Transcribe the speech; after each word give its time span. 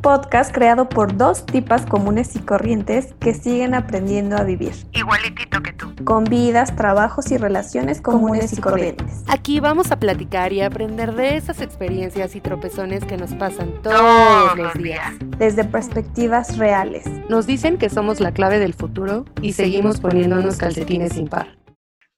un 0.00 0.02
podcast 0.02 0.50
creado 0.50 0.88
por 0.88 1.14
dos 1.14 1.44
tipas 1.44 1.84
comunes 1.84 2.34
y 2.34 2.38
corrientes 2.38 3.14
que 3.20 3.34
siguen 3.34 3.74
aprendiendo 3.74 4.34
a 4.38 4.44
vivir. 4.44 4.72
Igualitito 4.92 5.62
que 5.62 5.74
tú. 5.74 5.92
Con 6.04 6.24
vidas, 6.24 6.74
trabajos 6.74 7.30
y 7.30 7.36
relaciones 7.36 8.00
comunes, 8.00 8.54
y 8.54 8.62
corrientes. 8.62 9.22
Aquí 9.28 9.60
vamos 9.60 9.90
a 9.90 9.98
platicar 9.98 10.54
y 10.54 10.62
aprender 10.62 11.14
de 11.14 11.36
esas 11.36 11.60
experiencias 11.60 12.34
y 12.34 12.40
tropezones 12.40 13.04
que 13.04 13.18
nos 13.18 13.34
pasan 13.34 13.74
todos, 13.82 14.56
los 14.56 14.72
días. 14.72 15.12
Desde 15.36 15.64
perspectivas 15.64 16.56
reales. 16.56 17.04
Nos 17.28 17.46
dicen 17.46 17.76
que 17.76 17.90
somos 17.90 18.20
la 18.20 18.32
clave 18.32 18.58
del 18.58 18.72
futuro 18.72 19.26
y, 19.42 19.52
seguimos 19.52 20.00
poniéndonos 20.00 20.56
calcetines 20.56 21.12
sin 21.12 21.28
par. 21.28 21.59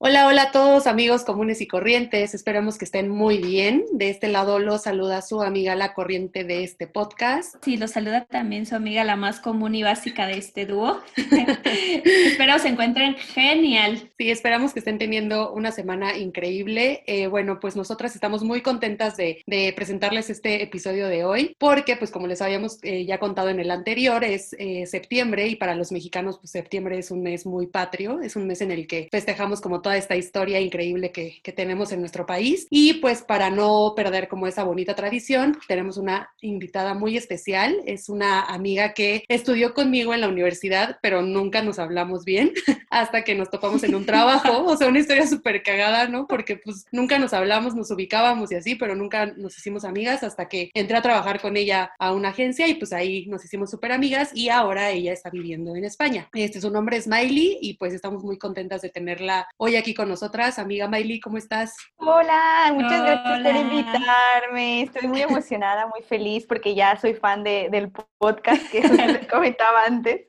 Hola, 0.04 0.26
hola 0.26 0.42
a 0.42 0.50
todos 0.50 0.88
amigos 0.88 1.22
comunes 1.22 1.60
y 1.60 1.68
corrientes. 1.68 2.34
Esperamos 2.34 2.76
que 2.76 2.84
estén 2.84 3.08
muy 3.08 3.38
bien. 3.38 3.84
De 3.92 4.10
este 4.10 4.26
lado 4.26 4.58
los 4.58 4.82
saluda 4.82 5.22
su 5.22 5.42
amiga 5.42 5.76
la 5.76 5.94
corriente 5.94 6.42
de 6.42 6.64
este 6.64 6.88
podcast. 6.88 7.54
Sí, 7.62 7.76
los 7.76 7.92
saluda 7.92 8.24
también 8.24 8.66
su 8.66 8.74
amiga 8.74 9.04
la 9.04 9.14
más 9.14 9.38
común 9.38 9.76
y 9.76 9.84
básica 9.84 10.26
de 10.26 10.38
este 10.38 10.66
dúo. 10.66 11.00
Espero 12.04 12.58
se 12.58 12.66
encuentren 12.66 13.14
genial. 13.14 14.10
Sí, 14.18 14.28
esperamos 14.28 14.72
que 14.72 14.80
estén 14.80 14.98
teniendo 14.98 15.52
una 15.52 15.70
semana 15.70 16.18
increíble. 16.18 17.04
Eh, 17.06 17.28
bueno, 17.28 17.60
pues 17.60 17.76
nosotras 17.76 18.16
estamos 18.16 18.42
muy 18.42 18.60
contentas 18.60 19.16
de, 19.16 19.44
presentarles 19.76 20.30
este 20.30 20.64
episodio 20.64 21.06
de 21.06 21.22
hoy 21.22 21.54
porque, 21.60 21.94
pues 21.94 22.10
como 22.10 22.26
les 22.26 22.42
habíamos 22.42 22.80
eh, 22.82 23.04
ya 23.06 23.20
contado 23.20 23.50
en 23.50 23.60
el 23.60 23.70
anterior, 23.70 24.24
es 24.24 24.56
eh, 24.58 24.84
septiembre 24.86 25.46
y 25.46 25.54
para 25.54 25.76
los 25.76 25.92
mexicanos, 25.92 26.38
pues 26.38 26.50
septiembre 26.50 26.98
es 26.98 27.12
un 27.12 27.22
mes 27.22 27.46
muy 27.46 27.68
patrio, 27.68 28.20
es 28.20 28.34
un 28.34 28.48
mes 28.48 28.62
en 28.62 28.72
el 28.72 28.88
que 28.88 29.08
festejamos 29.12 29.60
como 29.60 29.80
todo 29.92 29.98
esta 30.02 30.16
historia 30.16 30.60
increíble 30.60 31.12
que, 31.12 31.40
que, 31.42 31.52
tenemos 31.52 31.92
en 31.92 32.00
nuestro 32.00 32.26
país. 32.26 32.66
Y 32.70 32.94
pues 32.94 33.22
para 33.22 33.50
no 33.50 33.92
perder 33.94 34.28
como 34.28 34.46
esa 34.46 34.64
bonita 34.64 34.94
tradición, 34.94 35.58
tenemos 35.68 35.96
una 35.96 36.30
invitada 36.40 36.94
muy 36.94 37.16
especial. 37.16 37.76
Es 37.86 38.08
una 38.08 38.42
amiga 38.42 38.94
que 38.94 39.24
estudió 39.28 39.74
conmigo 39.74 40.14
en 40.14 40.20
la 40.20 40.28
universidad, 40.28 40.98
pero 41.02 41.22
nunca 41.22 41.62
nos 41.62 41.78
hablamos 41.78 42.24
bien 42.24 42.52
hasta 42.90 43.22
que 43.22 43.34
nos 43.34 43.50
topamos 43.50 43.82
en 43.84 43.94
un 43.94 44.06
trabajo. 44.06 44.64
O 44.64 44.76
sea, 44.76 44.88
una 44.88 44.98
historia 44.98 45.26
súper 45.26 45.62
cagada, 45.62 46.08
¿no? 46.08 46.26
Porque 46.26 46.56
pues 46.56 46.86
nunca 46.92 47.18
nos 47.18 47.32
hablamos, 47.32 47.74
nos 47.74 47.90
ubicábamos 47.90 48.50
y 48.52 48.54
así, 48.54 48.74
pero 48.74 48.94
nunca 48.94 49.26
nos 49.26 49.56
hicimos 49.58 49.84
amigas 49.84 50.22
hasta 50.22 50.48
que 50.48 50.70
entré 50.74 50.96
a 50.96 51.02
trabajar 51.02 51.40
con 51.40 51.56
ella 51.56 51.92
a 51.98 52.12
una 52.12 52.30
agencia 52.30 52.66
y 52.68 52.74
pues 52.74 52.92
ahí 52.92 53.26
nos 53.26 53.44
hicimos 53.44 53.70
súper 53.70 53.92
amigas 53.92 54.30
y 54.34 54.48
ahora 54.48 54.90
ella 54.90 55.12
está 55.12 55.30
viviendo 55.30 55.76
en 55.76 55.84
España. 55.84 56.28
Este 56.32 56.60
su 56.60 56.70
nombre 56.70 56.96
es 56.96 57.06
Miley 57.06 57.58
y 57.60 57.74
pues 57.74 57.92
estamos 57.92 58.24
muy 58.24 58.38
contentas 58.38 58.82
de 58.82 58.88
tenerla 58.88 59.48
hoy 59.56 59.76
aquí 59.82 59.94
con 59.94 60.08
nosotras. 60.08 60.60
Amiga 60.60 60.86
Miley, 60.86 61.18
¿cómo 61.18 61.38
estás? 61.38 61.74
Hola, 61.96 62.70
muchas 62.72 63.02
gracias 63.02 63.42
por 63.42 63.56
invitarme. 63.56 64.82
Estoy 64.82 65.08
muy 65.08 65.22
emocionada, 65.22 65.88
muy 65.88 66.02
feliz 66.02 66.46
porque 66.46 66.76
ya 66.76 66.96
soy 66.96 67.14
fan 67.14 67.42
de, 67.42 67.68
del 67.68 67.90
podcast 68.18 68.62
que 68.70 68.80
les 69.18 69.26
comentaba 69.26 69.84
antes. 69.84 70.28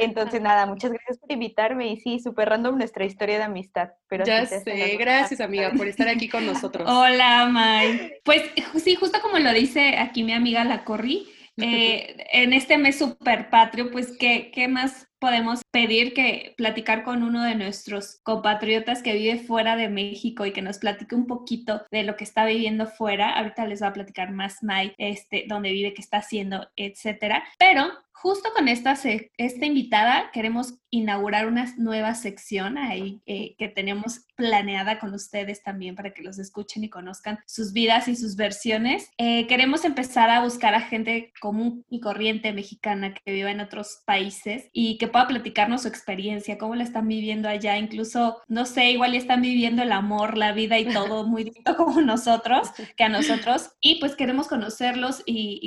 Entonces, 0.00 0.40
nada, 0.40 0.66
muchas 0.66 0.90
gracias 0.90 1.18
por 1.18 1.30
invitarme 1.30 1.92
y 1.92 1.96
sí, 1.98 2.18
súper 2.18 2.48
random 2.48 2.76
nuestra 2.76 3.04
historia 3.04 3.38
de 3.38 3.44
amistad. 3.44 3.90
Pero 4.08 4.24
ya 4.24 4.44
sé, 4.46 4.96
gracias 4.98 5.40
amiga 5.40 5.70
por 5.76 5.86
estar 5.86 6.08
aquí 6.08 6.28
con 6.28 6.44
nosotros. 6.52 6.88
Hola, 6.90 7.46
May. 7.46 8.14
Pues 8.24 8.42
sí, 8.82 8.96
justo 8.96 9.20
como 9.22 9.38
lo 9.38 9.52
dice 9.52 9.96
aquí 9.96 10.24
mi 10.24 10.32
amiga 10.32 10.64
La 10.64 10.82
Corri, 10.82 11.28
eh, 11.56 12.26
en 12.32 12.52
este 12.52 12.78
mes 12.78 12.98
super 12.98 13.48
patrio, 13.48 13.92
pues, 13.92 14.16
¿qué, 14.18 14.50
¿qué 14.52 14.66
más 14.66 15.07
podemos 15.18 15.62
pedir 15.70 16.14
que 16.14 16.54
platicar 16.56 17.04
con 17.04 17.22
uno 17.22 17.44
de 17.44 17.54
nuestros 17.54 18.20
compatriotas 18.22 19.02
que 19.02 19.14
vive 19.14 19.38
fuera 19.38 19.76
de 19.76 19.88
México 19.88 20.46
y 20.46 20.52
que 20.52 20.62
nos 20.62 20.78
platique 20.78 21.14
un 21.14 21.26
poquito 21.26 21.82
de 21.90 22.02
lo 22.02 22.16
que 22.16 22.24
está 22.24 22.44
viviendo 22.46 22.86
fuera. 22.86 23.30
Ahorita 23.30 23.66
les 23.66 23.80
voy 23.80 23.88
a 23.88 23.92
platicar 23.92 24.32
más 24.32 24.62
May, 24.62 24.94
este, 24.98 25.44
dónde 25.48 25.72
vive, 25.72 25.94
qué 25.94 26.02
está 26.02 26.18
haciendo, 26.18 26.68
etcétera. 26.76 27.44
Pero 27.58 27.90
justo 28.22 28.50
con 28.54 28.68
esta, 28.68 28.92
esta 29.36 29.66
invitada 29.66 30.30
queremos 30.32 30.74
inaugurar 30.90 31.46
una 31.46 31.72
nueva 31.76 32.14
sección 32.14 32.78
ahí 32.78 33.20
eh, 33.26 33.54
que 33.58 33.68
tenemos 33.68 34.24
planeada 34.36 34.98
con 34.98 35.12
ustedes 35.12 35.62
también 35.62 35.96
para 35.96 36.14
que 36.14 36.22
los 36.22 36.38
escuchen 36.38 36.84
y 36.84 36.88
conozcan 36.88 37.40
sus 37.46 37.72
vidas 37.72 38.08
y 38.08 38.16
sus 38.16 38.36
versiones. 38.36 39.10
Eh, 39.18 39.46
queremos 39.48 39.84
empezar 39.84 40.30
a 40.30 40.42
buscar 40.42 40.74
a 40.74 40.80
gente 40.80 41.32
común 41.40 41.84
y 41.90 42.00
corriente 42.00 42.52
mexicana 42.52 43.12
que 43.12 43.32
viva 43.32 43.50
en 43.50 43.60
otros 43.60 44.02
países 44.06 44.70
y 44.72 44.96
que 44.96 45.08
pueda 45.08 45.26
platicarnos 45.26 45.82
su 45.82 45.88
experiencia, 45.88 46.56
cómo 46.56 46.74
la 46.74 46.84
están 46.84 47.08
viviendo 47.08 47.48
allá, 47.48 47.76
incluso, 47.76 48.40
no 48.46 48.64
sé, 48.64 48.92
igual 48.92 49.14
están 49.14 49.42
viviendo 49.42 49.82
el 49.82 49.92
amor, 49.92 50.38
la 50.38 50.52
vida 50.52 50.78
y 50.78 50.86
todo 50.86 51.26
muy 51.26 51.44
distinto 51.44 51.76
como 51.76 52.00
nosotros, 52.00 52.68
que 52.96 53.04
a 53.04 53.08
nosotros. 53.08 53.72
Y 53.80 53.96
pues 54.00 54.14
queremos 54.14 54.48
conocerlos 54.48 55.22
y, 55.26 55.58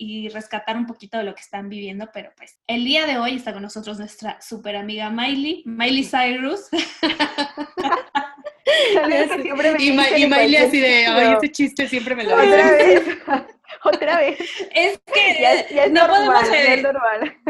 y, 0.00 0.28
rescatar 0.28 0.76
un 0.76 0.86
poquito 0.86 1.16
de 1.16 1.24
lo 1.24 1.34
que 1.34 1.40
están 1.40 1.68
viviendo, 1.68 1.87
pero 2.12 2.30
pues 2.36 2.58
el 2.66 2.84
día 2.84 3.06
de 3.06 3.18
hoy 3.18 3.36
está 3.36 3.52
con 3.52 3.62
nosotros 3.62 3.96
nuestra 3.98 4.40
super 4.40 4.74
amiga 4.76 5.10
Miley, 5.10 5.62
Miley 5.66 6.04
Cyrus. 6.04 6.68
y, 9.78 9.92
Miley 10.26 10.56
así 10.56 10.80
de, 10.80 11.06
ay, 11.06 11.36
ese 11.36 11.52
chiste 11.52 11.86
siempre 11.88 12.14
me 12.14 12.24
lo 12.24 12.40
dice. 12.40 13.18
Otra 13.84 14.18
vez. 14.18 14.38
Es 14.74 14.98
que 15.12 15.88
no, 15.90 16.06
podemos 16.06 16.42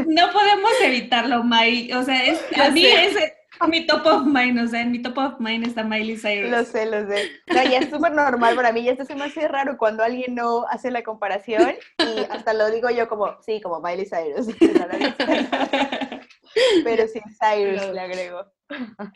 no 0.06 0.32
podemos 0.32 0.72
evitarlo, 0.82 1.44
Miley. 1.44 1.92
O 1.92 2.02
sea, 2.02 2.24
es, 2.24 2.40
a 2.56 2.70
mí 2.70 2.86
es 2.86 3.14
mi 3.66 3.86
top 3.86 4.06
of 4.06 4.26
mind, 4.26 4.58
o 4.60 4.68
sea, 4.68 4.82
en 4.82 4.92
mi 4.92 5.02
top 5.02 5.18
of 5.18 5.40
mind 5.40 5.66
está 5.66 5.82
Miley 5.82 6.16
Cyrus. 6.16 6.50
Lo 6.50 6.64
sé, 6.64 6.86
lo 6.86 7.06
sé. 7.06 7.30
No, 7.46 7.62
ya 7.62 7.78
es 7.78 7.90
súper 7.90 8.12
normal 8.12 8.54
para 8.54 8.72
mí, 8.72 8.84
ya 8.84 8.92
esto 8.92 9.04
se 9.04 9.14
me 9.14 9.24
hace 9.24 9.48
raro 9.48 9.76
cuando 9.76 10.02
alguien 10.04 10.34
no 10.34 10.64
hace 10.68 10.90
la 10.90 11.02
comparación 11.02 11.74
y 11.98 12.20
hasta 12.30 12.52
lo 12.54 12.70
digo 12.70 12.90
yo 12.90 13.08
como, 13.08 13.36
sí, 13.42 13.60
como 13.60 13.80
Miley 13.80 14.06
Cyrus. 14.06 14.48
Pero 16.84 17.06
sin 17.08 17.22
Cyrus 17.38 17.92
le 17.92 18.00
agrego. 18.00 18.44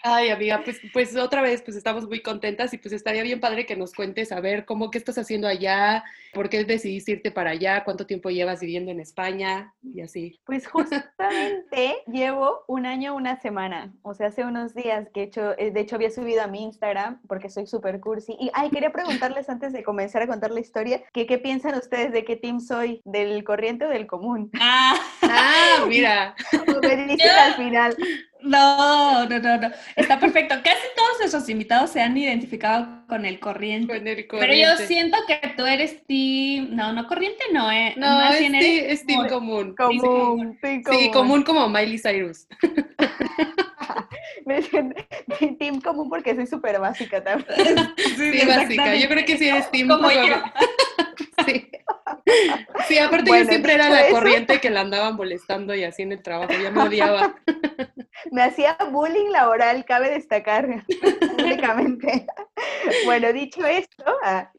Ay, 0.02 0.30
amiga, 0.30 0.62
pues, 0.64 0.80
pues 0.92 1.16
otra 1.16 1.42
vez, 1.42 1.62
pues 1.62 1.76
estamos 1.76 2.08
muy 2.08 2.22
contentas 2.22 2.72
y 2.72 2.78
pues 2.78 2.92
estaría 2.92 3.22
bien 3.22 3.40
padre 3.40 3.66
que 3.66 3.76
nos 3.76 3.92
cuentes 3.92 4.32
a 4.32 4.40
ver 4.40 4.64
cómo, 4.64 4.90
qué 4.90 4.98
estás 4.98 5.18
haciendo 5.18 5.46
allá, 5.46 6.04
por 6.32 6.48
qué 6.48 6.64
decidiste 6.64 7.12
irte 7.12 7.30
para 7.30 7.50
allá, 7.50 7.84
cuánto 7.84 8.06
tiempo 8.06 8.30
llevas 8.30 8.60
viviendo 8.60 8.90
en 8.90 9.00
España 9.00 9.74
y 9.82 10.00
así. 10.00 10.40
Pues 10.46 10.66
justamente 10.68 12.02
llevo 12.06 12.64
un 12.66 12.86
año, 12.86 13.14
una 13.14 13.40
semana, 13.40 13.92
o 14.02 14.14
sea, 14.14 14.28
hace 14.28 14.44
unos 14.44 14.74
días 14.74 15.08
que 15.12 15.20
he 15.20 15.24
hecho, 15.24 15.52
eh, 15.58 15.70
de 15.70 15.80
hecho 15.80 15.96
había 15.96 16.10
subido 16.10 16.42
a 16.42 16.46
mi 16.46 16.62
Instagram 16.62 17.20
porque 17.28 17.50
soy 17.50 17.66
súper 17.66 18.00
cursi. 18.00 18.36
Y, 18.40 18.50
ay, 18.54 18.70
quería 18.70 18.92
preguntarles 18.92 19.50
antes 19.50 19.72
de 19.72 19.82
comenzar 19.82 20.22
a 20.22 20.26
contar 20.26 20.50
la 20.50 20.60
historia, 20.60 21.02
que 21.12 21.26
qué 21.26 21.38
piensan 21.38 21.74
ustedes 21.74 22.12
de 22.12 22.24
qué 22.24 22.36
team 22.36 22.60
soy, 22.60 23.02
del 23.04 23.44
corriente 23.44 23.84
o 23.84 23.88
del 23.88 24.06
común. 24.06 24.50
Ah, 24.58 24.98
ah 25.22 25.84
mira. 25.86 26.34
Al 27.20 27.54
final. 27.54 27.96
No, 28.42 29.28
no, 29.28 29.38
no, 29.38 29.56
no. 29.56 29.70
Está 29.94 30.18
perfecto. 30.18 30.56
Casi 30.64 30.82
todos 30.96 31.20
esos 31.24 31.48
invitados 31.48 31.90
se 31.90 32.00
han 32.00 32.16
identificado 32.16 33.06
con 33.06 33.24
el 33.24 33.38
corriente. 33.38 33.98
Con 33.98 34.06
el 34.06 34.26
corriente. 34.26 34.56
Pero 34.56 34.78
yo 34.78 34.86
siento 34.86 35.18
que 35.28 35.54
tú 35.56 35.64
eres 35.64 36.04
team. 36.06 36.74
No, 36.74 36.92
no 36.92 37.06
corriente, 37.06 37.44
no, 37.52 37.70
¿eh? 37.70 37.94
No, 37.96 38.06
Más 38.08 38.34
es, 38.34 38.52
es 38.52 39.06
team 39.06 39.28
común. 39.28 39.74
Común, 39.76 40.58
sí, 40.60 41.10
común. 41.12 41.42
como 41.44 41.68
Miley 41.68 41.98
Cyrus. 41.98 42.46
Me 44.44 44.62
team 45.58 45.80
común 45.80 46.08
porque 46.08 46.34
soy 46.34 46.46
súper 46.46 46.80
básica 46.80 47.22
también. 47.22 47.48
Sí, 48.16 48.46
básica. 48.46 48.96
Yo 48.96 49.08
creo 49.08 49.24
que 49.24 49.38
sí 49.38 49.48
eres 49.48 49.70
team 49.70 49.88
como 49.88 50.10
yo. 50.10 50.20
Sí. 51.46 51.70
Sí, 52.88 52.98
aparte 52.98 53.30
yo 53.30 53.44
siempre 53.44 53.74
era 53.74 53.88
la 53.88 54.10
corriente 54.10 54.60
que 54.60 54.70
la 54.70 54.80
andaban 54.80 55.16
molestando 55.16 55.74
y 55.74 55.84
así 55.84 56.02
en 56.02 56.12
el 56.12 56.22
trabajo, 56.22 56.52
ya 56.60 56.70
me 56.70 56.82
odiaba. 56.88 57.34
Me 58.30 58.42
hacía 58.42 58.76
bullying 58.90 59.30
laboral, 59.30 59.84
cabe 59.84 60.10
destacar 60.10 60.84
públicamente. 61.36 62.26
Bueno, 63.04 63.32
dicho 63.32 63.64
esto, 63.64 64.04
ah, 64.24 64.50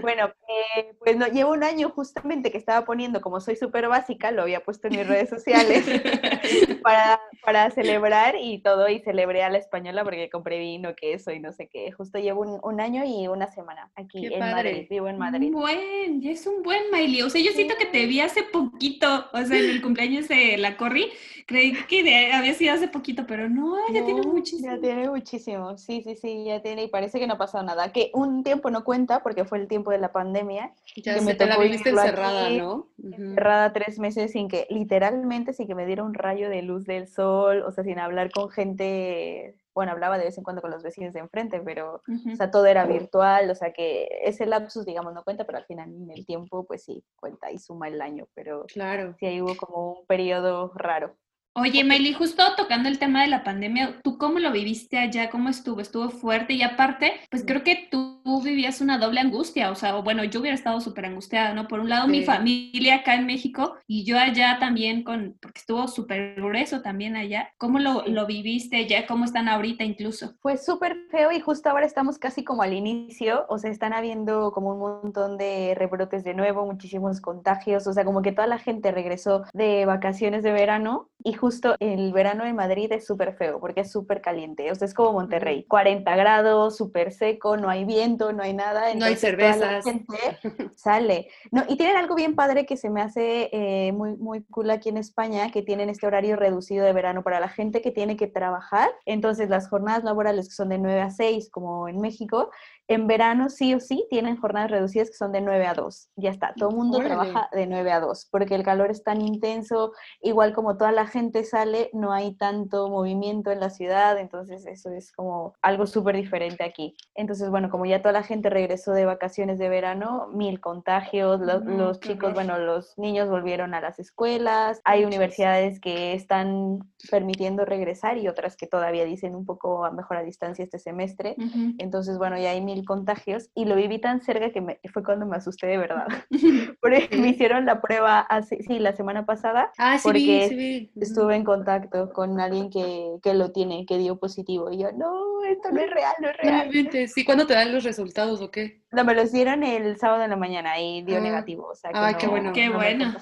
bueno, 0.00 0.26
eh, 0.26 0.92
pues 1.00 1.16
no, 1.16 1.26
llevo 1.26 1.52
un 1.52 1.64
año 1.64 1.90
justamente 1.90 2.50
que 2.50 2.58
estaba 2.58 2.84
poniendo, 2.84 3.20
como 3.20 3.40
soy 3.40 3.56
súper 3.56 3.88
básica, 3.88 4.30
lo 4.30 4.42
había 4.42 4.60
puesto 4.60 4.88
en 4.88 4.96
mis 4.96 5.06
redes 5.06 5.28
sociales 5.28 5.84
para, 6.82 7.20
para, 7.44 7.70
celebrar 7.70 8.36
y 8.40 8.62
todo, 8.62 8.88
y 8.88 9.00
celebré 9.00 9.42
a 9.42 9.50
la 9.50 9.58
española 9.58 10.04
porque 10.04 10.30
compré 10.30 10.58
vino, 10.58 10.94
queso 10.94 11.32
y 11.32 11.40
no 11.40 11.52
sé 11.52 11.68
qué. 11.68 11.90
Justo 11.92 12.18
llevo 12.18 12.42
un, 12.62 12.80
año 12.80 13.04
y 13.04 13.28
una 13.28 13.46
semana 13.48 13.90
aquí 13.94 14.26
en 14.26 14.38
Madrid, 14.38 14.86
vivo 14.90 15.08
en 15.08 15.18
Madrid. 15.18 15.52
Buen, 15.52 16.20
es 16.30 16.46
un 16.46 16.62
buen 16.62 16.82
Miley. 16.92 17.22
O 17.22 17.30
sea, 17.30 17.42
yo 17.42 17.52
siento 17.52 17.74
que 17.78 17.86
te 17.86 18.06
vi 18.06 18.20
hace 18.20 18.42
poquito, 18.42 19.26
o 19.32 19.42
sea, 19.44 19.58
en 19.58 19.70
el 19.70 19.82
cumpleaños 19.82 20.28
de 20.28 20.56
la 20.58 20.76
Corri, 20.76 21.10
creí 21.46 21.74
que 21.88 22.32
había 22.32 22.54
sido 22.54 22.72
hace 22.72 22.88
poquito, 22.88 23.26
pero 23.26 23.48
no, 23.48 23.76
ya 23.92 24.04
tiene 24.04 24.22
muchísimo. 24.22 24.74
Ya 24.74 24.80
tiene 24.80 25.10
muchísimo, 25.10 25.76
sí, 25.76 26.02
sí, 26.02 26.16
sí, 26.16 26.44
ya 26.46 26.62
tiene, 26.62 26.84
y 26.84 26.88
parece 26.88 27.18
que 27.18 27.26
no 27.26 27.34
ha 27.34 27.38
pasado 27.38 27.64
nada. 27.64 27.92
Que 27.92 28.10
un 28.14 28.42
tiempo 28.42 28.70
no 28.70 28.84
cuenta 28.84 29.22
porque 29.22 29.44
fue 29.44 29.58
el 29.58 29.68
tiempo 29.68 29.90
de 29.90 29.98
la 29.98 30.12
pandemia. 30.12 30.72
Ya 30.96 31.14
que 31.14 31.20
me 31.20 31.34
te 31.34 31.46
la 31.46 31.58
viviste 31.58 31.90
encerrada, 31.90 32.50
¿no? 32.50 32.88
Encerrada 33.02 33.72
tres 33.72 33.98
meses 33.98 34.32
sin 34.32 34.48
que, 34.48 34.66
literalmente, 34.70 35.52
sin 35.52 35.66
que 35.66 35.74
me 35.74 35.86
diera 35.86 36.04
un 36.04 36.14
rayo 36.14 36.48
de 36.48 36.62
luz 36.62 36.86
del 36.86 37.08
sol, 37.08 37.62
o 37.66 37.72
sea, 37.72 37.84
sin 37.84 37.98
hablar 37.98 38.30
con 38.30 38.50
gente 38.50 39.56
bueno, 39.74 39.92
hablaba 39.92 40.18
de 40.18 40.24
vez 40.26 40.38
en 40.38 40.44
cuando 40.44 40.62
con 40.62 40.70
los 40.70 40.82
vecinos 40.82 41.12
de 41.12 41.20
enfrente, 41.20 41.60
pero, 41.60 41.96
o 42.32 42.36
sea, 42.36 42.50
todo 42.50 42.66
era 42.66 42.86
virtual, 42.86 43.50
o 43.50 43.54
sea, 43.54 43.72
que 43.72 44.08
ese 44.22 44.46
lapsus, 44.46 44.84
digamos, 44.86 45.12
no 45.14 45.24
cuenta, 45.24 45.44
pero 45.44 45.58
al 45.58 45.64
final 45.66 45.92
en 45.92 46.10
el 46.10 46.24
tiempo, 46.24 46.64
pues 46.64 46.84
sí, 46.84 47.04
cuenta 47.16 47.50
y 47.50 47.58
suma 47.58 47.88
el 47.88 48.00
año, 48.00 48.26
pero 48.34 48.64
Claro. 48.66 49.14
sí 49.18 49.26
ahí 49.26 49.42
hubo 49.42 49.56
como 49.56 50.00
un 50.00 50.06
periodo 50.06 50.72
raro. 50.76 51.16
Oye, 51.56 51.84
Meli, 51.84 52.12
justo 52.12 52.42
tocando 52.56 52.88
el 52.88 52.98
tema 52.98 53.22
de 53.22 53.28
la 53.28 53.44
pandemia, 53.44 54.00
¿tú 54.02 54.18
cómo 54.18 54.40
lo 54.40 54.50
viviste 54.50 54.98
allá? 54.98 55.30
¿Cómo 55.30 55.48
estuvo? 55.50 55.80
¿Estuvo 55.80 56.10
fuerte? 56.10 56.54
Y 56.54 56.62
aparte, 56.62 57.12
pues 57.30 57.44
creo 57.46 57.62
que 57.62 57.86
tú 57.92 58.20
vivías 58.42 58.80
una 58.80 58.98
doble 58.98 59.20
angustia, 59.20 59.70
o 59.70 59.76
sea, 59.76 59.96
o 59.96 60.02
bueno, 60.02 60.24
yo 60.24 60.40
hubiera 60.40 60.56
estado 60.56 60.80
súper 60.80 61.06
angustiada, 61.06 61.54
¿no? 61.54 61.68
Por 61.68 61.78
un 61.78 61.88
lado, 61.88 62.08
mi 62.08 62.20
Sí. 62.20 62.24
familia 62.24 62.96
acá 62.96 63.14
en 63.14 63.26
México 63.26 63.76
y 63.86 64.02
yo 64.04 64.18
allá 64.18 64.58
también 64.58 65.04
con, 65.04 65.36
porque 65.40 65.60
estuvo 65.60 65.86
súper 65.86 66.34
grueso 66.34 66.82
también 66.82 67.14
allá. 67.14 67.52
¿Cómo 67.56 67.78
lo, 67.78 68.02
Sí. 68.04 68.10
lo 68.10 68.26
viviste 68.26 68.88
ya? 68.88 69.06
¿Cómo 69.06 69.24
están 69.24 69.46
ahorita 69.46 69.84
incluso? 69.84 70.34
Fue 70.40 70.56
súper 70.56 70.96
feo 71.12 71.30
y 71.30 71.38
justo 71.38 71.70
ahora 71.70 71.86
estamos 71.86 72.18
casi 72.18 72.42
como 72.42 72.62
al 72.62 72.72
inicio, 72.72 73.46
o 73.48 73.58
sea, 73.58 73.70
están 73.70 73.92
habiendo 73.92 74.50
como 74.50 74.70
un 74.72 74.80
montón 74.80 75.38
de 75.38 75.74
rebrotes 75.76 76.24
de 76.24 76.34
nuevo, 76.34 76.66
muchísimos 76.66 77.20
contagios, 77.20 77.86
o 77.86 77.92
sea, 77.92 78.04
como 78.04 78.22
que 78.22 78.32
toda 78.32 78.48
la 78.48 78.58
gente 78.58 78.90
regresó 78.90 79.44
de 79.52 79.86
vacaciones 79.86 80.42
de 80.42 80.50
verano 80.50 81.10
y 81.22 81.34
justo 81.44 81.76
el 81.78 82.10
verano 82.14 82.46
en 82.46 82.56
Madrid 82.56 82.90
es 82.90 83.04
súper 83.04 83.34
feo 83.34 83.60
porque 83.60 83.82
es 83.82 83.92
súper 83.92 84.22
caliente, 84.22 84.72
o 84.72 84.74
sea, 84.74 84.86
es 84.86 84.94
como 84.94 85.12
Monterrey, 85.12 85.64
40 85.64 86.16
grados, 86.16 86.74
súper 86.74 87.12
seco, 87.12 87.58
no 87.58 87.68
hay 87.68 87.84
viento, 87.84 88.32
no 88.32 88.42
hay 88.42 88.54
nada. 88.54 88.94
No 88.94 89.04
hay 89.04 89.16
cervezas. 89.16 89.84
sale. 90.74 91.28
No, 91.50 91.62
y 91.68 91.76
tienen 91.76 91.98
algo 91.98 92.14
bien 92.14 92.34
padre 92.34 92.64
que 92.64 92.78
se 92.78 92.88
me 92.88 93.02
hace 93.02 93.50
eh, 93.52 93.92
muy, 93.92 94.16
muy 94.16 94.42
cool 94.44 94.70
aquí 94.70 94.88
en 94.88 94.96
España, 94.96 95.50
que 95.50 95.60
tienen 95.60 95.90
este 95.90 96.06
horario 96.06 96.36
reducido 96.36 96.82
de 96.82 96.94
verano 96.94 97.22
para 97.22 97.40
la 97.40 97.50
gente 97.50 97.82
que 97.82 97.90
tiene 97.90 98.16
que 98.16 98.26
trabajar. 98.26 98.88
Entonces, 99.04 99.50
las 99.50 99.68
jornadas 99.68 100.02
laborales 100.02 100.48
que 100.48 100.54
son 100.54 100.70
de 100.70 100.78
9 100.78 100.98
a 101.02 101.10
6, 101.10 101.50
como 101.50 101.88
en 101.88 102.00
México, 102.00 102.52
en 102.88 103.06
verano 103.06 103.48
sí 103.48 103.74
o 103.74 103.80
sí 103.80 104.06
tienen 104.10 104.36
jornadas 104.36 104.70
reducidas 104.70 105.08
que 105.08 105.16
son 105.16 105.32
de 105.32 105.40
9 105.40 105.66
a 105.66 105.74
2. 105.74 106.10
Ya 106.16 106.30
está, 106.30 106.52
todo 106.56 106.68
el 106.70 106.76
mundo 106.76 106.98
Órale. 106.98 107.14
trabaja 107.14 107.48
de 107.52 107.66
9 107.66 107.90
a 107.92 108.00
2, 108.00 108.28
porque 108.30 108.54
el 108.54 108.62
calor 108.62 108.90
es 108.90 109.02
tan 109.02 109.22
intenso, 109.22 109.92
igual 110.20 110.52
como 110.52 110.76
toda 110.76 110.92
la 110.92 111.06
gente 111.06 111.44
sale, 111.44 111.88
no 111.94 112.12
hay 112.12 112.34
tanto 112.36 112.90
movimiento 112.90 113.50
en 113.50 113.60
la 113.60 113.70
ciudad, 113.70 114.18
entonces 114.18 114.66
eso 114.66 114.90
es 114.90 115.12
como 115.12 115.54
algo 115.62 115.86
súper 115.86 116.16
diferente 116.16 116.62
aquí. 116.64 116.96
Entonces, 117.14 117.48
bueno, 117.50 117.70
como 117.70 117.86
ya 117.86 118.02
toda 118.02 118.12
la 118.12 118.22
gente 118.22 118.50
regresó 118.50 118.92
de 118.92 119.06
vacaciones 119.06 119.58
de 119.58 119.68
verano, 119.68 120.28
mil 120.34 120.60
contagios, 120.60 121.40
lo- 121.40 121.60
No, 121.60 121.78
los 121.86 122.00
chicos, 122.00 122.34
bueno, 122.34 122.58
los 122.58 122.98
niños 122.98 123.30
volvieron 123.30 123.72
a 123.74 123.80
las 123.80 123.98
escuelas, 123.98 124.80
hay 124.84 125.00
Muchas. 125.00 125.08
universidades 125.16 125.80
que 125.80 126.12
están 126.12 126.80
permitiendo 127.10 127.64
regresar 127.64 128.18
y 128.18 128.28
otras 128.28 128.56
que 128.56 128.66
todavía 128.66 129.04
dicen 129.04 129.34
un 129.34 129.44
poco 129.46 129.84
a 129.84 129.90
mejor 129.90 130.16
a 130.18 130.22
distancia 130.22 130.64
este 130.64 130.78
semestre. 130.78 131.34
Ujú. 131.38 131.74
Entonces, 131.78 132.18
bueno, 132.18 132.36
ya 132.38 132.50
hay 132.50 132.60
mil 132.60 132.73
contagios 132.82 133.50
y 133.54 133.66
lo 133.66 133.76
viví 133.76 134.00
tan 134.00 134.22
cerca 134.22 134.50
que 134.50 134.60
me- 134.62 134.80
fue 134.92 135.04
cuando 135.04 135.26
me 135.26 135.36
asusté 135.36 135.66
de 135.66 135.76
verdad. 135.78 136.06
Porque 136.80 137.08
me 137.16 137.28
hicieron 137.28 137.66
la 137.66 137.80
prueba 137.82 138.20
hace, 138.20 138.62
sí, 138.62 138.78
la 138.78 138.94
semana 138.96 139.26
pasada. 139.26 139.70
Ah, 139.78 139.98
sí 139.98 140.08
Porque 140.08 140.46
sí 140.48 140.56
vi. 140.56 140.90
Ujú. 140.94 141.00
Estuve 141.02 141.36
en 141.36 141.44
contacto 141.44 142.12
con 142.12 142.40
alguien 142.40 142.70
que, 142.70 143.16
que 143.22 143.34
lo 143.34 143.52
tiene, 143.52 143.84
que 143.86 143.98
dio 143.98 144.18
positivo. 144.18 144.70
Y 144.72 144.78
yo, 144.78 144.92
no, 144.92 145.44
esto 145.44 145.70
no 145.70 145.80
es 145.80 145.90
real, 145.90 146.14
no 146.20 146.28
es 146.30 146.36
real. 146.38 146.66
inventes. 146.66 147.12
Sí, 147.12 147.24
¿cuándo 147.24 147.46
te 147.46 147.54
dan 147.54 147.72
los 147.72 147.84
resultados 147.84 148.40
o 148.40 148.50
qué? 148.50 148.82
No, 148.94 149.04
me 149.04 149.14
los 149.14 149.32
dieron 149.32 149.62
el 149.62 149.98
sábado 149.98 150.22
en 150.24 150.30
la 150.30 150.36
mañana 150.36 150.78
y 150.80 151.02
dio 151.02 151.18
Ah. 151.18 151.20
negativo. 151.20 151.68
O 151.68 151.74
sea, 151.74 151.90
que 151.92 151.98
Ay, 151.98 152.12
no, 152.14 152.18
qué 152.18 152.28
bueno. 152.28 152.52
Qué 152.52 152.68
no 152.68 152.74
bueno. 152.76 153.12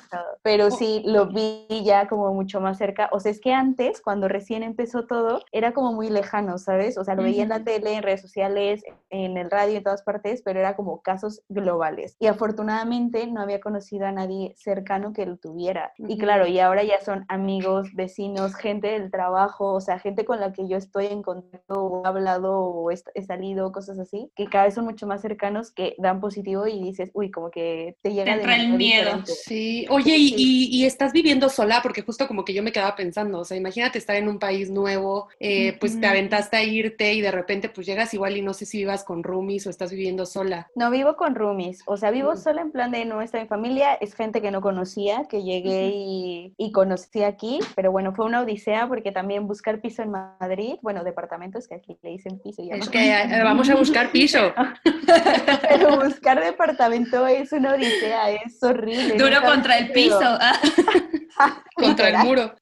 Pero 0.43 0.67
Oh. 0.67 0.71
sí, 0.71 1.03
lo 1.07 1.27
vi 1.27 1.67
ya 1.85 2.09
como 2.09 2.33
mucho 2.35 2.61
más 2.61 2.79
cerca. 2.79 3.09
O 3.13 3.21
sea, 3.21 3.31
es 3.33 3.41
que 3.41 3.53
antes, 3.53 4.01
cuando 4.01 4.29
recién 4.29 4.63
empezó 4.63 5.07
todo, 5.07 5.41
era 5.53 5.73
como 5.73 5.93
muy 5.93 6.09
lejano, 6.11 6.59
¿sabes? 6.59 6.99
O 6.99 7.05
sea, 7.05 7.15
lo 7.15 7.23
veía 7.23 7.43
en 7.43 7.49
la 7.51 7.65
tele, 7.65 7.95
en 7.95 8.03
redes 8.03 8.21
sociales, 8.21 8.85
en 9.11 9.37
el 9.37 9.51
radio, 9.51 9.77
en 9.79 9.83
todas 9.85 10.03
partes, 10.03 10.43
pero 10.45 10.59
era 10.61 10.77
como 10.77 11.03
casos 11.03 11.43
globales. 11.49 12.17
Y 12.21 12.27
afortunadamente 12.27 13.27
no 13.27 13.41
había 13.41 13.61
conocido 13.61 14.07
a 14.07 14.13
nadie 14.13 14.55
cercano 14.57 15.13
que 15.13 15.27
lo 15.27 15.37
tuviera. 15.37 15.93
Y 15.99 16.19
claro, 16.19 16.47
y 16.47 16.59
ahora 16.61 16.83
ya 16.83 17.01
son 17.01 17.25
amigos, 17.29 17.89
vecinos, 17.95 18.55
gente 18.55 18.89
del 18.89 19.11
trabajo, 19.11 19.73
o 19.75 19.81
sea, 19.81 19.99
gente 19.99 20.25
con 20.25 20.41
la 20.41 20.53
que 20.53 20.67
yo 20.69 20.77
estoy 20.77 21.07
en 21.07 21.23
contacto 21.23 21.83
o 21.85 22.05
he 22.05 22.09
hablado 22.09 22.59
o 22.59 22.91
he 22.91 23.23
salido, 23.23 23.73
cosas 23.73 23.99
así, 23.99 24.31
que 24.35 24.47
cada 24.47 24.65
vez 24.65 24.75
son 24.75 24.85
mucho 24.85 25.07
más 25.07 25.21
cercanos, 25.23 25.62
que 25.71 25.95
dan 25.99 26.21
positivo 26.21 26.67
y 26.67 26.83
dices, 26.83 27.11
uy, 27.15 27.31
como 27.31 27.51
que 27.51 27.97
te 28.03 28.11
llega 28.11 28.25
Te 28.25 28.31
de 28.31 28.37
entra 28.39 28.57
el 28.57 28.73
miedo. 28.73 29.05
diferente. 29.05 29.33
Sí, 29.33 29.87
oye, 29.91 30.17
y, 30.17 30.29
Sí. 30.29 30.35
y- 30.39 30.77
y 30.83 30.85
estás 30.87 31.13
viviendo 31.13 31.49
sola, 31.49 31.81
porque 31.83 32.03
justo 32.03 32.27
como 32.27 32.45
que 32.45 32.53
yo 32.55 32.63
me 32.63 32.73
quedaba 32.73 32.97
pensando, 32.97 33.39
o 33.41 33.45
sea, 33.45 33.57
imagínate 33.57 33.99
estar 33.99 34.17
en 34.17 34.29
un 34.29 34.39
país 34.39 34.71
nuevo, 34.71 35.29
eh, 35.39 35.77
pues 35.79 36.01
te 36.01 36.07
aventaste 36.07 36.57
a 36.57 36.63
irte 36.65 37.13
y 37.15 37.21
de 37.21 37.31
repente 37.31 37.69
pues 37.69 37.87
llegas 37.87 38.13
igual 38.15 38.37
y 38.37 38.43
no 38.43 38.55
sé 38.55 38.67
si 38.67 38.79
vivas 38.79 39.05
con 39.05 39.23
roomies 39.23 39.67
o 39.67 39.71
estás 39.71 39.91
viviendo 39.91 40.27
sola. 40.27 40.69
No 40.75 40.91
vivo 40.91 41.17
con 41.17 41.35
roomies, 41.35 41.83
o 41.87 41.97
sea, 41.97 42.11
vivo 42.11 42.33
Mm. 42.33 42.37
sola 42.39 42.63
en 42.63 42.73
plan 42.73 42.91
de 42.91 43.05
no 43.05 43.23
está 43.23 43.39
en 43.41 43.49
familia, 43.49 43.95
es 43.95 44.15
gente 44.15 44.41
que 44.41 44.51
no 44.51 44.61
conocía, 44.61 45.27
que 45.29 45.43
llegué 45.43 45.93
y, 45.95 46.55
y 46.57 46.73
conocí 46.73 47.23
aquí, 47.23 47.59
pero 47.77 47.93
bueno, 47.93 48.15
fue 48.15 48.25
una 48.25 48.41
odisea 48.43 48.87
porque 48.89 49.13
también 49.13 49.47
buscar 49.47 49.81
piso 49.81 50.03
en 50.03 50.11
Madrid, 50.11 50.77
bueno, 50.83 51.05
departamentos 51.05 51.69
que 51.69 51.75
aquí 51.75 51.99
le 52.03 52.11
dicen 52.11 52.39
piso 52.41 52.63
y 52.63 52.69
ya 52.69 52.75
Es 52.77 52.87
no. 52.87 52.91
que 52.93 53.11
eh, 53.13 53.43
vamos 53.45 53.69
a 53.69 53.75
buscar 53.75 54.11
piso. 54.13 54.39
Pero 55.69 56.01
buscar 56.01 56.43
departamento 56.43 57.27
es 57.27 57.53
una 57.53 57.75
odisea, 57.75 58.31
es 58.31 58.63
horrible. 58.63 59.17
Duro 59.17 59.43
contra 59.43 59.79
el 59.79 59.93
piso. 59.93 60.19
Ah, 60.23 60.59
contra 61.75 62.09
el 62.09 62.19
muro. 62.19 62.55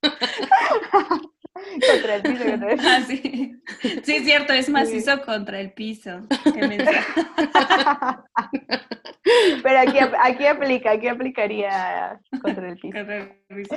Contra 1.88 2.16
el 2.16 2.22
piso, 2.22 2.44
contra 2.44 2.72
el 2.72 2.78
piso. 2.78 2.88
ah, 2.88 3.00
sí. 3.06 3.52
Sí, 4.02 4.16
es 4.16 4.24
cierto, 4.24 4.52
es 4.52 4.68
macizo 4.68 5.22
contra 5.22 5.60
el 5.60 5.72
piso. 5.72 6.26
Pero 9.62 9.78
aquí, 9.78 9.98
aquí 10.22 10.46
aplica, 10.46 10.92
aquí 10.92 11.08
aplicaría 11.08 12.20
contra 12.42 12.68
el 12.68 12.78
piso. 12.78 12.96
Contra 12.96 13.16
el 13.18 13.28
piso. 13.48 13.76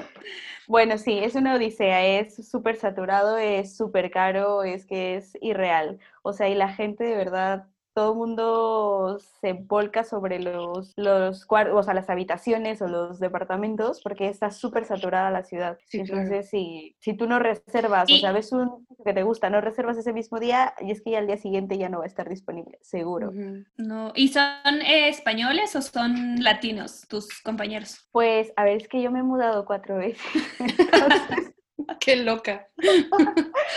Bueno, 0.67 0.97
sí, 0.97 1.19
es 1.19 1.35
una 1.35 1.55
odisea, 1.55 2.05
es 2.19 2.49
súper 2.49 2.77
saturado, 2.77 3.37
es 3.37 3.75
súper 3.75 4.09
caro, 4.11 4.63
es 4.63 4.85
que 4.85 5.17
es 5.17 5.37
irreal. 5.41 5.99
O 6.21 6.31
sea, 6.33 6.47
y 6.47 6.55
la 6.55 6.69
gente 6.69 7.03
de 7.03 7.17
verdad, 7.17 7.65
todo 7.93 8.13
el 8.13 8.17
mundo 8.17 9.19
se 9.41 9.53
volca 9.53 10.03
sobre 10.03 10.39
los, 10.39 10.93
los 10.97 11.45
cuartos, 11.45 11.75
o 11.77 11.83
sea, 11.83 11.93
las 11.93 12.09
habitaciones 12.09 12.81
o 12.81 12.87
los 12.87 13.19
departamentos 13.19 14.01
porque 14.01 14.27
está 14.27 14.51
súper 14.51 14.85
saturada 14.85 15.29
la 15.31 15.43
ciudad. 15.43 15.77
Sí, 15.85 16.03
claro. 16.03 16.21
Entonces, 16.21 16.49
si, 16.49 16.95
si 16.99 17.13
tú 17.13 17.27
no 17.27 17.39
reservas, 17.39 18.11
o 18.11 18.17
sea, 18.17 18.31
ves 18.31 18.51
un 18.51 18.85
que 19.03 19.13
te 19.13 19.23
gusta, 19.23 19.49
no 19.49 19.61
reservas 19.61 19.97
ese 19.97 20.13
mismo 20.13 20.39
día, 20.39 20.73
y 20.81 20.91
es 20.91 21.01
que 21.01 21.11
ya 21.11 21.19
al 21.19 21.27
día 21.27 21.37
siguiente 21.37 21.77
ya 21.77 21.89
no 21.89 21.99
va 21.99 22.05
a 22.05 22.07
estar 22.07 22.29
disponible, 22.29 22.79
seguro. 22.81 23.31
No. 23.77 24.11
¿Y 24.15 24.29
son 24.29 24.81
eh, 24.85 25.09
españoles 25.09 25.75
o 25.75 25.81
son 25.81 26.41
latinos 26.43 27.05
tus 27.07 27.41
compañeros? 27.41 28.07
Pues, 28.11 28.53
a 28.55 28.63
ver, 28.63 28.77
es 28.77 28.87
que 28.87 29.01
yo 29.01 29.11
me 29.11 29.19
he 29.19 29.23
mudado 29.23 29.65
cuatro 29.65 29.97
veces. 29.97 30.21
Entonces, 30.59 31.53
Qué 31.99 32.15
loca. 32.17 32.67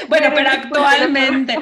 Bueno, 0.08 0.26
Pero 0.32 0.34
pero 0.34 0.42
no 0.44 0.50
es 0.50 0.66
por- 0.66 0.78
actualmente. 0.78 1.58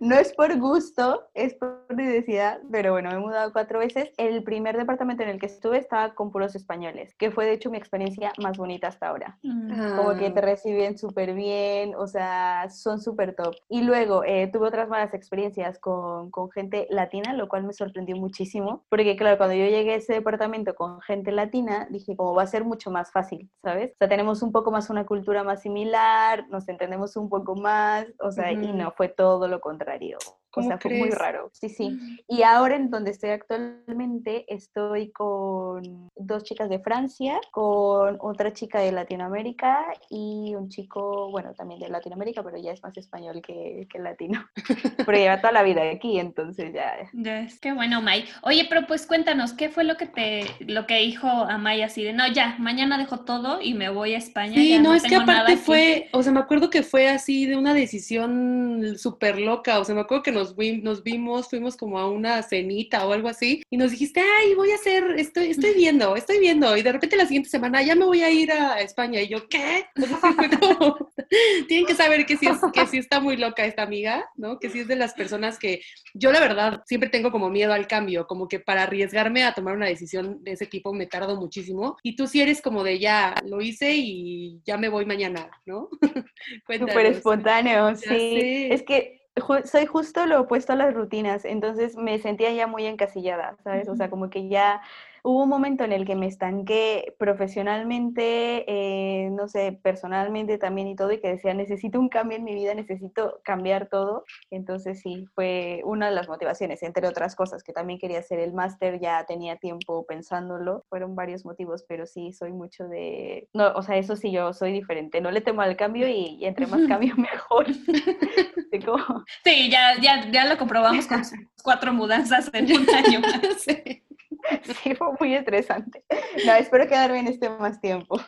No 0.00 0.16
es 0.18 0.32
por 0.32 0.58
gusto, 0.58 1.28
es 1.34 1.54
por 1.94 2.04
necesidad, 2.04 2.60
pero 2.70 2.92
bueno, 2.92 3.10
me 3.10 3.16
he 3.16 3.20
mudado 3.20 3.52
cuatro 3.52 3.78
veces. 3.78 4.12
El 4.16 4.42
primer 4.44 4.76
departamento 4.76 5.22
en 5.22 5.28
el 5.30 5.38
que 5.38 5.46
estuve 5.46 5.78
estaba 5.78 6.14
con 6.14 6.30
puros 6.30 6.54
españoles, 6.54 7.14
que 7.16 7.30
fue 7.30 7.44
de 7.46 7.52
hecho 7.52 7.70
mi 7.70 7.78
experiencia 7.78 8.32
más 8.36 8.56
bonita 8.56 8.88
hasta 8.88 9.08
ahora. 9.08 9.38
Mm. 9.42 9.94
Como 9.96 10.16
que 10.16 10.30
te 10.30 10.40
Ah, 10.40 10.42
reciben 10.42 10.98
súper 10.98 11.34
bien, 11.34 11.94
o 11.94 12.06
sea, 12.06 12.68
son 12.70 13.00
súper 13.00 13.34
top. 13.34 13.54
Y 13.68 13.82
luego 13.82 14.22
eh, 14.24 14.48
tuve 14.52 14.68
otras 14.68 14.88
malas 14.88 15.14
experiencias 15.14 15.78
con, 15.78 16.30
con 16.30 16.50
gente 16.50 16.86
latina, 16.90 17.32
lo 17.32 17.48
cual 17.48 17.64
me 17.64 17.72
sorprendió 17.72 18.16
muchísimo, 18.16 18.84
porque 18.88 19.16
claro, 19.16 19.36
cuando 19.38 19.54
yo 19.54 19.66
llegué 19.66 19.92
a 19.92 19.96
ese 19.96 20.14
departamento 20.14 20.74
con 20.74 21.00
gente 21.00 21.32
latina, 21.32 21.86
dije, 21.90 22.16
como 22.16 22.34
va 22.34 22.42
a 22.42 22.46
ser 22.46 22.64
mucho 22.64 22.90
más 22.90 23.10
fácil, 23.12 23.50
¿sabes? 23.62 23.92
O 23.92 23.96
sea, 23.98 24.08
tenemos 24.08 24.42
un 24.42 24.52
poco 24.52 24.70
más 24.70 24.90
una 24.90 25.06
cultura 25.06 25.44
más 25.44 25.62
similar, 25.62 26.46
nos 26.48 26.68
entendemos 26.68 27.16
un 27.16 27.28
poco 27.28 27.54
más, 27.56 28.06
o 28.20 28.30
sea, 28.32 28.52
y 28.52 28.56
Ujú. 28.56 28.76
no, 28.76 28.90
fue 28.92 29.08
todo 29.08 29.48
lo 29.48 29.60
contrario. 29.60 30.18
O 30.54 30.60
¿Cómo 30.60 30.68
sea, 30.68 30.78
fue 30.78 30.96
muy 30.96 31.10
raro. 31.10 31.50
Sí, 31.52 31.68
sí. 31.68 31.90
Mm. 31.90 32.18
Y 32.28 32.42
ahora 32.42 32.76
en 32.76 32.90
donde 32.90 33.10
estoy 33.10 33.30
actualmente 33.30 34.44
estoy 34.46 35.10
con 35.10 36.10
dos 36.14 36.44
chicas 36.44 36.68
de 36.68 36.78
Francia, 36.78 37.40
con 37.50 38.18
otra 38.20 38.52
chica 38.52 38.78
de 38.78 38.92
Latinoamérica 38.92 39.84
y 40.08 40.54
un 40.54 40.68
chico, 40.68 41.30
bueno, 41.30 41.54
también 41.54 41.80
de 41.80 41.88
Latinoamérica, 41.88 42.42
pero 42.42 42.56
ya 42.58 42.72
es 42.72 42.82
más 42.82 42.96
español 42.96 43.42
que, 43.42 43.88
que 43.90 43.98
latino. 43.98 44.44
Pero 45.06 45.18
lleva 45.18 45.40
toda 45.40 45.52
la 45.52 45.62
vida 45.62 45.82
aquí, 45.90 46.18
entonces 46.18 46.72
ya... 46.72 46.94
Ya 47.12 47.40
es, 47.40 47.58
qué 47.58 47.72
bueno, 47.72 48.00
May. 48.00 48.24
Oye, 48.42 48.66
pero 48.68 48.86
pues 48.86 49.06
cuéntanos, 49.06 49.52
¿qué 49.52 49.68
fue 49.68 49.84
lo 49.84 49.96
que 49.96 50.06
te, 50.06 50.46
lo 50.60 50.86
que 50.86 50.98
dijo 50.98 51.26
a 51.26 51.58
May 51.58 51.82
así 51.82 52.02
de, 52.02 52.12
no, 52.12 52.26
ya, 52.28 52.56
mañana 52.58 52.98
dejo 52.98 53.20
todo 53.20 53.60
y 53.60 53.74
me 53.74 53.88
voy 53.88 54.14
a 54.14 54.18
España? 54.18 54.54
Sí, 54.54 54.70
ya 54.70 54.80
no, 54.80 54.94
es 54.94 55.02
que 55.02 55.16
aparte 55.16 55.52
aquí"? 55.52 55.62
fue, 55.62 56.08
o 56.12 56.22
sea, 56.22 56.32
me 56.32 56.40
acuerdo 56.40 56.70
que 56.70 56.82
fue 56.82 57.08
así 57.08 57.46
de 57.46 57.56
una 57.56 57.74
decisión 57.74 58.96
súper 58.96 59.38
loca, 59.38 59.78
o 59.78 59.84
sea, 59.84 59.94
me 59.94 60.02
acuerdo 60.02 60.22
que 60.22 60.32
nos 60.32 60.43
nos, 60.44 60.82
nos 60.82 61.02
vimos, 61.02 61.48
fuimos 61.48 61.76
como 61.76 61.98
a 61.98 62.10
una 62.10 62.42
cenita 62.42 63.06
o 63.06 63.12
algo 63.12 63.28
así, 63.28 63.62
y 63.70 63.76
nos 63.76 63.90
dijiste, 63.90 64.20
ay, 64.20 64.54
voy 64.54 64.70
a 64.70 64.76
hacer, 64.76 65.14
estoy, 65.18 65.50
estoy 65.50 65.74
viendo, 65.74 66.16
estoy 66.16 66.38
viendo, 66.38 66.76
y 66.76 66.82
de 66.82 66.92
repente 66.92 67.16
la 67.16 67.26
siguiente 67.26 67.48
semana 67.48 67.82
ya 67.82 67.94
me 67.94 68.04
voy 68.04 68.22
a 68.22 68.30
ir 68.30 68.52
a 68.52 68.80
España, 68.80 69.20
y 69.20 69.28
yo, 69.28 69.48
¿qué? 69.48 69.86
tienen 71.68 71.86
que 71.86 71.94
saber 71.94 72.26
que 72.26 72.36
sí, 72.36 72.46
es, 72.46 72.58
que 72.72 72.86
sí 72.86 72.98
está 72.98 73.20
muy 73.20 73.36
loca 73.36 73.64
esta 73.64 73.82
amiga, 73.82 74.28
¿no? 74.36 74.58
Que 74.58 74.70
sí 74.70 74.80
es 74.80 74.88
de 74.88 74.96
las 74.96 75.14
personas 75.14 75.58
que 75.58 75.80
yo 76.12 76.32
la 76.32 76.40
verdad 76.40 76.82
siempre 76.86 77.08
tengo 77.08 77.30
como 77.30 77.50
miedo 77.50 77.72
al 77.72 77.86
cambio, 77.86 78.26
como 78.26 78.48
que 78.48 78.60
para 78.60 78.82
arriesgarme 78.82 79.44
a 79.44 79.54
tomar 79.54 79.76
una 79.76 79.86
decisión 79.86 80.42
de 80.42 80.52
ese 80.52 80.66
tipo 80.66 80.92
me 80.92 81.06
tardo 81.06 81.36
muchísimo, 81.36 81.96
y 82.02 82.16
tú 82.16 82.26
sí 82.26 82.40
eres 82.40 82.60
como 82.60 82.84
de 82.84 82.98
ya, 82.98 83.34
lo 83.46 83.60
hice 83.60 83.92
y 83.94 84.60
ya 84.64 84.76
me 84.76 84.88
voy 84.88 85.06
mañana, 85.06 85.50
¿no? 85.66 85.88
Súper 86.78 87.06
espontáneo, 87.06 87.94
sí. 87.96 88.68
Es 88.70 88.82
que 88.82 89.23
soy 89.64 89.86
justo 89.86 90.26
lo 90.26 90.42
opuesto 90.42 90.72
a 90.72 90.76
las 90.76 90.94
rutinas, 90.94 91.44
entonces 91.44 91.96
me 91.96 92.18
sentía 92.18 92.52
ya 92.52 92.66
muy 92.66 92.86
encasillada, 92.86 93.56
¿sabes? 93.64 93.88
O 93.88 93.96
sea, 93.96 94.10
como 94.10 94.30
que 94.30 94.48
ya 94.48 94.80
hubo 95.24 95.44
un 95.44 95.48
momento 95.48 95.84
en 95.84 95.92
el 95.92 96.04
que 96.04 96.16
me 96.16 96.26
estanqué 96.26 97.16
profesionalmente, 97.18 98.64
eh, 98.68 99.30
no 99.30 99.48
sé, 99.48 99.72
personalmente 99.82 100.58
también 100.58 100.86
y 100.86 100.96
todo, 100.96 101.12
y 101.12 101.20
que 101.20 101.28
decía, 101.28 101.54
necesito 101.54 101.98
un 101.98 102.10
cambio 102.10 102.36
en 102.36 102.44
mi 102.44 102.54
vida, 102.54 102.74
necesito 102.74 103.40
cambiar 103.42 103.88
todo. 103.88 104.24
Entonces 104.50 105.00
sí, 105.00 105.24
fue 105.34 105.80
una 105.84 106.10
de 106.10 106.14
las 106.14 106.28
motivaciones, 106.28 106.82
entre 106.82 107.08
otras 107.08 107.34
cosas, 107.36 107.62
que 107.62 107.72
también 107.72 107.98
quería 107.98 108.18
hacer 108.18 108.38
el 108.38 108.52
máster, 108.52 109.00
ya 109.00 109.24
tenía 109.24 109.56
tiempo 109.56 110.04
pensándolo, 110.06 110.84
fueron 110.90 111.16
varios 111.16 111.46
motivos, 111.46 111.86
pero 111.88 112.04
sí, 112.04 112.34
soy 112.34 112.52
mucho 112.52 112.86
de... 112.86 113.48
No, 113.54 113.72
o 113.76 113.82
sea, 113.82 113.96
eso 113.96 114.16
sí, 114.16 114.30
yo 114.30 114.52
soy 114.52 114.72
diferente, 114.72 115.22
no 115.22 115.30
le 115.30 115.40
temo 115.40 115.62
al 115.62 115.76
cambio 115.76 116.06
y, 116.06 116.44
entre 116.44 116.66
más 116.66 116.86
cambio 116.86 117.14
mejor. 117.16 117.66
sí, 119.44 119.70
ya, 119.70 119.98
ya, 120.02 120.30
ya 120.30 120.44
lo 120.44 120.58
comprobamos 120.58 121.06
con 121.06 121.22
cuatro 121.62 121.94
mudanzas 121.94 122.50
en 122.52 122.66
un 122.66 122.90
año. 122.90 123.22
sí. 123.58 124.03
Sí, 124.82 124.94
fue 124.94 125.08
muy 125.20 125.34
estresante. 125.34 126.04
No, 126.46 126.54
espero 126.54 126.86
quedarme 126.86 127.20
en 127.20 127.28
este 127.28 127.48
más 127.48 127.80
tiempo. 127.80 128.20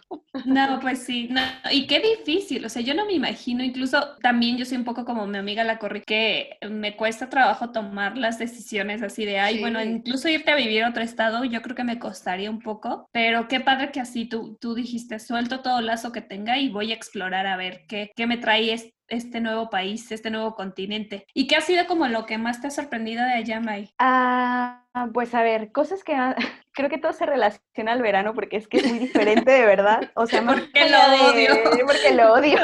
No, 0.44 0.80
pues 0.80 1.02
sí, 1.02 1.28
no, 1.30 1.40
y 1.70 1.86
qué 1.86 2.00
difícil, 2.00 2.64
o 2.64 2.68
sea, 2.68 2.82
yo 2.82 2.94
no 2.94 3.06
me 3.06 3.14
imagino, 3.14 3.64
incluso 3.64 4.16
también 4.22 4.58
yo 4.58 4.64
soy 4.64 4.76
un 4.76 4.84
poco 4.84 5.04
como 5.04 5.26
mi 5.26 5.38
amiga 5.38 5.64
la 5.64 5.78
Corri, 5.78 6.02
que 6.02 6.58
me 6.68 6.96
cuesta 6.96 7.28
trabajo 7.28 7.70
tomar 7.70 8.16
las 8.16 8.38
decisiones 8.38 9.02
así 9.02 9.24
de, 9.24 9.38
ay, 9.38 9.60
bueno, 9.60 9.82
incluso 9.82 10.28
irte 10.28 10.50
a 10.50 10.56
vivir 10.56 10.84
a 10.84 10.90
otro 10.90 11.02
estado, 11.02 11.44
yo 11.44 11.62
creo 11.62 11.74
que 11.74 11.84
me 11.84 11.98
costaría 11.98 12.50
un 12.50 12.60
poco, 12.60 13.08
pero 13.12 13.48
qué 13.48 13.60
padre 13.60 13.90
que 13.92 14.00
así 14.00 14.26
tú, 14.26 14.56
tú 14.60 14.74
dijiste, 14.74 15.18
suelto 15.18 15.60
todo 15.60 15.80
lazo 15.80 16.12
que 16.12 16.20
tenga 16.20 16.58
y 16.58 16.68
voy 16.68 16.92
a 16.92 16.94
explorar 16.94 17.46
a 17.46 17.56
ver 17.56 17.84
qué, 17.88 18.10
qué 18.14 18.26
me 18.26 18.36
trae 18.36 18.72
este 18.72 18.95
este 19.08 19.40
nuevo 19.40 19.70
país, 19.70 20.10
este 20.10 20.30
nuevo 20.30 20.54
continente. 20.54 21.26
¿Y 21.34 21.46
qué 21.46 21.56
ha 21.56 21.60
sido 21.60 21.86
como 21.86 22.08
lo 22.08 22.26
que 22.26 22.38
más 22.38 22.60
te 22.60 22.68
ha 22.68 22.70
sorprendido 22.70 23.24
de 23.24 23.32
allá, 23.32 23.60
May? 23.60 23.90
Ah, 23.98 24.84
pues 25.12 25.34
a 25.34 25.42
ver, 25.42 25.72
cosas 25.72 26.02
que 26.02 26.14
creo 26.72 26.88
que 26.88 26.98
todo 26.98 27.12
se 27.12 27.26
relaciona 27.26 27.92
al 27.92 28.02
verano 28.02 28.34
porque 28.34 28.56
es 28.56 28.68
que 28.68 28.78
es 28.78 28.86
muy 28.86 28.98
diferente 28.98 29.50
de 29.50 29.66
verdad. 29.66 30.10
O 30.14 30.26
sea, 30.26 30.42
porque 30.46 30.88
lo 30.88 31.30
odio. 31.30 31.54
Porque 31.86 32.14
lo 32.14 32.32
odio. 32.32 32.58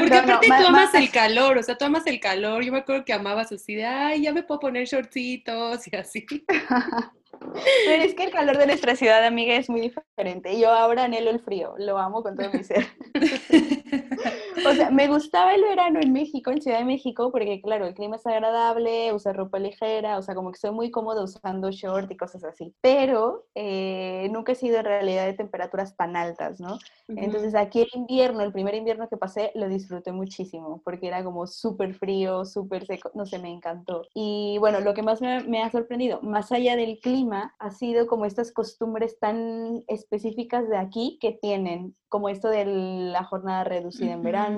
Porque 0.00 0.16
aparte 0.16 0.46
tú 0.46 0.66
amas 0.66 0.94
el 0.94 1.10
calor, 1.10 1.58
o 1.58 1.62
sea, 1.62 1.76
tú 1.76 1.84
amas 1.84 2.06
el 2.06 2.20
calor. 2.20 2.62
Yo 2.62 2.72
me 2.72 2.78
acuerdo 2.78 3.04
que 3.04 3.12
amabas 3.12 3.52
así 3.52 3.74
de, 3.74 3.84
ay, 3.84 4.22
ya 4.22 4.32
me 4.32 4.42
puedo 4.42 4.60
poner 4.60 4.86
shortcitos 4.86 5.86
y 5.86 5.96
así. 5.96 6.26
Pero 7.84 8.02
es 8.02 8.14
que 8.14 8.24
el 8.24 8.30
calor 8.30 8.56
de 8.56 8.66
nuestra 8.66 8.96
ciudad, 8.96 9.24
amiga, 9.24 9.54
es 9.54 9.68
muy 9.68 9.80
diferente. 9.80 10.58
Yo 10.58 10.70
ahora 10.72 11.04
anhelo 11.04 11.30
el 11.30 11.40
frío, 11.40 11.74
lo 11.78 11.98
amo 11.98 12.22
con 12.22 12.36
todo 12.36 12.50
mi 12.50 12.64
ser. 12.64 12.86
O 14.68 14.74
sea, 14.74 14.90
me 14.90 15.08
gustaba 15.08 15.54
el 15.54 15.62
verano 15.62 16.00
en 16.00 16.12
México, 16.12 16.50
en 16.50 16.60
Ciudad 16.60 16.78
de 16.78 16.84
México, 16.84 17.30
porque 17.30 17.60
claro, 17.60 17.86
el 17.86 17.94
clima 17.94 18.16
es 18.16 18.26
agradable, 18.26 19.12
usar 19.12 19.36
ropa 19.36 19.58
ligera, 19.58 20.18
o 20.18 20.22
sea, 20.22 20.34
como 20.34 20.52
que 20.52 20.58
soy 20.58 20.70
muy 20.70 20.90
cómoda 20.90 21.22
usando 21.22 21.70
short 21.70 22.10
y 22.10 22.16
cosas 22.16 22.44
así. 22.44 22.74
Pero 22.80 23.46
eh, 23.54 24.28
nunca 24.30 24.52
he 24.52 24.54
sido 24.54 24.78
en 24.78 24.84
realidad 24.84 25.26
de 25.26 25.34
temperaturas 25.34 25.96
tan 25.96 26.16
altas, 26.16 26.60
¿no? 26.60 26.78
Entonces 27.08 27.54
aquí 27.54 27.82
el 27.82 27.90
invierno, 27.94 28.42
el 28.42 28.52
primer 28.52 28.74
invierno 28.74 29.08
que 29.08 29.16
pasé, 29.16 29.52
lo 29.54 29.68
disfruté 29.68 30.12
muchísimo, 30.12 30.82
porque 30.84 31.06
era 31.06 31.22
como 31.22 31.46
súper 31.46 31.94
frío, 31.94 32.44
súper 32.44 32.86
seco, 32.86 33.10
no 33.14 33.26
sé, 33.26 33.38
me 33.38 33.50
encantó. 33.50 34.02
Y 34.14 34.56
bueno, 34.58 34.80
lo 34.80 34.94
que 34.94 35.02
más 35.02 35.20
me 35.20 35.62
ha 35.62 35.70
sorprendido, 35.70 36.20
más 36.22 36.50
allá 36.52 36.76
del 36.76 36.98
clima, 36.98 37.54
ha 37.58 37.70
sido 37.70 38.06
como 38.06 38.24
estas 38.24 38.52
costumbres 38.52 39.18
tan 39.18 39.84
específicas 39.86 40.68
de 40.68 40.76
aquí 40.76 41.18
que 41.20 41.32
tienen, 41.32 41.94
como 42.08 42.28
esto 42.28 42.48
de 42.48 42.64
la 42.64 43.24
jornada 43.24 43.64
reducida 43.64 44.12
en 44.12 44.22
verano, 44.22 44.55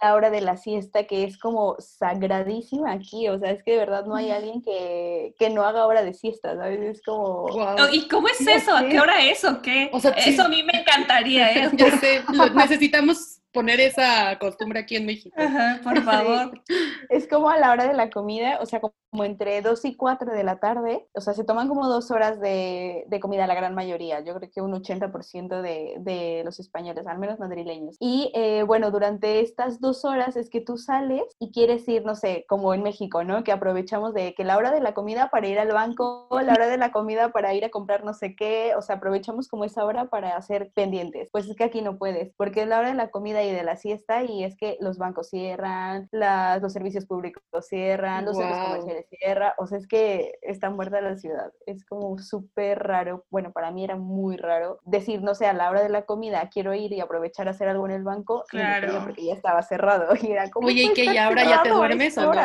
la 0.00 0.14
hora 0.14 0.30
de 0.30 0.40
la 0.40 0.56
siesta, 0.56 1.04
que 1.04 1.24
es 1.24 1.38
como 1.38 1.76
sagradísima 1.78 2.92
aquí, 2.92 3.28
o 3.28 3.38
sea, 3.38 3.50
es 3.50 3.62
que 3.62 3.72
de 3.72 3.78
verdad 3.78 4.06
no 4.06 4.16
hay 4.16 4.30
alguien 4.30 4.62
que, 4.62 5.34
que 5.38 5.50
no 5.50 5.64
haga 5.64 5.86
hora 5.86 6.02
de 6.02 6.14
siesta, 6.14 6.56
¿sabes? 6.56 6.80
Es 6.80 7.02
como... 7.02 7.46
¿Y 7.92 8.08
cómo 8.08 8.28
es 8.28 8.40
eso? 8.40 8.74
¿A 8.74 8.88
qué 8.88 9.00
hora 9.00 9.22
es 9.22 9.44
o 9.44 9.60
qué? 9.60 9.90
O 9.92 10.00
sea, 10.00 10.12
eso 10.12 10.44
a 10.44 10.48
mí 10.48 10.62
me 10.62 10.80
encantaría, 10.80 11.52
¿eh? 11.52 11.70
ya 11.76 11.98
sé, 11.98 12.22
necesitamos 12.54 13.41
poner 13.52 13.80
esa 13.80 14.38
costumbre 14.38 14.80
aquí 14.80 14.96
en 14.96 15.06
México. 15.06 15.36
por 15.82 16.02
favor. 16.02 16.62
Es 17.08 17.28
como 17.28 17.50
a 17.50 17.58
la 17.58 17.70
hora 17.70 17.86
de 17.86 17.94
la 17.94 18.10
comida, 18.10 18.58
o 18.60 18.66
sea, 18.66 18.80
como 18.80 19.24
entre 19.24 19.60
2 19.60 19.84
y 19.84 19.94
4 19.94 20.32
de 20.32 20.42
la 20.42 20.58
tarde, 20.58 21.06
o 21.12 21.20
sea, 21.20 21.34
se 21.34 21.44
toman 21.44 21.68
como 21.68 21.86
dos 21.86 22.10
horas 22.10 22.40
de, 22.40 23.04
de 23.08 23.20
comida 23.20 23.46
la 23.46 23.54
gran 23.54 23.74
mayoría, 23.74 24.20
yo 24.20 24.34
creo 24.34 24.50
que 24.50 24.62
un 24.62 24.72
80% 24.72 25.60
de, 25.60 25.96
de, 25.98 26.42
los 26.44 26.58
españoles, 26.58 27.06
al 27.06 27.18
menos 27.18 27.38
madrileños. 27.38 27.96
Y 28.00 28.32
eh, 28.34 28.62
bueno, 28.62 28.90
durante 28.90 29.40
estas 29.40 29.80
dos 29.80 30.06
horas 30.06 30.36
es 30.36 30.48
que 30.48 30.62
tú 30.62 30.78
sales 30.78 31.24
y 31.38 31.52
quieres 31.52 31.86
ir, 31.88 32.04
no 32.06 32.14
sé, 32.14 32.46
como 32.48 32.72
en 32.72 32.82
México, 32.82 33.22
¿no? 33.22 33.44
Que 33.44 33.52
aprovechamos 33.52 34.14
de 34.14 34.34
que 34.34 34.44
la 34.44 34.56
hora 34.56 34.70
de 34.70 34.80
la 34.80 34.94
comida 34.94 35.28
para 35.28 35.46
ir 35.46 35.58
al 35.58 35.72
banco, 35.72 36.28
la 36.30 36.54
hora 36.54 36.68
de 36.68 36.78
la 36.78 36.90
comida 36.90 37.32
para 37.32 37.52
ir 37.52 37.64
a 37.66 37.70
comprar 37.70 38.04
no 38.04 38.14
sé 38.14 38.34
qué, 38.34 38.72
o 38.76 38.82
sea, 38.82 38.96
aprovechamos 38.96 39.48
como 39.48 39.64
esa 39.64 39.84
hora 39.84 40.06
para 40.06 40.36
hacer 40.36 40.72
pendientes. 40.74 41.28
Pues 41.30 41.48
es 41.48 41.56
que 41.56 41.64
aquí 41.64 41.82
no 41.82 41.98
puedes, 41.98 42.32
porque 42.36 42.62
es 42.62 42.68
la 42.68 42.78
hora 42.78 42.88
de 42.88 42.94
la 42.94 43.10
comida 43.10 43.41
y 43.44 43.52
de 43.52 43.62
la 43.62 43.76
siesta 43.76 44.22
y 44.24 44.44
es 44.44 44.56
que 44.56 44.76
los 44.80 44.98
bancos 44.98 45.30
cierran, 45.30 46.08
las, 46.10 46.60
los 46.62 46.72
servicios 46.72 47.06
públicos 47.06 47.42
cierran, 47.60 48.24
los 48.24 48.36
centros 48.36 48.58
comerciales 48.58 49.06
cierran, 49.08 49.52
o 49.58 49.66
sea, 49.66 49.78
es 49.78 49.86
que 49.86 50.38
está 50.42 50.70
muerta 50.70 51.00
la 51.00 51.16
ciudad. 51.16 51.52
Es 51.66 51.84
como 51.84 52.18
súper 52.18 52.78
raro, 52.78 53.24
bueno, 53.30 53.52
para 53.52 53.70
mí 53.70 53.84
era 53.84 53.96
muy 53.96 54.36
raro 54.36 54.80
decir, 54.84 55.22
no 55.22 55.34
sé, 55.34 55.46
a 55.46 55.52
la 55.52 55.70
hora 55.70 55.82
de 55.82 55.88
la 55.88 56.02
comida 56.02 56.48
quiero 56.52 56.74
ir 56.74 56.92
y 56.92 57.00
aprovechar 57.00 57.48
a 57.48 57.52
hacer 57.52 57.68
algo 57.68 57.86
en 57.86 57.92
el 57.92 58.02
banco, 58.02 58.44
claro. 58.48 59.00
porque 59.04 59.24
ya 59.24 59.34
estaba 59.34 59.62
cerrado 59.62 60.14
y 60.22 60.32
era 60.32 60.50
como... 60.50 60.68
Oye, 60.68 60.84
¿y 60.84 60.92
que 60.92 61.06
ya 61.06 61.26
ahora 61.26 61.44
ya 61.44 61.62
te 61.62 61.70
duermes 61.70 62.16
o 62.18 62.32
no? 62.32 62.40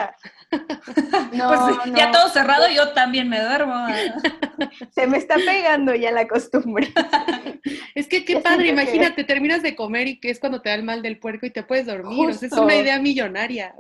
no, 1.34 1.48
pues 1.50 1.94
ya 1.96 2.12
todo 2.12 2.30
cerrado, 2.30 2.68
yo 2.70 2.94
también 2.94 3.27
me 3.27 3.42
duermo. 3.42 3.86
Se 4.92 5.08
me 5.08 5.18
está 5.18 5.36
pegando 5.36 5.94
ya 5.94 6.12
la 6.12 6.27
costumbre. 6.27 6.88
es 7.96 8.08
que 8.08 8.24
qué 8.24 8.39
padre, 8.39 8.70
imagínate, 8.70 9.24
terminas 9.24 9.62
de 9.62 9.75
comer 9.75 10.08
y 10.08 10.20
que 10.20 10.30
es 10.30 10.39
cuando 10.39 10.62
te 10.62 10.70
da 10.70 10.75
el 10.75 10.84
mal 10.84 11.01
del 11.01 11.20
puerco 11.20 11.46
y 11.46 11.51
te 11.51 11.63
puedes 11.63 11.86
dormir. 11.86 12.30
O 12.30 12.34
sea, 12.34 12.48
es 12.48 12.54
una 12.54 12.75
idea 12.75 13.00
millonaria. 13.00 13.75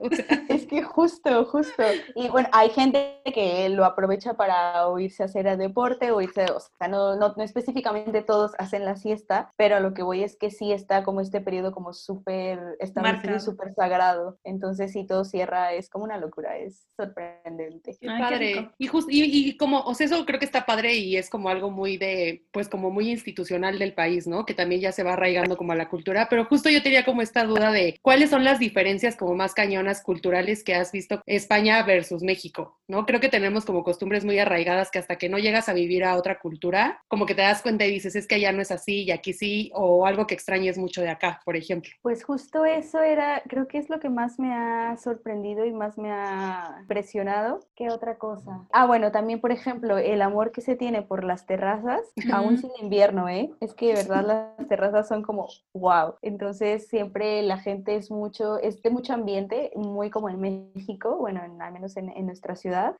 Es 0.49 0.65
que 0.65 0.83
justo, 0.83 1.45
justo. 1.45 1.83
Y 2.15 2.27
bueno, 2.27 2.49
hay 2.51 2.69
gente 2.69 3.21
que 3.33 3.69
lo 3.69 3.85
aprovecha 3.85 4.33
para 4.33 4.83
irse 4.99 5.23
a 5.23 5.27
hacer 5.27 5.47
el 5.47 5.57
deporte 5.57 6.11
o 6.11 6.21
irse, 6.21 6.45
o 6.51 6.59
sea, 6.59 6.87
no, 6.87 7.15
no, 7.15 7.33
específicamente 7.37 8.21
todos 8.21 8.51
hacen 8.57 8.83
la 8.83 8.95
siesta, 8.95 9.51
pero 9.55 9.79
lo 9.79 9.93
que 9.93 10.03
voy 10.03 10.23
es 10.23 10.35
que 10.35 10.51
sí 10.51 10.71
está 10.71 11.03
como 11.03 11.21
este 11.21 11.41
periodo 11.41 11.71
como 11.71 11.93
súper 11.93 12.59
establecido 12.79 13.35
y 13.35 13.39
súper 13.39 13.73
sagrado. 13.73 14.37
Entonces, 14.43 14.91
si 14.91 15.05
todo 15.05 15.23
cierra, 15.23 15.73
es 15.73 15.89
como 15.89 16.03
una 16.03 16.17
locura, 16.17 16.56
es 16.57 16.87
sorprendente. 16.95 17.95
Qué 17.99 18.07
padre. 18.07 18.69
y, 18.77 18.87
y, 18.87 19.49
y 19.49 19.57
como, 19.57 19.79
o 19.79 19.93
sea, 19.93 20.05
eso 20.05 20.25
creo 20.25 20.39
que 20.39 20.45
está 20.45 20.65
padre 20.65 20.95
y 20.95 21.15
es 21.15 21.29
como 21.29 21.49
algo 21.49 21.69
muy 21.69 21.97
de, 21.97 22.45
pues 22.51 22.67
como 22.67 22.91
muy 22.91 23.09
institucional 23.09 23.79
del 23.79 23.93
país, 23.93 24.27
¿no? 24.27 24.45
Que 24.45 24.53
también 24.53 24.81
ya 24.81 24.91
se 24.91 25.03
va 25.03 25.13
arraigando 25.13 25.57
como 25.57 25.71
a 25.71 25.75
la 25.75 25.89
cultura, 25.89 26.27
pero 26.29 26.45
justo 26.45 26.69
yo 26.69 26.83
tenía 26.83 27.05
como 27.05 27.21
esta 27.21 27.43
duda 27.43 27.71
de 27.71 27.99
cuáles 28.01 28.29
son 28.29 28.43
las 28.43 28.59
diferencias 28.59 29.15
como 29.15 29.35
más 29.35 29.53
cañonas 29.53 30.01
culturales 30.01 30.63
que 30.63 30.75
has 30.75 30.91
visto 30.91 31.21
España 31.25 31.83
versus 31.83 32.23
México, 32.23 32.79
¿no? 32.87 33.05
Creo 33.05 33.19
que 33.19 33.29
tenemos 33.29 33.65
como 33.65 33.83
costumbres 33.83 34.25
muy 34.25 34.39
arraigadas 34.39 34.91
que 34.91 34.99
hasta 34.99 35.17
que 35.17 35.29
no 35.29 35.37
llegas 35.37 35.69
a 35.69 35.73
vivir 35.73 36.03
a 36.03 36.15
otra 36.15 36.39
cultura, 36.39 37.01
como 37.07 37.25
que 37.25 37.35
te 37.35 37.41
das 37.41 37.61
cuenta 37.61 37.85
y 37.85 37.91
dices, 37.91 38.15
es 38.15 38.27
que 38.27 38.35
allá 38.35 38.51
no 38.51 38.61
es 38.61 38.71
así 38.71 39.03
y 39.03 39.11
aquí 39.11 39.33
sí, 39.33 39.71
o 39.73 40.05
algo 40.05 40.27
que 40.27 40.33
extrañes 40.33 40.77
mucho 40.77 41.01
de 41.01 41.09
acá, 41.09 41.41
por 41.45 41.55
ejemplo. 41.55 41.91
Pues 42.01 42.23
justo 42.23 42.65
eso 42.65 43.01
era, 43.01 43.41
creo 43.47 43.67
que 43.67 43.77
es 43.77 43.89
lo 43.89 43.99
que 43.99 44.09
más 44.09 44.39
me 44.39 44.53
ha 44.53 44.95
sorprendido 44.97 45.65
y 45.65 45.71
más 45.71 45.97
me 45.97 46.11
ha 46.11 46.46
impresionado. 46.81 47.59
¿Qué 47.75 47.89
otra 47.89 48.17
cosa? 48.17 48.65
Ah, 48.71 48.85
bueno, 48.85 49.11
también, 49.11 49.41
por 49.41 49.51
ejemplo, 49.51 49.97
el 49.97 50.21
amor 50.21 50.51
que 50.51 50.61
se 50.61 50.75
tiene 50.75 51.01
por 51.01 51.23
las 51.23 51.45
terrazas, 51.45 52.01
aún 52.31 52.57
sin 52.57 52.71
invierno, 52.81 53.29
¿eh? 53.29 53.51
Es 53.59 53.73
que 53.73 53.93
verdad 53.93 54.25
las 54.59 54.67
terrazas 54.67 55.07
son 55.07 55.23
como 55.23 55.47
wow. 55.73 56.15
Entonces 56.21 56.87
siempre 56.87 57.41
la 57.41 57.57
gente 57.57 57.95
es 57.95 58.11
mucho, 58.11 58.59
es 58.59 58.81
de 58.81 58.89
mucho 58.89 59.13
ambiente, 59.13 59.71
muy 59.75 60.09
como 60.09 60.29
en 60.29 60.39
México, 60.39 61.17
bueno, 61.17 61.41
al 61.59 61.73
menos 61.73 61.95
en, 61.97 62.07
nuestra 62.27 62.55
ciudad. 62.55 62.95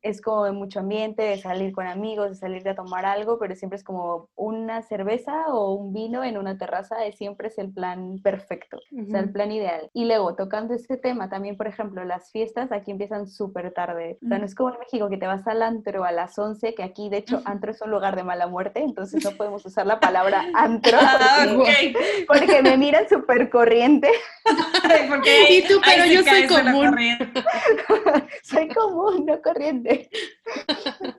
Es 0.00 0.22
como 0.22 0.44
de 0.44 0.52
mucho 0.52 0.80
ambiente, 0.80 1.22
de 1.22 1.38
salir 1.38 1.72
con 1.72 1.86
amigos, 1.86 2.30
de 2.30 2.34
salir 2.36 2.66
a 2.68 2.74
tomar 2.74 3.04
algo, 3.04 3.38
pero 3.38 3.54
siempre 3.54 3.76
es 3.76 3.84
como 3.84 4.28
una 4.36 4.82
cerveza 4.82 5.48
o 5.48 5.74
un 5.74 5.92
vino 5.92 6.24
en 6.24 6.38
una 6.38 6.56
terraza, 6.56 7.04
es, 7.04 7.16
siempre 7.16 7.48
es 7.48 7.58
el 7.58 7.72
plan 7.72 8.20
perfecto, 8.22 8.78
o 8.78 9.06
sea, 9.06 9.20
el 9.20 9.30
plan 9.32 9.52
ideal. 9.52 9.90
Y 9.92 10.06
luego, 10.06 10.34
tocando 10.34 10.74
este 10.74 10.96
tema, 10.96 11.28
también, 11.28 11.56
por 11.56 11.66
ejemplo, 11.66 12.04
las 12.04 12.30
fiestas 12.30 12.72
aquí 12.72 12.89
empiezan 12.90 13.26
súper 13.28 13.72
tarde. 13.72 14.18
O 14.24 14.28
sea, 14.28 14.38
no 14.38 14.44
es 14.44 14.54
como 14.54 14.70
en 14.70 14.78
México 14.78 15.08
que 15.08 15.16
te 15.16 15.26
vas 15.26 15.46
al 15.46 15.62
antro 15.62 16.04
a 16.04 16.12
las 16.12 16.38
11, 16.38 16.74
que 16.74 16.82
aquí, 16.82 17.08
de 17.08 17.18
hecho, 17.18 17.42
antro 17.44 17.70
es 17.70 17.80
un 17.82 17.90
lugar 17.90 18.16
de 18.16 18.24
mala 18.24 18.46
muerte, 18.46 18.80
entonces 18.80 19.24
no 19.24 19.32
podemos 19.32 19.64
usar 19.64 19.86
la 19.86 20.00
palabra 20.00 20.46
antro 20.54 20.98
ah, 21.00 21.46
porque, 22.26 22.62
me 22.62 22.76
miran 22.76 23.08
súper 23.08 23.50
corriente. 23.50 24.10
y 25.48 25.62
tú, 25.62 25.80
pero 25.84 26.04
yo 26.06 26.22
soy 26.22 26.46
común. 26.46 26.96
soy 28.42 28.68
común, 28.68 29.26
no 29.26 29.40
corriente. 29.40 30.10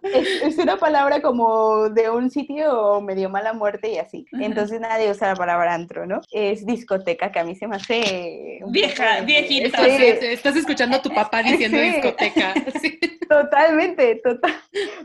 Es, 0.04 0.58
una 0.58 0.78
palabra 0.78 1.22
como 1.22 1.90
de 1.90 2.10
un 2.10 2.30
sitio 2.30 3.02
medio 3.02 3.30
mala 3.30 3.54
muerte 3.54 3.90
y 3.92 3.98
así. 3.98 4.26
Entonces 4.34 4.80
nadie 4.80 5.10
usa 5.10 5.30
la 5.30 5.36
palabra 5.36 5.74
antro, 5.74 6.06
¿no? 6.06 6.22
Es 6.32 6.66
discoteca, 6.66 7.32
que 7.32 7.40
a 7.40 7.44
mí 7.44 7.56
se 7.56 7.68
me 7.68 7.78
hace... 7.78 8.60
Vieja, 8.68 9.22
viejita. 9.22 9.86
Estás 9.88 10.56
escuchando 10.56 10.98
a 10.98 11.02
tu 11.02 11.10
papá 11.10 11.42
diciendo 11.44 11.61
discoteca. 11.70 12.54
Totalmente, 13.32 14.16
total. 14.22 14.52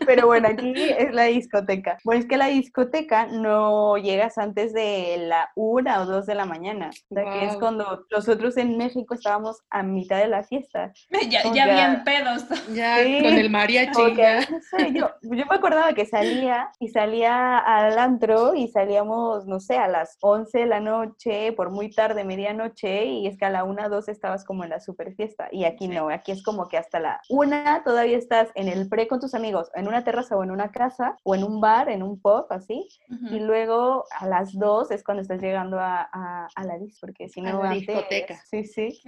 Pero 0.04 0.26
bueno, 0.26 0.48
aquí 0.48 0.72
es 0.76 1.14
la 1.14 1.25
discoteca. 1.25 1.96
Bueno, 2.02 2.20
es 2.20 2.26
que 2.26 2.36
la 2.36 2.48
discoteca 2.48 3.26
no 3.26 3.96
llegas 3.98 4.36
antes 4.36 4.72
de 4.72 5.16
la 5.28 5.50
una 5.54 6.00
o 6.00 6.06
dos 6.06 6.26
de 6.26 6.34
la 6.34 6.44
mañana, 6.44 6.90
que 7.08 7.44
es 7.44 7.56
cuando 7.56 8.04
nosotros 8.10 8.56
en 8.56 8.76
México 8.76 9.14
estábamos 9.14 9.62
a 9.70 9.84
mitad 9.84 10.18
de 10.18 10.26
la 10.28 10.42
fiesta. 10.42 10.92
Ya, 11.28 11.42
ya 11.52 11.66
bien 11.66 12.04
pedos. 12.04 12.44
Ya 12.72 13.02
con 13.02 13.34
el 13.34 13.50
mariachi. 13.50 14.14
yo, 14.92 15.10
yo 15.22 15.46
me 15.46 15.56
acordaba 15.56 15.92
que 15.92 16.06
salía 16.06 16.70
y 16.78 16.88
salía 16.88 17.58
al 17.58 17.98
antro 17.98 18.54
y 18.54 18.68
salíamos, 18.68 19.46
no 19.46 19.58
sé, 19.58 19.76
a 19.76 19.88
las 19.88 20.18
11 20.20 20.58
de 20.58 20.66
la 20.66 20.80
noche, 20.80 21.52
por 21.52 21.70
muy 21.70 21.90
tarde, 21.90 22.25
medianoche, 22.25 23.06
y 23.06 23.26
es 23.26 23.36
que 23.36 23.44
a 23.44 23.50
la 23.50 23.64
una, 23.64 23.88
dos 23.88 24.08
estabas 24.08 24.44
como 24.44 24.64
en 24.64 24.70
la 24.70 24.80
super 24.80 25.14
fiesta. 25.14 25.48
Y 25.50 25.64
aquí 25.64 25.88
no, 25.88 26.08
aquí 26.10 26.32
es 26.32 26.42
como 26.46 26.68
que 26.68 26.78
hasta 26.78 27.00
la 27.00 27.20
una 27.28 27.82
todavía 27.84 28.16
estás 28.16 28.48
en 28.54 28.68
el 28.68 28.88
pre 28.88 29.08
con 29.08 29.20
tus 29.20 29.34
amigos, 29.34 29.68
en 29.74 29.88
una 29.88 30.04
terraza 30.04 30.36
o 30.36 30.44
en 30.44 30.52
una 30.52 30.70
casa, 30.70 31.16
o 31.24 31.34
en 31.34 31.42
un 31.42 31.60
bar, 31.60 31.90
en 31.90 32.02
un 32.02 32.20
pub, 32.20 32.46
así, 32.50 32.88
y 33.08 33.40
luego 33.40 34.04
a 34.18 34.26
las 34.26 34.52
dos 34.52 34.90
es 34.90 35.02
cuando 35.02 35.22
estás 35.22 35.42
llegando 35.42 35.78
a, 35.80 36.08
a, 36.54 36.64
la 36.64 36.78
disco, 36.78 36.98
porque 37.00 37.28
si 37.28 37.40
no... 37.40 37.60
A 37.60 37.64
la 37.64 37.70
discoteca. 37.72 38.40
Sí, 38.48 38.64
sí. 38.64 39.00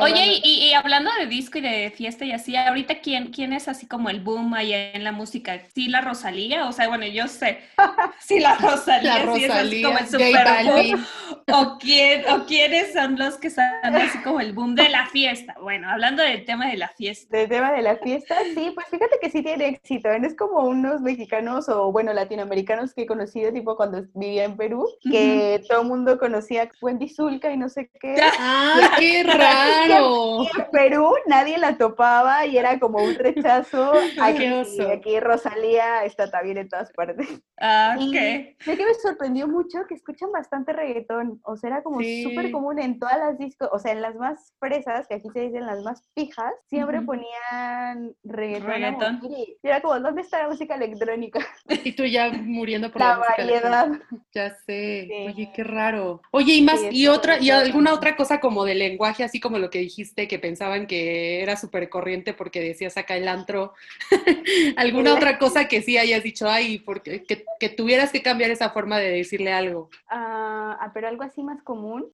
Oye, 0.00 0.40
y, 0.42 0.68
y, 0.68 0.72
hablando 0.72 1.10
de 1.18 1.26
disco 1.26 1.58
y 1.58 1.60
de 1.60 1.92
fiesta 1.94 2.24
y 2.24 2.32
así, 2.32 2.56
ahorita, 2.56 3.00
¿quién, 3.00 3.30
quién 3.32 3.52
es 3.52 3.68
así 3.68 3.86
como 3.86 4.08
el 4.08 4.20
boom 4.20 4.54
ahí 4.54 4.72
en 4.72 5.04
la 5.04 5.12
música? 5.12 5.60
¿Sí 5.74 5.88
la 5.88 6.00
Rosalía? 6.00 6.66
O 6.66 6.72
sea, 6.72 6.88
bueno, 6.88 7.06
yo 7.06 7.28
sé, 7.28 7.58
sí 8.20 8.40
la 8.40 8.56
Rosalía, 8.56 9.18
la 9.18 9.22
Rosalía 9.26 9.62
sí 9.62 9.76
es 9.76 9.86
como 9.86 9.98
el 9.98 10.06
super 10.08 10.46
boom. 10.64 11.06
¿O, 11.52 11.78
quién, 11.78 12.28
¿O 12.30 12.46
quiénes 12.46 12.92
son 12.92 13.18
los 13.18 13.36
que 13.36 13.48
están 13.48 13.94
así 13.94 14.18
como 14.18 14.40
el 14.40 14.52
boom 14.52 14.74
de 14.74 14.88
la 14.88 15.06
fiesta? 15.06 15.54
Bueno, 15.60 15.90
hablando 15.90 16.22
del 16.22 16.44
tema 16.46 16.68
de 16.68 16.76
la 16.76 16.88
fiesta. 16.88 17.36
Del 17.36 17.48
tema 17.48 17.72
de 17.72 17.82
la 17.82 17.96
fiesta 17.96 18.36
sí, 18.54 18.72
pues 18.74 18.86
fíjate 18.88 19.18
que 19.20 19.30
sí 19.30 19.42
tiene 19.42 19.68
éxito. 19.68 20.08
¿eh? 20.08 20.18
No 20.18 20.26
es 20.26 20.36
como 20.36 20.60
unos 20.66 21.00
mexicanos 21.02 21.68
o, 21.68 21.92
bueno, 21.92 22.12
latinoamericanos 22.12 22.94
que 22.94 23.02
he 23.02 23.06
conocido, 23.06 23.52
tipo 23.52 23.76
cuando 23.76 24.04
vivía 24.14 24.44
en 24.44 24.56
Perú, 24.56 24.86
que 25.02 25.62
todo 25.68 25.82
el 25.82 25.88
mundo 25.88 26.18
conocía 26.18 26.70
Wendy 26.80 27.08
Zulka 27.08 27.52
y 27.52 27.56
no 27.56 27.68
sé 27.68 27.90
qué. 28.00 28.16
¡Ah, 28.38 28.96
qué 28.98 29.22
raro! 29.24 30.42
en 30.42 30.70
Perú 30.70 31.12
nadie 31.26 31.58
la 31.58 31.76
topaba 31.76 32.46
y 32.46 32.56
era 32.56 32.78
como 32.78 33.02
un 33.02 33.14
rechazo. 33.14 33.92
Aquí, 34.20 34.46
aquí 34.46 35.20
Rosalía 35.20 36.04
está 36.04 36.30
también 36.30 36.58
en 36.58 36.68
todas 36.68 36.92
partes. 36.92 37.28
Ah, 37.60 37.96
¿qué? 38.12 38.56
Sé 38.60 38.76
que 38.76 38.86
me 38.86 38.94
sorprendió 38.94 39.48
mucho 39.48 39.78
que 39.88 39.94
escuchan 39.94 40.30
bastante 40.32 40.72
reggaetón. 40.72 41.40
O 41.44 41.56
sea, 41.56 41.70
era 41.70 41.82
como 41.82 42.00
súper 42.00 42.50
común 42.50 42.78
en 42.78 42.98
todas 42.98 43.18
las 43.18 43.38
discos, 43.38 43.68
o 43.72 43.78
sea, 43.78 43.92
en 43.92 44.02
las 44.02 44.14
más 44.16 44.54
fresas, 44.58 45.06
que 45.08 45.14
aquí 45.14 45.28
se 45.32 45.40
dicen 45.40 45.66
las 45.66 45.82
más 45.82 46.02
pijas, 46.14 46.35
siempre 46.68 47.00
ponían 47.02 48.14
reggaetón. 48.24 49.20
Y 49.24 49.56
era 49.62 49.80
como, 49.80 49.98
¿dónde 50.00 50.22
está 50.22 50.42
la 50.42 50.48
música 50.48 50.74
electrónica? 50.74 51.40
Y 51.84 51.92
tú 51.92 52.04
ya 52.04 52.30
muriendo 52.30 52.90
por 52.90 53.00
la, 53.00 53.10
la 53.10 53.18
variedad. 53.18 53.88
Ya 54.34 54.56
sé. 54.66 55.08
Oye, 55.28 55.50
qué 55.54 55.62
raro. 55.62 56.20
Oye, 56.32 56.54
y 56.54 56.62
más, 56.62 56.80
y 56.90 57.06
otra, 57.06 57.38
y 57.38 57.50
alguna 57.50 57.92
otra 57.92 58.16
cosa 58.16 58.40
como 58.40 58.64
de 58.64 58.74
lenguaje, 58.74 59.24
así 59.24 59.40
como 59.40 59.58
lo 59.58 59.70
que 59.70 59.78
dijiste, 59.78 60.26
que 60.26 60.38
pensaban 60.38 60.86
que 60.86 61.42
era 61.42 61.56
súper 61.56 61.88
corriente 61.88 62.34
porque 62.34 62.60
decías 62.60 62.96
acá 62.96 63.16
el 63.16 63.28
antro. 63.28 63.74
¿Alguna 64.76 65.14
otra 65.14 65.38
cosa 65.38 65.68
que 65.68 65.82
sí 65.82 65.98
hayas 65.98 66.22
dicho, 66.22 66.48
ay, 66.48 66.78
porque 66.78 67.24
que, 67.24 67.44
que, 67.60 67.68
tuvieras 67.68 68.10
que 68.10 68.22
cambiar 68.22 68.50
esa 68.50 68.70
forma 68.70 68.98
de 68.98 69.10
decirle 69.10 69.52
algo? 69.52 69.90
Ah, 70.08 70.78
ah 70.80 70.90
pero 70.92 71.08
algo 71.08 71.22
así 71.22 71.42
más 71.42 71.62
común. 71.62 72.06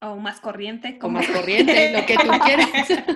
O 0.00 0.16
más 0.16 0.40
corriente. 0.40 0.98
Como... 0.98 1.18
O 1.18 1.22
más 1.22 1.30
corriente, 1.30 1.92
lo 1.92 2.04
que 2.06 2.14
tú 2.14 2.28
quieras. 2.44 3.15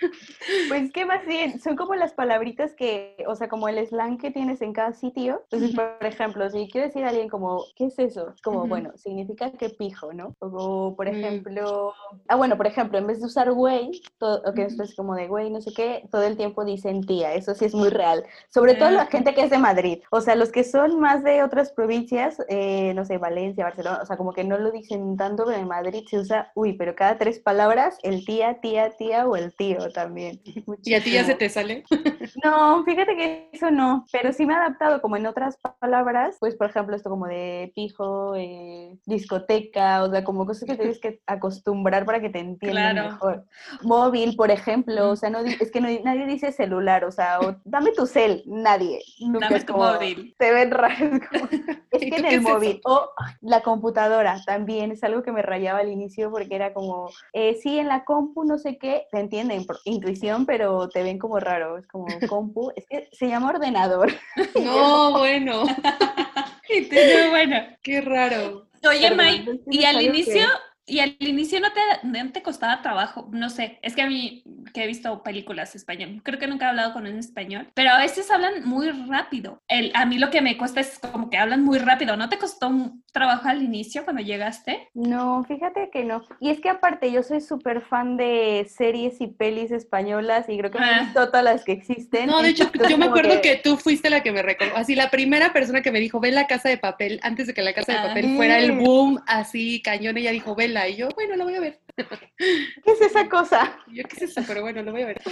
Pues 0.68 0.92
que 0.92 1.04
más 1.04 1.24
bien, 1.26 1.60
son 1.60 1.76
como 1.76 1.94
las 1.94 2.12
palabritas 2.12 2.74
que, 2.74 3.16
o 3.26 3.34
sea, 3.34 3.48
como 3.48 3.68
el 3.68 3.84
slang 3.86 4.18
que 4.18 4.30
tienes 4.30 4.62
en 4.62 4.72
cada 4.72 4.92
sitio. 4.92 5.42
Entonces, 5.50 5.74
por 5.74 6.06
ejemplo, 6.06 6.48
si 6.50 6.68
quiero 6.68 6.86
decir 6.86 7.04
a 7.04 7.08
alguien 7.08 7.28
como, 7.28 7.64
¿qué 7.76 7.86
es 7.86 7.98
eso? 7.98 8.34
Como, 8.42 8.66
bueno, 8.66 8.92
significa 8.96 9.50
que 9.52 9.70
pijo, 9.70 10.12
¿no? 10.12 10.34
O, 10.38 10.94
por 10.96 11.06
mm. 11.06 11.14
ejemplo, 11.14 11.94
ah, 12.28 12.36
bueno, 12.36 12.56
por 12.56 12.66
ejemplo, 12.66 12.98
en 12.98 13.06
vez 13.06 13.20
de 13.20 13.26
usar 13.26 13.52
güey, 13.52 14.00
todo, 14.18 14.42
que 14.54 14.62
esto 14.62 14.82
es 14.82 14.94
como 14.94 15.14
de 15.14 15.28
güey, 15.28 15.50
no 15.50 15.60
sé 15.60 15.72
qué, 15.72 16.08
todo 16.10 16.22
el 16.22 16.36
tiempo 16.36 16.64
dicen 16.64 17.04
tía, 17.04 17.34
eso 17.34 17.54
sí 17.54 17.64
es 17.64 17.74
muy 17.74 17.88
real. 17.88 18.24
Sobre 18.48 18.74
todo 18.74 18.90
la 18.90 19.06
gente 19.06 19.34
que 19.34 19.42
es 19.42 19.50
de 19.50 19.58
Madrid. 19.58 20.02
O 20.10 20.20
sea, 20.20 20.34
los 20.36 20.50
que 20.50 20.64
son 20.64 21.00
más 21.00 21.22
de 21.22 21.42
otras 21.42 21.72
provincias, 21.72 22.42
eh, 22.48 22.92
no 22.94 23.04
sé, 23.04 23.18
Valencia, 23.18 23.64
Barcelona, 23.64 24.00
o 24.02 24.06
sea, 24.06 24.16
como 24.16 24.32
que 24.32 24.44
no 24.44 24.58
lo 24.58 24.70
dicen 24.70 25.16
tanto, 25.16 25.44
pero 25.44 25.58
en 25.58 25.68
Madrid 25.68 26.04
se 26.08 26.18
usa, 26.18 26.52
uy, 26.54 26.74
pero 26.74 26.94
cada 26.94 27.18
tres 27.18 27.40
palabras, 27.40 27.98
el 28.02 28.24
tía, 28.24 28.60
tía, 28.60 28.90
tía 28.96 29.26
o 29.26 29.36
el 29.36 29.54
tío 29.54 29.85
también. 29.90 30.40
¿Y 30.84 30.94
a 30.94 31.02
ti 31.02 31.12
ya 31.12 31.24
se 31.24 31.34
te 31.34 31.48
sale? 31.48 31.84
No, 32.42 32.84
fíjate 32.84 33.16
que 33.16 33.48
eso 33.52 33.70
no, 33.70 34.06
pero 34.12 34.32
sí 34.32 34.46
me 34.46 34.54
he 34.54 34.56
adaptado 34.56 35.00
como 35.00 35.16
en 35.16 35.26
otras 35.26 35.58
palabras, 35.80 36.36
pues 36.40 36.54
por 36.54 36.68
ejemplo 36.68 36.96
esto 36.96 37.10
como 37.10 37.26
de 37.26 37.72
pijo, 37.74 38.34
eh, 38.36 38.98
discoteca, 39.06 40.02
o 40.02 40.10
sea, 40.10 40.24
como 40.24 40.46
cosas 40.46 40.68
que 40.68 40.76
tienes 40.76 40.98
que 40.98 41.20
acostumbrar 41.26 42.04
para 42.04 42.20
que 42.20 42.30
te 42.30 42.38
entiendan 42.38 42.94
mejor. 42.94 43.44
Móvil, 43.82 44.36
por 44.36 44.50
ejemplo, 44.50 45.10
o 45.10 45.16
sea, 45.16 45.30
no, 45.30 45.40
es 45.40 45.70
que 45.70 45.80
nadie 45.80 46.26
dice 46.26 46.52
celular, 46.52 47.04
o 47.04 47.12
sea, 47.12 47.38
dame 47.64 47.92
tu 47.92 48.06
cel, 48.06 48.42
nadie. 48.46 49.00
dame 49.20 49.60
tu 49.60 49.74
móvil. 49.74 50.34
Te 50.38 50.52
ven 50.52 50.70
raro. 50.70 50.94
es 51.90 52.00
que 52.00 52.16
en 52.16 52.24
el 52.24 52.40
móvil. 52.40 52.80
O 52.84 53.10
la 53.40 53.60
computadora 53.62 54.40
también 54.44 54.92
es 54.92 55.02
algo 55.04 55.22
que 55.22 55.32
me 55.32 55.42
rayaba 55.42 55.80
al 55.80 55.88
inicio 55.88 56.30
porque 56.30 56.54
era 56.54 56.72
como, 56.72 57.10
eh, 57.32 57.58
sí, 57.62 57.78
en 57.78 57.88
la 57.88 58.04
compu, 58.04 58.44
no 58.44 58.58
sé 58.58 58.78
qué, 58.78 59.06
te 59.10 59.20
entienden, 59.20 59.66
por 59.66 59.78
intuición, 59.84 60.46
pero 60.46 60.88
te 60.88 61.02
ven 61.02 61.18
como 61.18 61.40
raro, 61.40 61.78
es 61.78 61.86
como 61.86 62.06
compu, 62.20 62.72
es 62.76 62.86
que 62.86 63.08
se 63.12 63.28
llama 63.28 63.50
ordenador. 63.50 64.12
No, 64.54 65.18
bueno. 65.18 65.64
y 66.68 67.28
bueno. 67.30 67.56
Qué 67.82 68.00
raro. 68.00 68.68
Oye, 68.88 69.10
May, 69.12 69.62
y 69.70 69.84
al 69.84 70.02
inicio, 70.02 70.46
y 70.86 71.00
al 71.00 71.16
inicio 71.18 71.60
no 71.60 71.68
te, 71.72 71.80
no 72.04 72.32
te 72.32 72.42
costaba 72.42 72.80
trabajo, 72.80 73.28
no 73.32 73.50
sé, 73.50 73.78
es 73.82 73.94
que 73.94 74.02
a 74.02 74.06
mí 74.06 74.44
que 74.72 74.84
he 74.84 74.86
visto 74.86 75.22
películas 75.22 75.74
español, 75.74 76.20
creo 76.22 76.38
que 76.38 76.46
nunca 76.46 76.66
he 76.66 76.68
hablado 76.68 76.92
con 76.92 77.06
un 77.06 77.18
español, 77.18 77.68
pero 77.74 77.90
a 77.90 77.98
veces 77.98 78.30
hablan 78.30 78.64
muy 78.64 78.90
rápido. 78.90 79.62
El, 79.68 79.90
a 79.94 80.06
mí 80.06 80.18
lo 80.18 80.30
que 80.30 80.42
me 80.42 80.56
cuesta 80.56 80.80
es 80.80 80.98
como 80.98 81.30
que 81.30 81.38
hablan 81.38 81.64
muy 81.64 81.78
rápido. 81.78 82.16
¿No 82.16 82.28
te 82.28 82.38
costó 82.38 82.68
un 82.68 83.02
trabajo 83.12 83.48
al 83.48 83.62
inicio 83.62 84.04
cuando 84.04 84.22
llegaste? 84.22 84.88
No, 84.94 85.44
fíjate 85.44 85.88
que 85.90 86.04
no. 86.04 86.22
Y 86.40 86.50
es 86.50 86.60
que 86.60 86.68
aparte 86.68 87.10
yo 87.10 87.22
soy 87.22 87.40
súper 87.40 87.80
fan 87.80 88.16
de 88.16 88.66
series 88.68 89.20
y 89.20 89.28
pelis 89.28 89.70
españolas 89.70 90.48
y 90.48 90.58
creo 90.58 90.70
que 90.70 90.78
he 90.78 90.82
ah. 90.82 91.00
visto 91.04 91.26
todas 91.28 91.44
las 91.44 91.64
que 91.64 91.72
existen. 91.72 92.26
No, 92.26 92.42
de 92.42 92.50
hecho, 92.50 92.70
yo 92.88 92.98
me 92.98 93.06
acuerdo 93.06 93.40
que... 93.40 93.56
tú 93.56 93.76
fuiste 93.76 94.10
la 94.10 94.22
que 94.22 94.32
me 94.32 94.42
recordó, 94.42 94.76
así 94.76 94.94
la 94.94 95.10
primera 95.10 95.52
persona 95.52 95.80
que 95.80 95.90
me 95.90 96.00
dijo, 96.00 96.20
ve 96.20 96.30
la 96.30 96.46
casa 96.46 96.68
de 96.68 96.76
papel, 96.76 97.18
antes 97.22 97.46
de 97.46 97.54
que 97.54 97.62
la 97.62 97.72
casa 97.72 97.92
de 97.92 97.98
ah. 97.98 98.08
papel 98.08 98.36
fuera 98.36 98.58
el 98.58 98.72
boom 98.72 99.22
así 99.26 99.80
cañón, 99.82 100.16
ella 100.18 100.30
dijo, 100.30 100.54
vela, 100.54 100.75
y 100.88 100.96
yo, 100.96 101.08
bueno, 101.14 101.36
la 101.36 101.44
voy 101.44 101.54
a 101.54 101.60
ver. 101.60 101.80
¿Qué 102.36 102.92
es 102.92 103.00
esa 103.00 103.28
cosa? 103.28 103.78
Yo 103.88 104.02
qué 104.04 104.16
es 104.16 104.22
eso, 104.22 104.42
pero 104.46 104.60
bueno, 104.60 104.82
lo 104.82 104.92
voy 104.92 105.02
a 105.02 105.06
ver. 105.06 105.22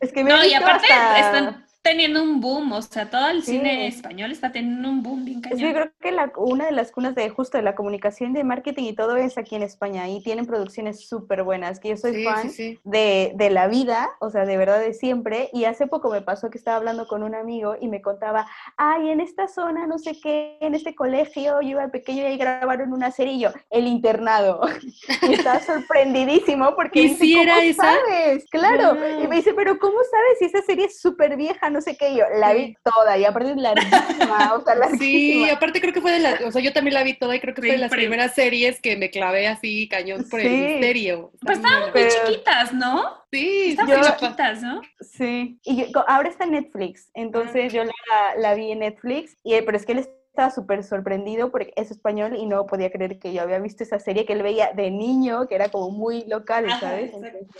Es 0.00 0.12
que 0.12 0.22
me 0.22 0.30
no, 0.30 0.44
y 0.44 0.52
aparte 0.54 0.86
están 0.86 1.64
teniendo 1.82 2.22
un 2.22 2.40
boom, 2.40 2.72
o 2.72 2.82
sea, 2.82 3.10
todo 3.10 3.28
el 3.28 3.42
cine 3.42 3.88
español 3.88 4.30
está 4.30 4.52
teniendo 4.52 4.88
un 4.88 5.02
boom 5.02 5.24
bien 5.24 5.40
cañón. 5.40 5.58
Yo 5.58 5.72
creo 5.72 5.90
que 6.00 6.12
la, 6.12 6.32
una 6.36 6.66
de 6.66 6.72
las 6.72 6.92
cunas 6.92 7.16
de 7.16 7.28
justo 7.28 7.58
de 7.58 7.64
la 7.64 7.74
comunicación, 7.74 8.32
de 8.32 8.44
marketing 8.44 8.84
y 8.84 8.92
todo 8.94 9.16
es 9.16 9.36
aquí 9.36 9.56
en 9.56 9.62
España 9.62 10.08
y 10.08 10.22
tienen 10.22 10.46
producciones 10.46 11.08
súper 11.08 11.42
buenas, 11.42 11.80
que 11.80 11.90
yo 11.90 11.96
soy 11.96 12.24
fan 12.24 12.50
De, 12.84 13.32
de 13.34 13.50
la 13.50 13.66
vida, 13.66 14.10
o 14.20 14.30
sea, 14.30 14.44
de 14.46 14.56
verdad 14.56 14.80
de 14.80 14.94
siempre, 14.94 15.50
y 15.52 15.64
hace 15.64 15.88
poco 15.88 16.08
me 16.08 16.22
pasó 16.22 16.50
que 16.50 16.58
estaba 16.58 16.76
hablando 16.76 17.08
con 17.08 17.24
un 17.24 17.34
amigo 17.34 17.74
y 17.80 17.88
me 17.88 18.00
contaba, 18.00 18.46
ay, 18.76 19.10
en 19.10 19.20
esta 19.20 19.48
zona, 19.48 19.88
no 19.88 19.98
sé 19.98 20.20
qué, 20.20 20.58
en 20.60 20.76
este 20.76 20.94
colegio, 20.94 21.60
yo 21.62 21.68
iba 21.68 21.88
pequeño 21.88 22.22
y 22.22 22.26
ahí 22.26 22.36
grabaron 22.38 22.92
una 22.92 23.10
serie 23.10 23.34
y 23.34 23.40
yo, 23.40 23.50
El 23.70 23.88
Internado. 23.88 24.60
y 25.28 25.32
estaba 25.32 25.60
sorprendidísimo 25.60 26.76
porque 26.76 27.02
¿Y 27.02 27.08
si 27.16 27.36
era 27.36 27.62
esa? 27.64 27.82
sabes? 27.82 28.44
Claro. 28.50 28.96
Y 29.20 29.26
me 29.26 29.36
dice, 29.36 29.52
pero 29.54 29.78
¿cómo 29.80 29.96
sabes 30.08 30.38
si 30.38 30.44
esa 30.44 30.62
serie 30.62 30.86
es 30.86 31.00
súper 31.00 31.36
vieja? 31.36 31.71
No 31.72 31.80
sé 31.80 31.96
qué. 31.96 32.14
yo, 32.14 32.24
la 32.38 32.52
vi 32.52 32.76
toda 32.84 33.18
y 33.18 33.24
aparte 33.24 33.52
es 33.52 33.56
larguísima, 33.56 34.54
o 34.54 34.64
sea, 34.64 34.74
larguísima. 34.76 35.46
Sí, 35.46 35.50
aparte 35.50 35.80
creo 35.80 35.92
que 35.92 36.00
fue 36.00 36.12
de 36.12 36.20
la, 36.20 36.38
o 36.46 36.52
sea, 36.52 36.62
yo 36.62 36.72
también 36.72 36.94
la 36.94 37.02
vi 37.02 37.14
toda 37.14 37.34
y 37.34 37.40
creo 37.40 37.54
que 37.54 37.62
fue 37.62 37.72
de 37.72 37.78
las 37.78 37.90
primeras 37.90 38.34
series 38.34 38.80
que 38.80 38.96
me 38.96 39.10
clavé 39.10 39.48
así 39.48 39.88
cañón 39.88 40.26
por 40.28 40.40
el 40.40 40.50
misterio. 40.50 41.32
Pues 41.40 41.58
estaban 41.58 41.90
muy 41.90 42.08
chiquitas, 42.08 42.72
¿no? 42.72 43.22
Sí, 43.32 43.70
estaban 43.70 43.98
muy 43.98 44.08
chiquitas, 44.08 44.62
¿no? 44.62 44.82
Sí. 45.00 45.58
Y 45.64 45.86
ahora 46.06 46.28
está 46.28 46.44
en 46.44 46.52
Netflix, 46.52 47.10
entonces 47.14 47.72
yo 47.72 47.84
la, 47.84 47.92
la, 48.36 48.54
vi 48.54 48.72
en 48.72 48.80
Netflix, 48.80 49.36
y, 49.42 49.60
pero 49.62 49.76
es 49.76 49.86
que 49.86 49.92
él 49.92 49.98
estaba 50.32 50.50
súper 50.50 50.82
sorprendido 50.82 51.50
porque 51.50 51.74
es 51.76 51.90
español 51.90 52.36
y 52.36 52.46
no 52.46 52.66
podía 52.66 52.90
creer 52.90 53.18
que 53.18 53.34
yo 53.34 53.42
había 53.42 53.58
visto 53.58 53.84
esa 53.84 53.98
serie 53.98 54.24
que 54.24 54.32
él 54.32 54.42
veía 54.42 54.72
de 54.72 54.90
niño, 54.90 55.46
que 55.46 55.54
era 55.54 55.68
como 55.68 55.90
muy 55.90 56.24
local, 56.24 56.66
¿sabes? 56.80 57.12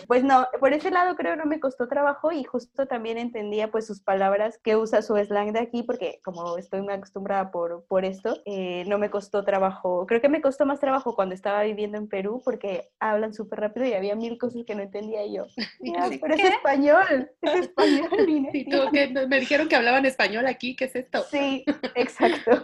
pues 0.06 0.24
no, 0.24 0.46
por 0.58 0.72
ese 0.72 0.90
lado 0.90 1.14
creo 1.14 1.36
no 1.36 1.44
me 1.44 1.60
costó 1.60 1.86
trabajo 1.86 2.32
y 2.32 2.44
justo 2.44 2.86
también 2.86 3.18
entendía 3.18 3.70
pues 3.70 3.86
sus 3.86 4.00
palabras 4.00 4.58
que 4.64 4.76
usa 4.76 5.02
su 5.02 5.16
slang 5.16 5.52
de 5.52 5.60
aquí, 5.60 5.82
porque 5.82 6.20
como 6.24 6.56
estoy 6.56 6.80
muy 6.80 6.94
acostumbrada 6.94 7.50
por, 7.50 7.84
por 7.88 8.06
esto, 8.06 8.38
eh, 8.46 8.84
no 8.86 8.96
me 8.96 9.10
costó 9.10 9.44
trabajo. 9.44 10.06
Creo 10.06 10.22
que 10.22 10.30
me 10.30 10.40
costó 10.40 10.64
más 10.64 10.80
trabajo 10.80 11.14
cuando 11.14 11.34
estaba 11.34 11.62
viviendo 11.64 11.98
en 11.98 12.08
Perú 12.08 12.40
porque 12.42 12.88
hablan 13.00 13.34
súper 13.34 13.60
rápido 13.60 13.86
y 13.86 13.92
había 13.92 14.14
mil 14.14 14.38
cosas 14.38 14.62
que 14.66 14.74
no 14.74 14.82
entendía 14.82 15.26
yo. 15.26 15.46
pero 16.22 16.34
es 16.34 16.44
español, 16.44 17.30
es 17.42 17.54
español. 17.54 18.08
¿Y 18.54 18.70
tú, 18.70 18.78
me 19.28 19.40
dijeron 19.40 19.68
que 19.68 19.76
hablaban 19.76 20.06
español 20.06 20.46
aquí, 20.46 20.74
¿qué 20.74 20.86
es 20.86 20.96
esto? 20.96 21.22
Sí, 21.30 21.66
exacto. 21.94 22.61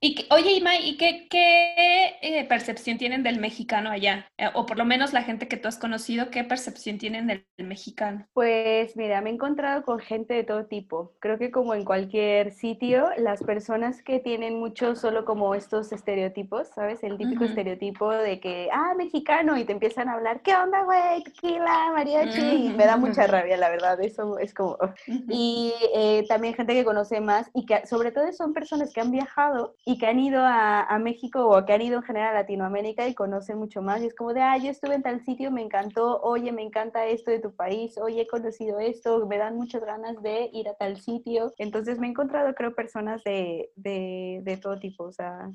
Y 0.00 0.26
oye, 0.30 0.52
Ima, 0.54 0.76
¿y 0.76 0.96
qué, 0.96 1.26
qué 1.30 2.16
eh, 2.22 2.44
percepción 2.48 2.98
tienen 2.98 3.22
del 3.22 3.38
mexicano 3.38 3.90
allá? 3.90 4.26
Eh, 4.38 4.48
o 4.54 4.66
por 4.66 4.78
lo 4.78 4.84
menos 4.84 5.12
la 5.12 5.22
gente 5.22 5.48
que 5.48 5.56
tú 5.56 5.68
has 5.68 5.78
conocido, 5.78 6.30
¿qué 6.30 6.44
percepción 6.44 6.98
tienen 6.98 7.26
del, 7.26 7.44
mexicano? 7.58 8.26
Pues 8.34 8.96
mira, 8.96 9.20
me 9.20 9.30
he 9.30 9.32
encontrado 9.32 9.82
con 9.82 9.98
gente 9.98 10.34
de 10.34 10.44
todo 10.44 10.66
tipo. 10.66 11.14
Creo 11.20 11.38
que 11.38 11.50
como 11.50 11.74
en 11.74 11.84
cualquier 11.84 12.52
sitio, 12.52 13.08
las 13.18 13.42
personas 13.42 14.02
que 14.02 14.20
tienen 14.20 14.58
mucho 14.58 14.94
solo 14.94 15.24
como 15.24 15.54
estos 15.54 15.92
estereotipos, 15.92 16.68
¿sabes? 16.68 17.02
El 17.02 17.18
típico 17.18 17.44
estereotipo 17.44 18.10
de 18.12 18.40
que, 18.40 18.68
ah, 18.72 18.94
mexicano, 18.96 19.56
y 19.56 19.64
te 19.64 19.72
empiezan 19.72 20.08
a 20.08 20.14
hablar, 20.14 20.40
¿qué 20.42 20.54
onda, 20.54 20.84
güey? 20.84 21.22
Tequila, 21.24 21.92
mariachi, 21.94 22.66
y 22.66 22.68
me 22.70 22.86
da 22.86 22.96
mucha 22.96 23.26
rabia, 23.26 23.56
la 23.56 23.68
verdad, 23.70 24.00
eso 24.00 24.38
es 24.38 24.54
como... 24.54 24.78
Y 25.28 25.72
eh, 25.94 26.24
también 26.28 26.54
gente 26.54 26.74
que 26.74 26.84
conoce 26.84 27.20
más 27.20 27.50
y 27.54 27.66
que 27.66 27.86
sobre 27.86 28.12
todo 28.12 28.32
son 28.32 28.52
personas 28.52 28.92
que 28.92 29.00
han 29.00 29.07
viajado 29.10 29.74
y 29.84 29.98
que 29.98 30.06
han 30.06 30.18
ido 30.18 30.42
a, 30.44 30.98
México 30.98 31.46
o 31.48 31.64
que 31.64 31.72
han 31.72 31.82
ido 31.82 31.98
en 31.98 32.02
general 32.02 32.30
a 32.34 32.40
Latinoamérica 32.40 33.06
y 33.06 33.14
conocen 33.14 33.58
mucho 33.58 33.82
más. 33.82 34.02
Y 34.02 34.06
es 34.06 34.14
como 34.14 34.34
de, 34.34 34.40
ah, 34.40 34.56
yo 34.58 34.70
estuve 34.70 34.94
en 34.94 35.02
tal 35.02 35.24
sitio, 35.24 35.50
me 35.50 35.62
encantó, 35.62 36.20
oye, 36.22 36.50
me 36.50 36.62
encanta 36.62 37.06
esto 37.06 37.30
de 37.30 37.38
tu 37.38 37.54
país, 37.54 37.96
oye, 37.98 38.22
he 38.22 38.26
conocido 38.26 38.80
esto, 38.80 39.26
me 39.26 39.38
dan 39.38 39.56
muchas 39.56 39.84
ganas 39.84 40.20
de 40.22 40.50
ir 40.52 40.68
a 40.68 40.74
tal 40.74 41.00
sitio. 41.00 41.52
Entonces 41.58 41.98
me 41.98 42.08
he 42.08 42.10
encontrado, 42.10 42.54
creo, 42.54 42.74
personas 42.74 43.22
de, 43.22 43.70
de, 43.76 44.58
todo 44.60 44.78
tipo, 44.78 45.04
o 45.04 45.12
sea. 45.12 45.50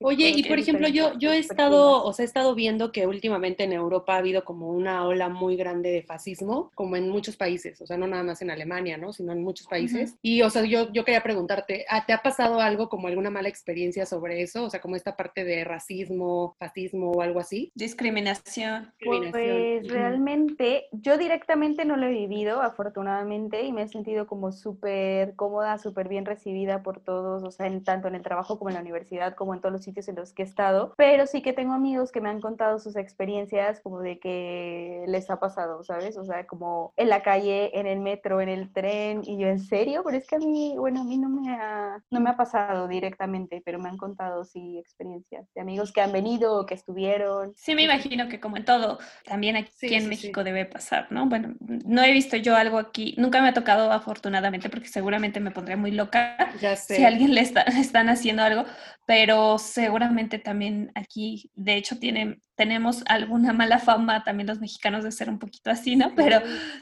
Oye, 0.00 0.30
y 0.30 0.44
por 0.44 0.58
ejemplo, 0.58 0.88
yo, 0.88 1.12
yo 1.18 1.32
he 1.32 1.38
estado, 1.38 2.02
o 2.02 2.12
sea, 2.12 2.24
he 2.24 2.26
estado 2.26 2.54
viendo 2.54 2.92
que 2.92 3.06
últimamente 3.06 3.64
en 3.64 3.72
Europa 3.72 4.14
ha 4.14 4.18
habido 4.18 4.44
como 4.44 4.70
una 4.70 5.06
ola 5.06 5.28
muy 5.28 5.56
grande 5.56 5.90
de 5.90 6.02
fascismo, 6.02 6.70
como 6.74 6.96
en 6.96 7.08
muchos 7.08 7.36
países, 7.36 7.80
o 7.80 7.86
sea, 7.86 7.96
no 7.96 8.06
nada 8.06 8.22
más 8.22 8.40
en 8.42 8.50
Alemania, 8.50 8.96
¿no? 8.96 9.12
Sino 9.12 9.32
en 9.32 9.42
muchos 9.42 9.66
países. 9.66 10.16
Y, 10.22 10.42
o 10.42 10.50
sea, 10.50 10.64
yo, 10.64 10.90
yo 10.92 11.04
quería 11.04 11.22
preguntarte, 11.22 11.84
¿te 12.06 12.12
ha 12.12 12.22
pasado 12.22 12.60
algo 12.60 12.87
como 12.88 13.08
alguna 13.08 13.30
mala 13.30 13.48
experiencia 13.48 14.06
sobre 14.06 14.42
eso? 14.42 14.64
O 14.64 14.70
sea, 14.70 14.80
como 14.80 14.96
esta 14.96 15.16
parte 15.16 15.44
de 15.44 15.64
racismo, 15.64 16.56
fascismo 16.58 17.10
o 17.12 17.22
algo 17.22 17.40
así. 17.40 17.72
Discriminación. 17.74 18.92
Pues 19.04 19.88
realmente 19.88 20.86
yo 20.92 21.18
directamente 21.18 21.84
no 21.84 21.96
lo 21.96 22.06
he 22.06 22.10
vivido, 22.10 22.60
afortunadamente, 22.62 23.62
y 23.62 23.72
me 23.72 23.82
he 23.82 23.88
sentido 23.88 24.26
como 24.26 24.52
súper 24.52 25.34
cómoda, 25.34 25.78
súper 25.78 26.08
bien 26.08 26.24
recibida 26.24 26.82
por 26.82 27.00
todos, 27.00 27.42
o 27.42 27.50
sea, 27.50 27.66
en, 27.66 27.84
tanto 27.84 28.08
en 28.08 28.14
el 28.14 28.22
trabajo 28.22 28.58
como 28.58 28.70
en 28.70 28.74
la 28.74 28.80
universidad, 28.80 29.34
como 29.34 29.54
en 29.54 29.60
todos 29.60 29.72
los 29.72 29.84
sitios 29.84 30.08
en 30.08 30.16
los 30.16 30.32
que 30.32 30.42
he 30.42 30.46
estado, 30.46 30.94
pero 30.96 31.26
sí 31.26 31.42
que 31.42 31.52
tengo 31.52 31.72
amigos 31.72 32.12
que 32.12 32.20
me 32.20 32.28
han 32.28 32.40
contado 32.40 32.78
sus 32.78 32.96
experiencias 32.96 33.80
como 33.80 34.00
de 34.00 34.18
que 34.18 35.04
les 35.06 35.30
ha 35.30 35.40
pasado, 35.40 35.82
¿sabes? 35.84 36.16
O 36.16 36.24
sea, 36.24 36.46
como 36.46 36.92
en 36.96 37.08
la 37.08 37.22
calle, 37.22 37.78
en 37.78 37.86
el 37.86 38.00
metro, 38.00 38.40
en 38.40 38.48
el 38.48 38.72
tren, 38.72 39.22
y 39.24 39.38
yo, 39.38 39.48
¿en 39.48 39.60
serio? 39.60 40.02
Pero 40.04 40.16
es 40.16 40.26
que 40.26 40.36
a 40.36 40.38
mí, 40.38 40.74
bueno, 40.76 41.00
a 41.00 41.04
mí 41.04 41.18
no 41.18 41.28
me 41.28 41.50
ha, 41.54 42.02
no 42.10 42.20
me 42.20 42.30
ha 42.30 42.36
pasado 42.36 42.77
directamente, 42.86 43.62
pero 43.64 43.78
me 43.78 43.88
han 43.88 43.96
contado 43.96 44.44
sí 44.44 44.78
experiencias 44.78 45.48
de 45.54 45.60
amigos 45.60 45.92
que 45.92 46.00
han 46.00 46.12
venido 46.12 46.58
o 46.58 46.66
que 46.66 46.74
estuvieron. 46.74 47.54
Sí, 47.56 47.74
me 47.74 47.82
imagino 47.82 48.28
que 48.28 48.38
como 48.38 48.56
en 48.56 48.64
todo, 48.64 48.98
también 49.24 49.56
aquí 49.56 49.94
en 49.94 50.08
México 50.08 50.44
debe 50.44 50.66
pasar, 50.66 51.10
¿no? 51.10 51.26
Bueno, 51.26 51.54
no 51.60 52.02
he 52.02 52.12
visto 52.12 52.36
yo 52.36 52.54
algo 52.54 52.78
aquí, 52.78 53.14
nunca 53.18 53.42
me 53.42 53.48
ha 53.48 53.54
tocado 53.54 53.90
afortunadamente 53.90 54.68
porque 54.68 54.88
seguramente 54.88 55.40
me 55.40 55.50
pondría 55.50 55.76
muy 55.76 55.90
loca 55.90 56.36
ya 56.60 56.76
sé. 56.76 56.96
si 56.96 57.04
a 57.04 57.08
alguien 57.08 57.34
le, 57.34 57.40
está, 57.40 57.62
están 57.80 58.08
haciendo 58.08 58.42
algo, 58.42 58.64
pero 59.08 59.56
seguramente 59.58 60.38
también 60.38 60.92
aquí, 60.94 61.50
de 61.54 61.76
hecho, 61.76 61.98
tienen, 61.98 62.42
tenemos 62.56 63.02
alguna 63.08 63.54
mala 63.54 63.78
fama 63.78 64.22
también 64.22 64.48
los 64.48 64.60
mexicanos 64.60 65.02
de 65.02 65.12
ser 65.12 65.30
un 65.30 65.38
poquito 65.38 65.70
así, 65.70 65.96
¿no? 65.96 66.12
Pero, 66.14 66.40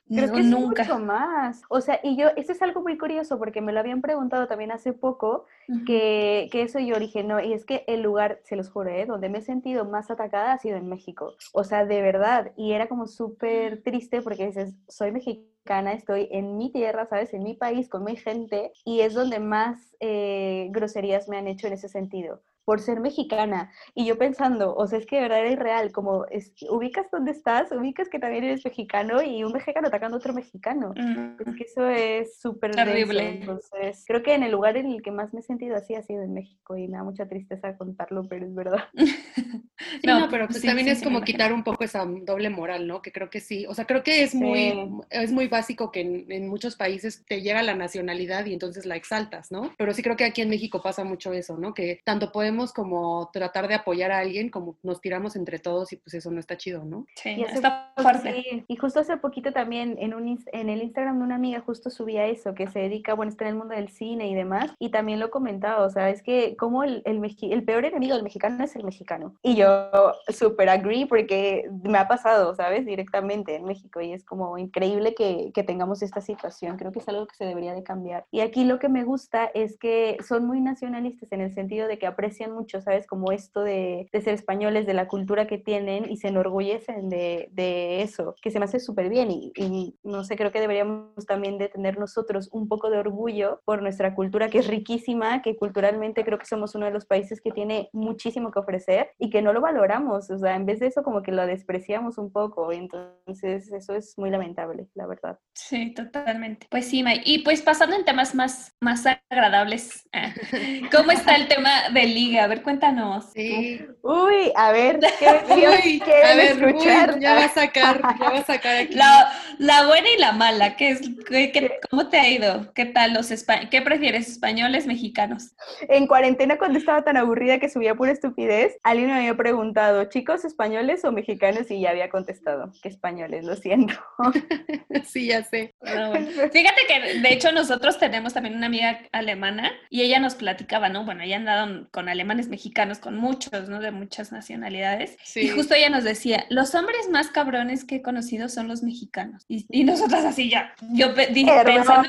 Creo 0.08 0.32
que 0.32 0.42
nunca. 0.42 0.82
mucho 0.82 0.98
más. 0.98 1.62
O 1.68 1.80
sea, 1.80 2.00
y 2.02 2.16
yo, 2.16 2.30
eso 2.36 2.50
es 2.50 2.60
algo 2.62 2.82
muy 2.82 2.98
curioso 2.98 3.38
porque 3.38 3.60
me 3.60 3.72
lo 3.72 3.78
habían 3.78 4.00
preguntado 4.00 4.48
también 4.48 4.72
hace 4.72 4.92
poco, 4.92 5.46
que, 5.86 6.48
que, 6.52 6.62
eso 6.62 6.78
yo 6.78 6.98
dije, 6.98 7.26
y 7.44 7.52
es 7.52 7.64
que 7.64 7.84
el 7.86 8.02
lugar, 8.02 8.40
se 8.44 8.56
los 8.56 8.68
juro, 8.68 8.90
¿eh? 8.90 9.06
donde 9.06 9.28
me 9.28 9.38
he 9.38 9.42
sentido 9.42 9.84
más 9.84 10.10
atacada 10.10 10.52
ha 10.52 10.58
sido 10.58 10.76
en 10.76 10.88
México. 10.88 11.34
O 11.52 11.64
sea, 11.64 11.86
de 11.86 12.02
verdad. 12.02 12.52
Y 12.56 12.72
era 12.72 12.88
como 12.88 13.06
súper 13.06 13.82
triste 13.82 14.20
porque 14.20 14.46
dices, 14.46 14.74
soy 14.88 15.12
mexicana 15.12 15.92
estoy 15.92 16.28
en 16.30 16.56
mi 16.58 16.70
tierra, 16.70 17.06
¿sabes? 17.06 17.34
En 17.34 17.42
mi 17.42 17.54
país, 17.54 17.88
con 17.88 18.04
mi 18.04 18.16
gente, 18.16 18.72
y 18.84 19.00
es 19.00 19.14
donde 19.14 19.40
más 19.40 19.96
eh, 20.00 20.68
groserías 20.70 21.28
me 21.28 21.38
han 21.38 21.48
hecho 21.48 21.66
en 21.66 21.72
ese 21.72 21.88
sentido 21.88 22.42
por 22.66 22.80
ser 22.80 22.98
mexicana. 22.98 23.70
Y 23.94 24.04
yo 24.06 24.18
pensando, 24.18 24.74
o 24.74 24.86
sea, 24.88 24.98
es 24.98 25.06
que 25.06 25.16
de 25.16 25.22
verdad 25.22 25.46
es 25.46 25.56
real, 25.56 25.92
como 25.92 26.26
es, 26.26 26.52
ubicas 26.68 27.06
dónde 27.12 27.30
estás, 27.30 27.70
ubicas 27.70 28.08
que 28.08 28.18
también 28.18 28.42
eres 28.42 28.64
mexicano 28.64 29.22
y 29.22 29.44
un 29.44 29.52
mexicano 29.52 29.86
atacando 29.86 30.16
a 30.16 30.18
otro 30.18 30.34
mexicano. 30.34 30.92
Es 31.38 31.54
que 31.54 31.62
eso 31.62 31.88
es 31.88 32.40
súper 32.40 32.72
terrible. 32.72 33.28
Entonces, 33.28 34.04
creo 34.04 34.22
que 34.24 34.34
en 34.34 34.42
el 34.42 34.50
lugar 34.50 34.76
en 34.76 34.86
el 34.86 35.00
que 35.00 35.12
más 35.12 35.32
me 35.32 35.40
he 35.40 35.42
sentido 35.44 35.76
así 35.76 35.94
ha 35.94 36.02
sido 36.02 36.24
en 36.24 36.34
México 36.34 36.76
y 36.76 36.88
me 36.88 36.96
da 36.96 37.04
mucha 37.04 37.28
tristeza 37.28 37.76
contarlo, 37.76 38.28
pero 38.28 38.44
es 38.44 38.54
verdad. 38.54 38.84
no, 40.04 40.26
pero 40.28 40.48
pues 40.48 40.60
también 40.62 40.88
es 40.88 41.04
como 41.04 41.20
quitar 41.20 41.52
un 41.52 41.62
poco 41.62 41.84
esa 41.84 42.04
doble 42.04 42.50
moral, 42.50 42.88
¿no? 42.88 43.00
Que 43.00 43.12
creo 43.12 43.30
que 43.30 43.38
sí, 43.40 43.64
o 43.68 43.74
sea, 43.74 43.84
creo 43.84 44.02
que 44.02 44.24
es 44.24 44.34
muy, 44.34 44.74
es 45.10 45.30
muy 45.30 45.46
básico 45.46 45.92
que 45.92 46.00
en, 46.00 46.32
en 46.32 46.48
muchos 46.48 46.74
países 46.74 47.24
te 47.26 47.42
llega 47.42 47.62
la 47.62 47.76
nacionalidad 47.76 48.44
y 48.46 48.54
entonces 48.54 48.86
la 48.86 48.96
exaltas, 48.96 49.52
¿no? 49.52 49.72
Pero 49.78 49.94
sí 49.94 50.02
creo 50.02 50.16
que 50.16 50.24
aquí 50.24 50.40
en 50.42 50.50
México 50.50 50.82
pasa 50.82 51.04
mucho 51.04 51.32
eso, 51.32 51.56
¿no? 51.56 51.72
Que 51.72 52.00
tanto 52.02 52.32
podemos 52.32 52.55
como 52.72 53.30
tratar 53.32 53.68
de 53.68 53.74
apoyar 53.74 54.12
a 54.12 54.18
alguien, 54.18 54.50
como 54.50 54.76
nos 54.82 55.00
tiramos 55.00 55.36
entre 55.36 55.58
todos 55.58 55.92
y 55.92 55.96
pues 55.96 56.14
eso 56.14 56.30
no 56.30 56.40
está 56.40 56.56
chido, 56.56 56.84
¿no? 56.84 57.06
Sí, 57.16 57.30
y 57.30 57.42
está 57.42 57.92
fuerte. 57.96 58.64
Y 58.66 58.76
justo 58.76 59.00
hace 59.00 59.16
poquito 59.16 59.52
también 59.52 59.96
en, 59.98 60.14
un, 60.14 60.38
en 60.52 60.68
el 60.68 60.82
Instagram 60.82 61.18
de 61.18 61.24
una 61.24 61.34
amiga 61.36 61.60
justo 61.60 61.90
subía 61.90 62.26
eso, 62.26 62.54
que 62.54 62.66
se 62.68 62.80
dedica, 62.80 63.14
bueno, 63.14 63.30
está 63.30 63.44
en 63.44 63.50
el 63.50 63.56
mundo 63.56 63.74
del 63.74 63.88
cine 63.88 64.28
y 64.28 64.34
demás, 64.34 64.72
y 64.78 64.90
también 64.90 65.20
lo 65.20 65.30
comentaba, 65.30 65.84
o 65.84 65.90
sea, 65.90 66.10
es 66.10 66.22
que 66.22 66.56
como 66.56 66.82
el, 66.82 67.02
el, 67.04 67.20
el 67.42 67.64
peor 67.64 67.84
enemigo 67.84 68.14
del 68.14 68.22
mexicano 68.22 68.64
es 68.64 68.76
el 68.76 68.84
mexicano. 68.84 69.34
Y 69.42 69.56
yo 69.56 69.90
súper 70.28 70.68
agree 70.68 71.06
porque 71.06 71.68
me 71.82 71.98
ha 71.98 72.08
pasado, 72.08 72.54
¿sabes? 72.54 72.86
Directamente 72.86 73.54
en 73.56 73.64
México 73.64 74.00
y 74.00 74.12
es 74.12 74.24
como 74.24 74.58
increíble 74.58 75.14
que, 75.14 75.50
que 75.54 75.62
tengamos 75.62 76.02
esta 76.02 76.20
situación, 76.20 76.76
creo 76.76 76.92
que 76.92 77.00
es 77.00 77.08
algo 77.08 77.26
que 77.26 77.36
se 77.36 77.44
debería 77.44 77.74
de 77.74 77.82
cambiar. 77.82 78.26
Y 78.30 78.40
aquí 78.40 78.64
lo 78.64 78.78
que 78.78 78.88
me 78.88 79.04
gusta 79.04 79.46
es 79.54 79.76
que 79.78 80.16
son 80.26 80.46
muy 80.46 80.60
nacionalistas 80.60 81.30
en 81.32 81.40
el 81.40 81.54
sentido 81.54 81.88
de 81.88 81.98
que 81.98 82.06
aprecian 82.06 82.45
aprecian 82.46 82.54
mucho, 82.54 82.80
¿sabes? 82.80 83.06
Como 83.06 83.32
esto 83.32 83.62
de, 83.62 84.08
de 84.12 84.20
ser 84.20 84.34
españoles, 84.34 84.86
de 84.86 84.94
la 84.94 85.08
cultura 85.08 85.46
que 85.46 85.58
tienen 85.58 86.10
y 86.10 86.16
se 86.16 86.28
enorgullecen 86.28 87.08
de, 87.08 87.48
de 87.52 88.02
eso, 88.02 88.34
que 88.40 88.50
se 88.50 88.58
me 88.58 88.64
hace 88.64 88.80
súper 88.80 89.08
bien 89.08 89.30
y, 89.30 89.52
y, 89.56 89.96
no 90.02 90.24
sé, 90.24 90.36
creo 90.36 90.52
que 90.52 90.60
deberíamos 90.60 91.26
también 91.26 91.58
de 91.58 91.68
tener 91.68 91.98
nosotros 91.98 92.48
un 92.52 92.68
poco 92.68 92.90
de 92.90 92.98
orgullo 92.98 93.60
por 93.64 93.82
nuestra 93.82 94.14
cultura 94.14 94.48
que 94.48 94.58
es 94.58 94.66
riquísima, 94.66 95.42
que 95.42 95.56
culturalmente 95.56 96.24
creo 96.24 96.38
que 96.38 96.46
somos 96.46 96.74
uno 96.74 96.86
de 96.86 96.92
los 96.92 97.06
países 97.06 97.40
que 97.40 97.50
tiene 97.50 97.88
muchísimo 97.92 98.50
que 98.50 98.58
ofrecer 98.58 99.10
y 99.18 99.30
que 99.30 99.42
no 99.42 99.52
lo 99.52 99.60
valoramos, 99.60 100.30
o 100.30 100.38
sea, 100.38 100.54
en 100.54 100.66
vez 100.66 100.80
de 100.80 100.86
eso 100.86 101.02
como 101.02 101.22
que 101.22 101.32
lo 101.32 101.46
despreciamos 101.46 102.18
un 102.18 102.32
poco, 102.32 102.72
entonces 102.72 103.72
eso 103.72 103.94
es 103.94 104.16
muy 104.16 104.30
lamentable, 104.30 104.88
la 104.94 105.06
verdad. 105.06 105.38
Sí, 105.54 105.92
totalmente. 105.94 106.66
Pues 106.70 106.88
sí, 106.88 107.02
May. 107.02 107.22
Y 107.24 107.40
pues 107.40 107.62
pasando 107.62 107.96
en 107.96 108.04
temas 108.04 108.34
más, 108.34 108.74
más 108.80 109.04
agradables, 109.30 110.08
ah, 110.12 110.32
¿cómo 110.92 111.12
está 111.12 111.36
el 111.36 111.48
tema 111.48 111.88
de 111.92 112.06
liga? 112.06 112.35
A 112.38 112.46
ver, 112.46 112.62
cuéntanos. 112.62 113.26
Sí. 113.32 113.80
Uy, 114.02 114.52
a 114.54 114.72
ver, 114.72 115.00
¿qué, 115.18 115.26
Uy, 115.54 116.02
a 116.24 116.34
ver, 116.34 116.62
escuchar? 116.62 117.14
Uy, 117.14 117.20
ya 117.20 117.34
va 117.34 117.44
a 117.44 117.48
sacar, 117.48 118.00
ya 118.20 118.30
va 118.30 118.38
a 118.38 118.44
sacar 118.44 118.76
aquí. 118.76 118.94
La, 118.94 119.32
la 119.58 119.86
buena 119.86 120.08
y 120.16 120.20
la 120.20 120.32
mala, 120.32 120.76
¿qué 120.76 120.90
es, 120.90 121.00
qué, 121.28 121.50
qué, 121.52 121.78
¿cómo 121.90 122.08
te 122.08 122.18
ha 122.18 122.28
ido? 122.28 122.72
¿Qué 122.74 122.84
tal 122.86 123.14
los 123.14 123.30
españoles? 123.30 123.70
¿Qué 123.70 123.82
prefieres, 123.82 124.28
españoles, 124.28 124.86
mexicanos? 124.86 125.54
En 125.88 126.06
cuarentena 126.06 126.58
cuando 126.58 126.78
estaba 126.78 127.02
tan 127.02 127.16
aburrida 127.16 127.58
que 127.58 127.68
subía 127.68 127.94
pura 127.94 128.12
estupidez, 128.12 128.76
alguien 128.82 129.08
me 129.08 129.14
había 129.14 129.36
preguntado, 129.36 130.04
chicos, 130.04 130.44
españoles 130.44 131.04
o 131.04 131.12
mexicanos, 131.12 131.70
y 131.70 131.80
ya 131.80 131.90
había 131.90 132.10
contestado 132.10 132.72
que 132.82 132.88
españoles, 132.88 133.44
lo 133.44 133.56
siento. 133.56 133.94
sí, 135.04 135.26
ya 135.26 135.42
sé. 135.44 135.74
Ah, 135.84 136.08
bueno. 136.10 136.26
Fíjate 136.52 136.82
que 136.88 137.20
de 137.20 137.32
hecho 137.32 137.52
nosotros 137.52 137.98
tenemos 137.98 138.34
también 138.34 138.56
una 138.56 138.66
amiga 138.66 139.00
alemana 139.12 139.72
y 139.90 140.02
ella 140.02 140.20
nos 140.20 140.34
platicaba, 140.34 140.88
¿no? 140.88 141.04
Bueno, 141.04 141.22
ella 141.22 141.36
ha 141.36 141.38
andado 141.38 141.88
con 141.90 142.08
alemanes 142.26 142.48
mexicanos, 142.48 142.98
con 142.98 143.16
muchos, 143.16 143.68
¿no? 143.68 143.80
De 143.80 143.92
muchas 143.92 144.32
nacionalidades. 144.32 145.16
Sí. 145.22 145.40
Y 145.40 145.48
justo 145.48 145.74
ella 145.74 145.90
nos 145.90 146.04
decía, 146.04 146.44
los 146.50 146.74
hombres 146.74 147.08
más 147.10 147.28
cabrones 147.28 147.84
que 147.84 147.96
he 147.96 148.02
conocido 148.02 148.48
son 148.48 148.66
los 148.66 148.82
mexicanos. 148.82 149.44
Y, 149.48 149.66
y 149.70 149.84
nosotras 149.84 150.24
así 150.24 150.50
ya, 150.50 150.74
yo 150.92 151.14
dije, 151.14 151.52
pensando... 151.64 152.08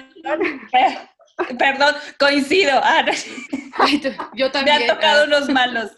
Perdón, 1.60 1.94
coincido. 2.18 2.82
Ah, 2.84 3.04
no. 3.06 3.14
Yo 4.34 4.52
también. 4.52 4.78
Me 4.78 4.86
ha 4.86 4.96
tocado 4.96 5.26
unos 5.26 5.50
malos. 5.50 5.92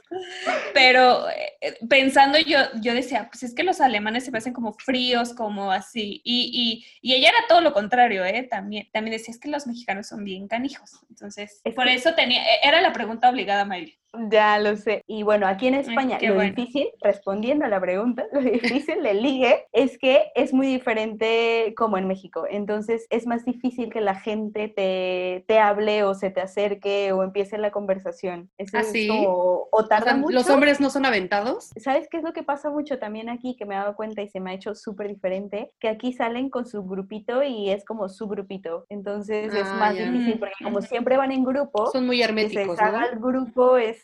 Pero 0.74 1.30
eh, 1.30 1.78
pensando 1.90 2.38
yo, 2.40 2.60
yo 2.82 2.94
decía, 2.94 3.30
pues 3.30 3.44
es 3.44 3.56
que 3.56 3.64
los 3.64 3.80
alemanes 3.80 4.26
se 4.26 4.32
parecen 4.32 4.52
como 4.52 4.74
fríos, 4.74 5.34
como 5.34 5.72
así. 5.72 6.22
Y, 6.26 6.84
y, 7.02 7.10
y, 7.10 7.16
ella 7.16 7.30
era 7.30 7.48
todo 7.48 7.62
lo 7.62 7.72
contrario, 7.74 8.26
¿eh? 8.26 8.48
También, 8.50 8.90
también 8.92 9.18
decía, 9.18 9.34
es 9.34 9.40
que 9.40 9.48
los 9.48 9.66
mexicanos 9.66 10.08
son 10.08 10.26
bien 10.26 10.50
canijos. 10.50 11.00
Entonces, 11.10 11.62
es 11.64 11.74
por 11.74 11.86
que... 11.86 11.94
eso 11.94 12.14
tenía, 12.16 12.44
e, 12.44 12.60
era 12.68 12.82
la 12.82 12.92
pregunta 12.92 13.30
obligada, 13.30 13.64
Mayri. 13.64 13.98
Ya 14.30 14.58
lo 14.58 14.76
sé. 14.76 15.04
Y 15.08 15.24
bueno, 15.24 15.48
aquí 15.48 15.68
en 15.68 15.76
España 15.76 16.18
Ay, 16.20 16.28
lo 16.28 16.36
bueno. 16.36 16.56
difícil, 16.56 16.88
respondiendo 17.02 17.66
a 17.66 17.68
la 17.68 17.80
pregunta, 17.80 18.26
lo 18.32 18.42
difícil 18.42 19.04
del 19.04 19.22
ligue 19.22 19.68
es 19.72 19.98
que 20.00 20.32
es 20.36 20.54
muy 20.54 20.68
diferente 20.68 21.74
como 21.78 21.98
en 21.98 22.08
México. 22.08 22.46
Entonces 22.50 23.06
es 23.10 23.28
más 23.28 23.46
difícil 23.46 23.92
que 23.92 24.02
la 24.02 24.16
gente 24.16 24.68
te, 24.68 25.46
te 25.48 25.60
hable 25.60 26.04
o 26.04 26.16
se 26.16 26.32
te 26.32 26.42
acerque 26.42 27.12
o 27.12 27.24
empiece 27.24 27.58
la 27.58 27.72
conversación. 27.72 28.50
Es, 28.58 28.74
¿Ah, 28.74 28.84
sí? 28.84 29.08
como, 29.08 29.68
o 29.72 29.88
tarda 29.88 30.06
o 30.06 30.10
sea, 30.10 30.18
mucho. 30.18 30.34
¿Los 30.34 30.50
hombres 30.50 30.80
no 30.80 30.90
son 30.90 31.06
aventados? 31.06 31.70
¿Sabes 31.78 32.08
qué 32.10 32.18
es 32.18 32.24
lo 32.24 32.34
que 32.34 32.44
pasa 32.44 32.72
mucho 32.72 32.98
también 32.98 33.30
aquí 33.30 33.56
que 33.56 33.66
me 33.66 33.76
he 33.76 33.78
dado 33.78 33.96
cuenta 33.96 34.22
y 34.24 34.30
se 34.30 34.40
me 34.40 34.52
ha 34.52 34.54
hecho 34.56 34.74
súper 34.74 35.08
diferente? 35.08 35.72
Que 35.80 35.88
aquí 35.88 36.14
salen 36.14 36.50
con 36.50 36.66
su 36.66 36.84
grupito 36.84 37.44
y 37.44 37.70
es 37.70 37.86
como 37.86 38.10
su 38.10 38.28
grupito. 38.28 38.86
Entonces 38.90 39.54
ah, 39.54 39.60
es 39.60 39.68
más 39.80 39.96
ya. 39.96 40.10
difícil 40.10 40.40
porque 40.40 40.64
como 40.64 40.82
siempre 40.82 41.16
van 41.16 41.32
en 41.32 41.44
grupo, 41.44 41.92
son 41.92 42.08
muy 42.08 42.22
herméticos. 42.22 42.78
Que 42.78 42.86
se 42.86 42.92
¿no? 42.92 43.06
el 43.06 43.20
grupo 43.20 43.78
es 43.78 43.99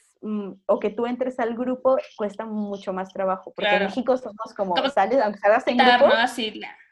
o 0.65 0.79
que 0.79 0.89
tú 0.89 1.05
entres 1.05 1.39
al 1.39 1.55
grupo 1.55 1.97
cuesta 2.17 2.45
mucho 2.45 2.93
más 2.93 3.13
trabajo, 3.13 3.53
porque 3.55 3.69
claro. 3.69 3.85
en 3.85 3.89
México 3.89 4.17
somos 4.17 4.53
como, 4.55 4.75
sales, 4.89 5.19
aunque 5.21 5.39
salgas 5.39 5.67
en 5.67 5.77
grupo, 5.77 6.11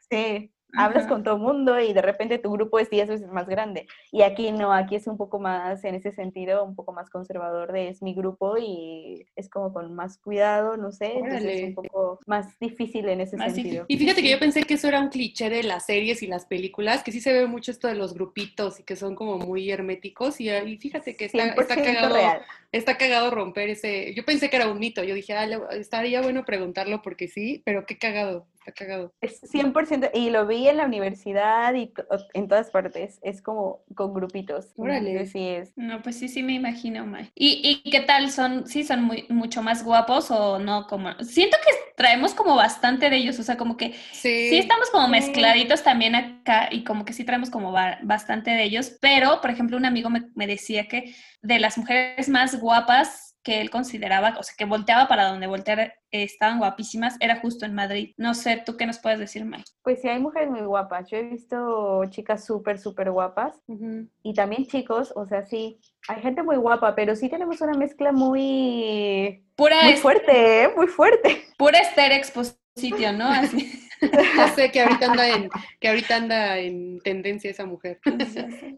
sí, 0.08 0.53
hablas 0.76 1.06
con 1.06 1.22
todo 1.22 1.36
el 1.36 1.40
mundo 1.40 1.80
y 1.80 1.92
de 1.92 2.02
repente 2.02 2.38
tu 2.38 2.50
grupo 2.52 2.78
es 2.78 2.90
10 2.90 3.08
veces 3.08 3.28
más 3.28 3.46
grande. 3.46 3.86
Y 4.12 4.22
aquí 4.22 4.52
no, 4.52 4.72
aquí 4.72 4.96
es 4.96 5.06
un 5.06 5.16
poco 5.16 5.38
más, 5.38 5.84
en 5.84 5.94
ese 5.94 6.12
sentido, 6.12 6.64
un 6.64 6.74
poco 6.74 6.92
más 6.92 7.10
conservador 7.10 7.72
de 7.72 7.88
es 7.88 8.02
mi 8.02 8.14
grupo 8.14 8.56
y 8.58 9.26
es 9.36 9.48
como 9.48 9.72
con 9.72 9.94
más 9.94 10.18
cuidado, 10.18 10.76
no 10.76 10.92
sé, 10.92 11.12
Órale. 11.16 11.24
entonces 11.26 11.60
es 11.60 11.68
un 11.68 11.74
poco 11.74 12.20
más 12.26 12.58
difícil 12.58 13.08
en 13.08 13.20
ese 13.20 13.36
sentido. 13.36 13.84
Y 13.88 13.96
fíjate 13.96 14.22
que 14.22 14.30
yo 14.30 14.38
pensé 14.38 14.62
que 14.64 14.74
eso 14.74 14.88
era 14.88 15.00
un 15.00 15.08
cliché 15.08 15.50
de 15.50 15.62
las 15.62 15.86
series 15.86 16.22
y 16.22 16.26
las 16.26 16.46
películas, 16.46 17.02
que 17.02 17.12
sí 17.12 17.20
se 17.20 17.32
ve 17.32 17.46
mucho 17.46 17.70
esto 17.70 17.88
de 17.88 17.94
los 17.94 18.14
grupitos 18.14 18.80
y 18.80 18.82
que 18.82 18.96
son 18.96 19.14
como 19.14 19.38
muy 19.38 19.70
herméticos 19.70 20.40
y, 20.40 20.50
y 20.50 20.76
fíjate 20.78 21.16
que 21.16 21.26
está, 21.26 21.46
está 21.46 21.76
cagado. 21.76 22.14
Real. 22.14 22.42
Está 22.72 22.96
cagado 22.96 23.30
romper 23.30 23.70
ese. 23.70 24.14
Yo 24.14 24.24
pensé 24.24 24.50
que 24.50 24.56
era 24.56 24.68
un 24.68 24.80
mito. 24.80 25.04
Yo 25.04 25.14
dije, 25.14 25.34
ah, 25.34 25.48
estaría 25.72 26.20
bueno 26.22 26.44
preguntarlo 26.44 27.02
porque 27.02 27.28
sí, 27.28 27.62
pero 27.64 27.86
qué 27.86 27.98
cagado 27.98 28.46
está 28.64 28.72
cagado. 28.72 29.12
Es 29.20 29.42
100%, 29.42 30.10
y 30.14 30.30
lo 30.30 30.46
vi 30.46 30.68
en 30.68 30.78
la 30.78 30.86
universidad 30.86 31.74
y 31.74 31.92
en 32.32 32.48
todas 32.48 32.70
partes, 32.70 33.18
es 33.22 33.42
como 33.42 33.84
con 33.94 34.14
grupitos. 34.14 34.72
Órale. 34.76 35.26
Sí 35.26 35.48
es. 35.48 35.72
No, 35.76 36.02
pues 36.02 36.18
sí, 36.18 36.28
sí 36.28 36.42
me 36.42 36.54
imagino, 36.54 37.06
May. 37.06 37.30
¿Y, 37.34 37.82
¿Y 37.84 37.90
qué 37.90 38.00
tal? 38.00 38.30
¿Son, 38.30 38.66
sí, 38.66 38.84
son 38.84 39.02
muy, 39.02 39.26
mucho 39.28 39.62
más 39.62 39.84
guapos 39.84 40.30
o 40.30 40.58
no? 40.58 40.86
como 40.86 41.12
Siento 41.22 41.56
que 41.64 41.70
traemos 41.96 42.34
como 42.34 42.56
bastante 42.56 43.10
de 43.10 43.16
ellos, 43.16 43.38
o 43.38 43.42
sea, 43.42 43.56
como 43.56 43.76
que 43.76 43.92
sí, 44.12 44.48
sí 44.50 44.58
estamos 44.58 44.90
como 44.90 45.08
mezcladitos 45.08 45.82
también 45.82 46.14
acá 46.14 46.68
y 46.70 46.84
como 46.84 47.04
que 47.04 47.12
sí 47.12 47.24
traemos 47.24 47.50
como 47.50 47.72
bastante 47.72 48.50
de 48.50 48.64
ellos, 48.64 48.96
pero, 49.00 49.40
por 49.40 49.50
ejemplo, 49.50 49.76
un 49.76 49.84
amigo 49.84 50.10
me, 50.10 50.28
me 50.34 50.46
decía 50.46 50.88
que 50.88 51.14
de 51.42 51.58
las 51.58 51.76
mujeres 51.76 52.28
más 52.28 52.58
guapas 52.60 53.23
que 53.44 53.60
él 53.60 53.70
consideraba, 53.70 54.34
o 54.38 54.42
sea, 54.42 54.54
que 54.56 54.64
volteaba 54.64 55.06
para 55.06 55.28
donde 55.28 55.46
volteara, 55.46 55.84
eh, 56.10 56.22
estaban 56.24 56.58
guapísimas, 56.58 57.16
era 57.20 57.40
justo 57.40 57.66
en 57.66 57.74
Madrid. 57.74 58.14
No 58.16 58.34
sé, 58.34 58.62
¿tú 58.64 58.76
qué 58.76 58.86
nos 58.86 58.98
puedes 58.98 59.18
decir, 59.18 59.44
Mike? 59.44 59.64
Pues 59.82 60.00
sí, 60.00 60.08
hay 60.08 60.18
mujeres 60.18 60.50
muy 60.50 60.62
guapas. 60.62 61.08
Yo 61.10 61.18
he 61.18 61.22
visto 61.24 62.04
chicas 62.06 62.44
súper, 62.44 62.78
súper 62.78 63.10
guapas 63.10 63.60
uh 63.66 63.74
-huh. 63.76 64.08
y 64.22 64.34
también 64.34 64.66
chicos, 64.66 65.12
o 65.14 65.26
sea, 65.26 65.44
sí, 65.44 65.78
hay 66.08 66.22
gente 66.22 66.42
muy 66.42 66.56
guapa, 66.56 66.94
pero 66.94 67.14
sí 67.14 67.28
tenemos 67.28 67.60
una 67.60 67.74
mezcla 67.74 68.12
muy... 68.12 69.44
Pura 69.54 69.82
muy 69.84 69.94
fuerte, 69.94 70.64
¿eh? 70.64 70.68
Muy 70.74 70.86
fuerte. 70.86 71.44
Pura 71.56 71.78
exposición, 71.78 73.18
¿no? 73.18 73.28
Así. 73.28 73.80
Yo 74.36 74.48
sé 74.54 74.70
que 74.70 74.80
ahorita 74.80 75.06
anda 75.06 75.28
en, 75.28 75.48
que 75.80 75.88
ahorita 75.88 76.16
anda 76.16 76.58
en 76.58 77.00
tendencia 77.00 77.50
esa 77.50 77.64
mujer. 77.64 77.98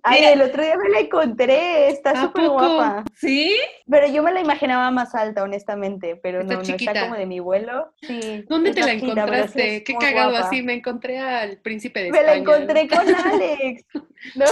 Ay, 0.03 0.25
el 0.25 0.43
otro 0.43 0.63
día 0.63 0.77
me 0.77 0.89
la 0.89 1.01
encontré, 1.01 1.89
está 1.89 2.21
súper 2.21 2.49
guapa. 2.49 3.05
¿Sí? 3.15 3.57
Pero 3.89 4.07
yo 4.09 4.23
me 4.23 4.33
la 4.33 4.41
imaginaba 4.41 4.91
más 4.91 5.15
alta, 5.15 5.43
honestamente, 5.43 6.17
pero 6.17 6.41
está 6.41 6.55
no, 6.55 6.63
chiquita. 6.63 6.93
no 6.93 6.99
está 6.99 7.09
como 7.09 7.19
de 7.19 7.27
mi 7.27 7.41
vuelo. 7.41 7.93
Sí, 8.03 8.45
¿Dónde 8.49 8.73
te 8.73 8.81
la 8.81 8.93
chiquita, 8.93 9.13
encontraste? 9.13 9.79
Sí 9.79 9.85
Qué 9.85 9.95
cagado 9.95 10.31
guapa. 10.31 10.47
así, 10.47 10.63
me 10.63 10.75
encontré 10.75 11.19
al 11.19 11.59
príncipe 11.59 12.03
de 12.03 12.11
me 12.11 12.19
España. 12.19 12.41
Me 12.41 12.45
la 12.45 12.53
encontré 12.53 12.89
con 12.89 13.15
Alex. 13.33 13.85
No. 14.35 14.45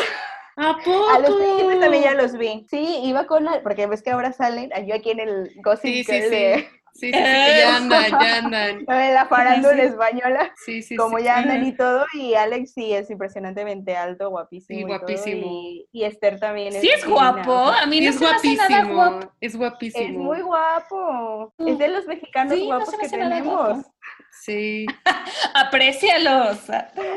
¿A 0.57 0.77
poco? 0.79 1.11
A 1.11 1.19
los 1.19 1.35
príncipes 1.35 1.81
también 1.81 2.03
ya 2.05 2.15
los 2.15 2.39
vi. 2.39 2.67
Sí, 2.71 3.01
iba 3.05 3.27
con, 3.27 3.47
porque 3.63 3.87
ves 3.87 4.03
que 4.03 4.11
ahora 4.11 4.33
salen, 4.33 4.71
yo 4.87 4.95
aquí 4.95 5.11
en 5.11 5.21
el 5.21 5.51
Gossip 5.57 5.83
sí, 5.83 6.05
sí, 6.05 6.23
sí. 6.23 6.29
de 6.31 6.69
Sí, 6.95 7.13
sí, 7.13 7.19
sí, 7.19 7.23
ya 7.23 7.77
andan, 7.77 8.11
ya 8.21 8.39
andan. 8.39 8.85
La 8.87 9.27
farándula 9.27 9.75
sí, 9.75 9.81
sí. 9.81 9.87
española. 9.87 10.55
Sí, 10.65 10.83
sí, 10.83 10.97
Como 10.97 11.19
ya 11.19 11.39
andan 11.39 11.67
y 11.67 11.73
todo. 11.73 12.07
Y 12.13 12.35
Alex 12.35 12.73
sí 12.73 12.93
es 12.93 13.11
impresionantemente 13.11 13.97
alto, 13.97 14.31
guapísimo. 14.31 14.79
Sí, 14.79 14.85
guapísimo. 14.85 15.47
Y, 15.47 15.89
y, 15.91 16.05
Esther 16.05 16.39
también 16.39 16.69
es. 16.69 16.81
Sí, 16.81 16.89
es 16.89 17.05
guapo. 17.05 17.53
A 17.53 17.85
mí 17.87 18.01
no 18.01 18.11
es 18.11 18.17
se 18.17 18.25
guapísimo. 18.25 18.55
Me 18.57 18.63
hace 18.63 18.73
nada 18.73 18.95
guapo. 18.95 19.33
Es 19.41 19.57
guapísimo. 19.57 20.05
Es 20.05 20.13
muy 20.13 20.41
guapo. 20.43 21.53
Es 21.59 21.79
de 21.79 21.89
los 21.89 22.07
mexicanos 22.07 22.55
sí, 22.55 22.65
guapos 22.65 22.93
no 22.93 22.99
que 22.99 23.09
tenemos. 23.09 23.87
Sí. 24.31 24.87
Aprécialos. 25.55 26.59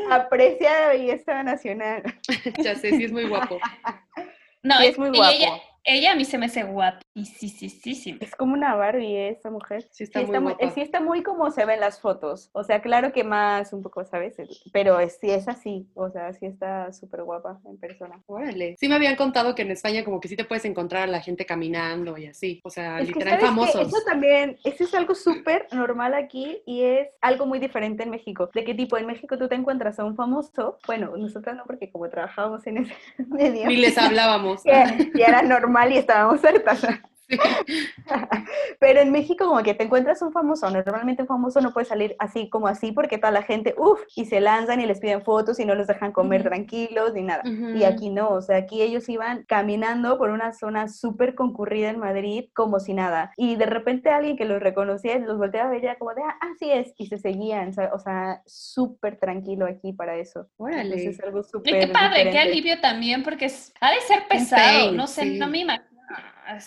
Aprecia 0.10 0.80
la 0.80 0.88
belleza 0.88 1.44
nacional. 1.44 2.02
ya 2.64 2.74
sé, 2.74 2.98
sí 2.98 3.04
es 3.04 3.12
muy 3.12 3.28
guapo. 3.28 3.60
No, 4.64 4.80
es 4.80 4.98
muy 4.98 5.10
guapo. 5.10 5.32
Ella, 5.32 5.62
ella 5.84 6.12
a 6.14 6.16
mí 6.16 6.26
se 6.26 6.40
me 6.40 6.48
hace 6.48 6.64
guapa. 6.64 7.00
Y 7.18 7.26
sí, 7.26 7.50
sí, 7.50 7.68
sí, 7.68 7.96
sí. 7.96 8.16
Es 8.20 8.36
como 8.36 8.54
una 8.54 8.76
Barbie 8.76 9.30
esa 9.30 9.50
mujer. 9.50 9.88
Sí 9.90 10.04
está, 10.04 10.20
sí, 10.20 10.28
muy, 10.28 10.36
está 10.36 10.40
guapa. 10.40 10.70
sí 10.76 10.82
está 10.82 11.00
muy 11.02 11.24
como 11.24 11.50
se 11.50 11.66
ve 11.66 11.74
en 11.74 11.80
las 11.80 12.00
fotos. 12.00 12.52
O 12.54 12.64
sea, 12.64 12.80
claro 12.80 13.12
que 13.12 13.24
más 13.24 13.74
un 13.74 13.82
poco, 13.82 14.06
¿sabes? 14.06 14.36
Pero 14.72 15.00
es, 15.00 15.18
sí 15.20 15.32
es 15.32 15.48
así. 15.48 15.90
O 15.96 16.12
sea, 16.12 16.32
sí 16.34 16.46
está 16.46 16.94
súper 16.94 17.24
guapa 17.24 17.60
en 17.66 17.80
persona. 17.80 18.22
Órale. 18.28 18.76
Sí 18.80 18.88
me 18.88 18.94
habían 18.94 19.16
contado 19.16 19.56
que 19.56 19.64
en 19.64 19.72
España 19.72 20.04
como 20.04 20.20
que 20.20 20.28
sí 20.28 20.36
te 20.36 20.46
puedes 20.46 20.64
encontrar 20.66 21.04
a 21.04 21.08
la 21.08 21.20
gente 21.20 21.44
caminando 21.44 22.20
y 22.20 22.28
así. 22.28 22.62
O 22.64 22.70
sea, 22.70 23.00
es 23.00 23.08
literal 23.08 23.40
que, 23.40 23.46
famosos. 23.48 23.88
Eso 23.88 23.98
también, 24.06 24.60
eso 24.64 24.84
es 24.84 24.94
algo 24.94 25.16
súper 25.16 25.68
normal 25.72 26.14
aquí 26.14 26.62
y 26.68 26.84
es 26.84 27.08
algo 27.22 27.48
muy 27.48 27.58
diferente 27.58 28.04
en 28.04 28.12
México. 28.12 28.52
De 28.54 28.64
que 28.64 28.76
tipo, 28.76 28.96
en 28.96 29.08
México 29.08 29.40
tú 29.40 29.48
te 29.48 29.56
encuentras 29.56 29.98
a 29.98 30.06
un 30.06 30.16
famoso. 30.16 30.78
Bueno, 30.86 31.18
nosotros 31.18 31.56
no, 31.56 31.64
porque 31.66 31.90
como 31.90 32.08
trabajábamos 32.12 32.68
en 32.68 32.78
ese 32.78 32.94
medio. 33.28 33.66
Ni 33.66 33.78
les 33.78 33.98
hablábamos. 33.98 34.62
y 35.16 35.20
era 35.20 35.42
normal 35.42 35.92
y 35.92 35.98
estábamos 35.98 36.46
hartas. 36.46 36.86
Pero 38.80 39.02
en 39.02 39.12
México 39.12 39.48
como 39.48 39.64
que 39.64 39.74
te 39.74 39.84
encuentras 39.84 40.22
un 40.22 40.32
famoso, 40.32 40.70
normalmente 40.70 41.24
un 41.24 41.28
famoso 41.28 41.62
no 41.62 41.74
puede 41.74 41.86
salir 41.86 42.16
así 42.20 42.50
como 42.50 42.68
así 42.68 42.92
porque 42.92 43.18
toda 43.18 43.32
la 43.32 43.42
gente, 43.42 43.76
uff, 43.78 44.02
y 44.16 44.26
se 44.26 44.40
lanzan 44.40 44.82
y 44.82 44.86
les 44.86 45.00
piden 45.00 45.22
fotos 45.22 45.60
y 45.60 45.66
no 45.66 45.76
los 45.76 45.88
dejan 45.88 46.12
comer 46.12 46.44
tranquilos 46.44 47.14
ni 47.14 47.24
nada. 47.24 47.44
Y 47.46 47.84
aquí 47.84 48.10
no, 48.10 48.30
o 48.30 48.42
sea, 48.42 48.58
aquí 48.58 48.82
ellos 48.82 49.08
iban 49.10 49.44
caminando 49.48 50.18
por 50.18 50.30
una 50.30 50.54
zona 50.54 50.88
súper 50.88 51.36
concurrida 51.36 51.90
en 51.90 52.00
Madrid 52.00 52.46
como 52.54 52.80
si 52.80 52.94
nada. 52.94 53.32
Y 53.38 53.56
de 53.56 53.66
repente 53.66 54.10
alguien 54.10 54.38
que 54.38 54.46
los 54.46 54.62
reconocía 54.62 55.18
los 55.20 55.38
volteaba 55.38 55.70
a 55.70 55.72
ver 55.72 55.82
ya 55.82 55.98
como 55.98 56.14
de, 56.14 56.22
ah, 56.22 56.38
así 56.54 56.72
es, 56.72 56.94
y 56.98 57.08
se 57.08 57.18
seguían, 57.18 57.74
o 57.94 58.00
sea, 58.00 58.42
súper 58.46 59.18
tranquilo 59.18 59.66
aquí 59.66 59.94
para 59.94 60.16
eso. 60.16 60.48
Órale. 60.58 61.08
es 61.08 61.20
algo 61.22 61.44
súper... 61.44 61.80
Qué 61.80 61.88
padre, 61.88 62.32
qué 62.32 62.40
alivio 62.40 62.80
también, 62.80 63.24
porque 63.24 63.46
ha 63.82 63.92
de 63.92 64.02
ser 64.02 64.28
pesado, 64.30 64.92
no 64.92 65.08
sé, 65.08 65.26
no 65.26 65.48
me 65.48 65.60
imagino. 65.60 65.88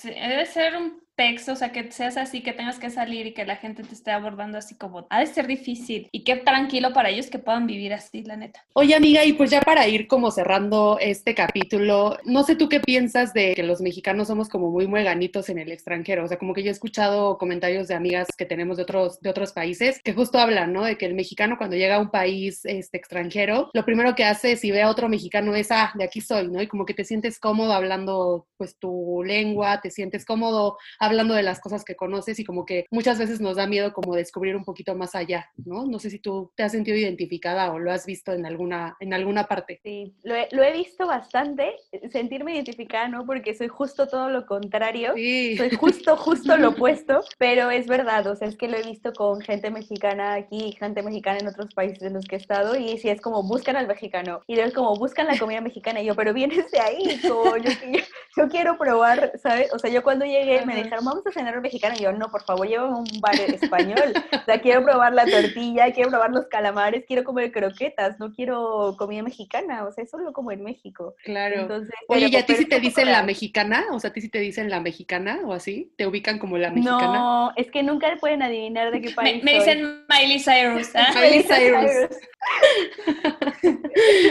Debe 0.04 0.46
ser 0.46 0.76
un 0.76 1.00
o 1.48 1.56
sea, 1.56 1.70
que 1.70 1.92
seas 1.92 2.16
así, 2.16 2.42
que 2.42 2.54
tengas 2.54 2.78
que 2.78 2.88
salir 2.88 3.26
y 3.26 3.34
que 3.34 3.44
la 3.44 3.56
gente 3.56 3.82
te 3.82 3.92
esté 3.92 4.10
abordando 4.10 4.56
así 4.56 4.74
como, 4.74 5.06
ha 5.10 5.20
de 5.20 5.26
ser 5.26 5.46
difícil 5.46 6.08
y 6.12 6.24
qué 6.24 6.36
tranquilo 6.36 6.94
para 6.94 7.10
ellos 7.10 7.28
que 7.28 7.38
puedan 7.38 7.66
vivir 7.66 7.92
así, 7.92 8.22
la 8.22 8.36
neta. 8.36 8.64
Oye, 8.72 8.94
amiga, 8.94 9.22
y 9.26 9.34
pues 9.34 9.50
ya 9.50 9.60
para 9.60 9.86
ir 9.86 10.08
como 10.08 10.30
cerrando 10.30 10.96
este 10.98 11.34
capítulo, 11.34 12.16
no 12.24 12.42
sé 12.42 12.56
tú 12.56 12.70
qué 12.70 12.80
piensas 12.80 13.34
de 13.34 13.54
que 13.54 13.62
los 13.62 13.82
mexicanos 13.82 14.28
somos 14.28 14.48
como 14.48 14.70
muy 14.70 14.86
mueganitos 14.86 15.50
en 15.50 15.58
el 15.58 15.70
extranjero, 15.70 16.24
o 16.24 16.28
sea, 16.28 16.38
como 16.38 16.54
que 16.54 16.62
yo 16.62 16.70
he 16.70 16.72
escuchado 16.72 17.36
comentarios 17.36 17.86
de 17.86 17.94
amigas 17.94 18.28
que 18.38 18.46
tenemos 18.46 18.78
de 18.78 18.84
otros, 18.84 19.20
de 19.20 19.28
otros 19.28 19.52
países 19.52 20.00
que 20.02 20.14
justo 20.14 20.38
hablan, 20.38 20.72
¿no? 20.72 20.84
De 20.84 20.96
que 20.96 21.04
el 21.04 21.14
mexicano 21.14 21.58
cuando 21.58 21.76
llega 21.76 21.96
a 21.96 22.00
un 22.00 22.10
país 22.10 22.64
este, 22.64 22.96
extranjero, 22.96 23.68
lo 23.74 23.84
primero 23.84 24.14
que 24.14 24.24
hace 24.24 24.56
si 24.56 24.70
ve 24.70 24.80
a 24.80 24.88
otro 24.88 25.10
mexicano 25.10 25.54
es, 25.54 25.70
ah, 25.70 25.92
de 25.96 26.04
aquí 26.04 26.22
soy, 26.22 26.48
¿no? 26.48 26.62
Y 26.62 26.66
como 26.66 26.86
que 26.86 26.94
te 26.94 27.04
sientes 27.04 27.38
cómodo 27.38 27.74
hablando 27.74 28.46
pues 28.56 28.78
tu 28.78 29.22
lengua, 29.22 29.69
te 29.80 29.90
sientes 29.90 30.24
cómodo 30.24 30.78
hablando 30.98 31.34
de 31.34 31.42
las 31.42 31.60
cosas 31.60 31.84
que 31.84 31.94
conoces 31.94 32.38
y 32.38 32.44
como 32.44 32.64
que 32.64 32.86
muchas 32.90 33.18
veces 33.18 33.40
nos 33.40 33.56
da 33.56 33.66
miedo 33.66 33.92
como 33.92 34.14
descubrir 34.14 34.56
un 34.56 34.64
poquito 34.64 34.94
más 34.94 35.14
allá, 35.14 35.50
¿no? 35.64 35.86
No 35.86 35.98
sé 35.98 36.10
si 36.10 36.18
tú 36.18 36.50
te 36.56 36.62
has 36.62 36.72
sentido 36.72 36.96
identificada 36.96 37.72
o 37.72 37.78
lo 37.78 37.92
has 37.92 38.06
visto 38.06 38.32
en 38.32 38.46
alguna, 38.46 38.96
en 39.00 39.14
alguna 39.14 39.44
parte. 39.44 39.80
Sí, 39.82 40.14
lo 40.24 40.34
he, 40.34 40.48
lo 40.52 40.62
he 40.62 40.72
visto 40.72 41.06
bastante, 41.06 41.76
sentirme 42.10 42.54
identificada, 42.54 43.08
¿no? 43.08 43.26
Porque 43.26 43.54
soy 43.54 43.68
justo 43.68 44.08
todo 44.08 44.30
lo 44.30 44.46
contrario, 44.46 45.12
sí. 45.14 45.56
soy 45.56 45.70
justo, 45.70 46.16
justo 46.16 46.56
lo 46.56 46.68
opuesto, 46.80 47.22
pero 47.38 47.70
es 47.70 47.86
verdad, 47.86 48.26
o 48.26 48.36
sea, 48.36 48.48
es 48.48 48.56
que 48.56 48.68
lo 48.68 48.76
he 48.76 48.82
visto 48.82 49.12
con 49.12 49.40
gente 49.40 49.70
mexicana 49.70 50.34
aquí, 50.34 50.72
gente 50.78 51.02
mexicana 51.02 51.38
en 51.38 51.48
otros 51.48 51.74
países 51.74 52.02
en 52.02 52.14
los 52.14 52.24
que 52.26 52.36
he 52.36 52.38
estado 52.38 52.76
y 52.76 52.98
si 52.98 53.08
es 53.08 53.20
como 53.20 53.42
buscan 53.42 53.76
al 53.76 53.86
mexicano 53.86 54.42
y 54.46 54.58
es 54.58 54.72
como 54.72 54.94
buscan 54.96 55.26
la 55.26 55.38
comida 55.38 55.60
mexicana 55.60 56.00
y 56.00 56.06
yo, 56.06 56.14
pero 56.14 56.32
vienes 56.32 56.70
de 56.70 56.80
ahí, 56.80 57.20
como 57.26 57.56
yo, 57.56 57.70
yo, 58.36 58.48
quiero 58.48 58.78
probar, 58.78 59.32
¿sabes? 59.42 59.59
O 59.72 59.78
sea, 59.78 59.90
yo 59.90 60.02
cuando 60.02 60.24
llegué 60.24 60.64
me 60.64 60.76
dijeron, 60.76 61.04
vamos 61.04 61.26
a 61.26 61.32
cenar 61.32 61.60
mexicano. 61.60 61.94
Y 61.98 62.02
yo, 62.02 62.12
no, 62.12 62.30
por 62.30 62.42
favor, 62.42 62.66
llévame 62.66 62.96
un 62.96 63.20
bar 63.20 63.34
español. 63.34 64.12
O 64.40 64.44
sea, 64.44 64.60
quiero 64.60 64.84
probar 64.84 65.12
la 65.12 65.26
tortilla, 65.26 65.92
quiero 65.92 66.10
probar 66.10 66.30
los 66.30 66.46
calamares, 66.46 67.04
quiero 67.06 67.24
comer 67.24 67.52
croquetas, 67.52 68.18
no 68.18 68.32
quiero 68.32 68.96
comida 68.98 69.22
mexicana. 69.22 69.84
O 69.84 69.92
sea, 69.92 70.04
eso 70.04 70.18
lo 70.18 70.32
como 70.32 70.52
en 70.52 70.62
México. 70.62 71.14
Claro. 71.24 71.60
Entonces, 71.60 71.94
Oye, 72.08 72.28
¿y 72.28 72.36
a 72.36 72.46
ti 72.46 72.54
si 72.54 72.66
te 72.66 72.80
dicen 72.80 73.10
la 73.10 73.22
mexicana? 73.22 73.86
O 73.92 74.00
sea, 74.00 74.10
¿a 74.10 74.12
ti 74.12 74.20
si 74.20 74.28
te 74.28 74.38
dicen 74.38 74.70
la 74.70 74.80
mexicana 74.80 75.40
o 75.44 75.52
así? 75.52 75.92
¿Te 75.96 76.06
ubican 76.06 76.38
como 76.38 76.58
la 76.58 76.70
mexicana? 76.70 77.18
No, 77.18 77.52
es 77.56 77.70
que 77.70 77.82
nunca 77.82 78.08
pueden 78.20 78.42
adivinar 78.42 78.90
de 78.90 79.00
qué 79.00 79.10
país 79.10 79.42
Me, 79.42 79.54
dicen 79.54 80.04
Miley 80.08 80.40
Cyrus. 80.40 80.94
¿eh? 80.94 81.00
Miley 81.14 81.42
Cyrus. 81.42 82.08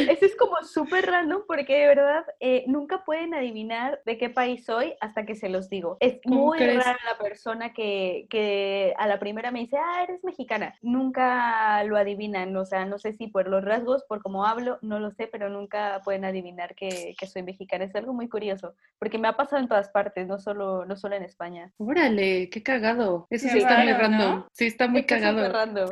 Eso 0.10 0.26
es 0.26 0.36
como 0.36 0.58
súper 0.64 1.06
random 1.06 1.44
porque 1.48 1.78
de 1.78 1.88
verdad 1.88 2.26
eh, 2.40 2.64
nunca 2.68 3.04
pueden 3.04 3.34
adivinar 3.34 4.02
de 4.06 4.18
qué 4.18 4.30
país 4.30 4.66
soy 4.66 4.94
hasta 5.00 5.19
que 5.26 5.36
se 5.36 5.50
los 5.50 5.70
digo. 5.70 5.98
Es 6.00 6.20
muy 6.26 6.60
rara 6.60 6.98
la 7.06 7.18
persona 7.18 7.74
que, 7.74 8.28
que, 8.30 8.94
a 8.98 9.08
la 9.08 9.20
primera 9.20 9.52
me 9.52 9.60
dice, 9.60 9.78
ah, 9.78 10.04
eres 10.04 10.24
mexicana. 10.24 10.76
Nunca 10.82 11.84
lo 11.84 11.98
adivinan, 11.98 12.56
o 12.56 12.66
sea, 12.66 12.86
no 12.86 13.00
sé 13.00 13.14
si 13.14 13.28
por 13.28 13.48
los 13.48 13.64
rasgos, 13.64 14.04
por 14.04 14.22
cómo 14.22 14.46
hablo, 14.46 14.80
no 14.82 15.00
lo 15.00 15.12
sé, 15.12 15.28
pero 15.28 15.50
nunca 15.50 16.02
pueden 16.04 16.26
adivinar 16.26 16.76
que, 16.76 17.16
que 17.18 17.28
soy 17.28 17.44
mexicana. 17.44 17.86
Es 17.86 17.96
algo 17.96 18.14
muy 18.14 18.30
curioso 18.30 18.76
porque 18.98 19.18
me 19.18 19.28
ha 19.28 19.34
pasado 19.34 19.62
en 19.62 19.68
todas 19.68 19.90
partes, 19.90 20.28
no 20.28 20.40
solo, 20.40 20.86
no 20.86 20.96
solo 20.96 21.16
en 21.16 21.24
España. 21.24 21.72
Órale, 21.78 22.50
qué 22.50 22.64
cagado. 22.64 23.28
Eso 23.30 23.48
sí 23.50 23.60
está 23.60 23.80
muy 23.80 23.94
random. 23.94 24.46
Sí, 24.52 24.66
está 24.66 24.88
muy 24.88 25.06
cagado. 25.06 25.90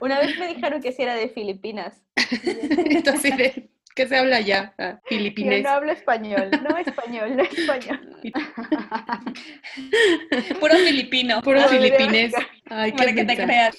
Una 0.00 0.18
vez 0.20 0.38
me 0.38 0.48
dijeron 0.48 0.80
que 0.80 0.92
si 0.92 1.02
era 1.02 1.14
de 1.14 1.28
Filipinas. 1.28 2.02
Entonces, 2.90 3.36
¿de 3.36 3.70
qué 3.96 4.06
se 4.06 4.16
habla 4.16 4.40
ya? 4.40 4.72
Ah, 4.78 5.00
filipinés. 5.06 5.64
Yo 5.64 5.70
no 5.70 5.70
hablo 5.70 5.90
español, 5.90 6.50
no 6.62 6.76
español, 6.76 7.36
no 7.36 7.42
español. 7.42 8.00
Puro 10.60 10.76
filipino. 10.76 11.42
Puro 11.42 11.66
filipinés. 11.68 12.32
Ay, 12.68 12.92
Para 12.92 13.14
que 13.14 13.24
te 13.24 13.36
creas. 13.36 13.76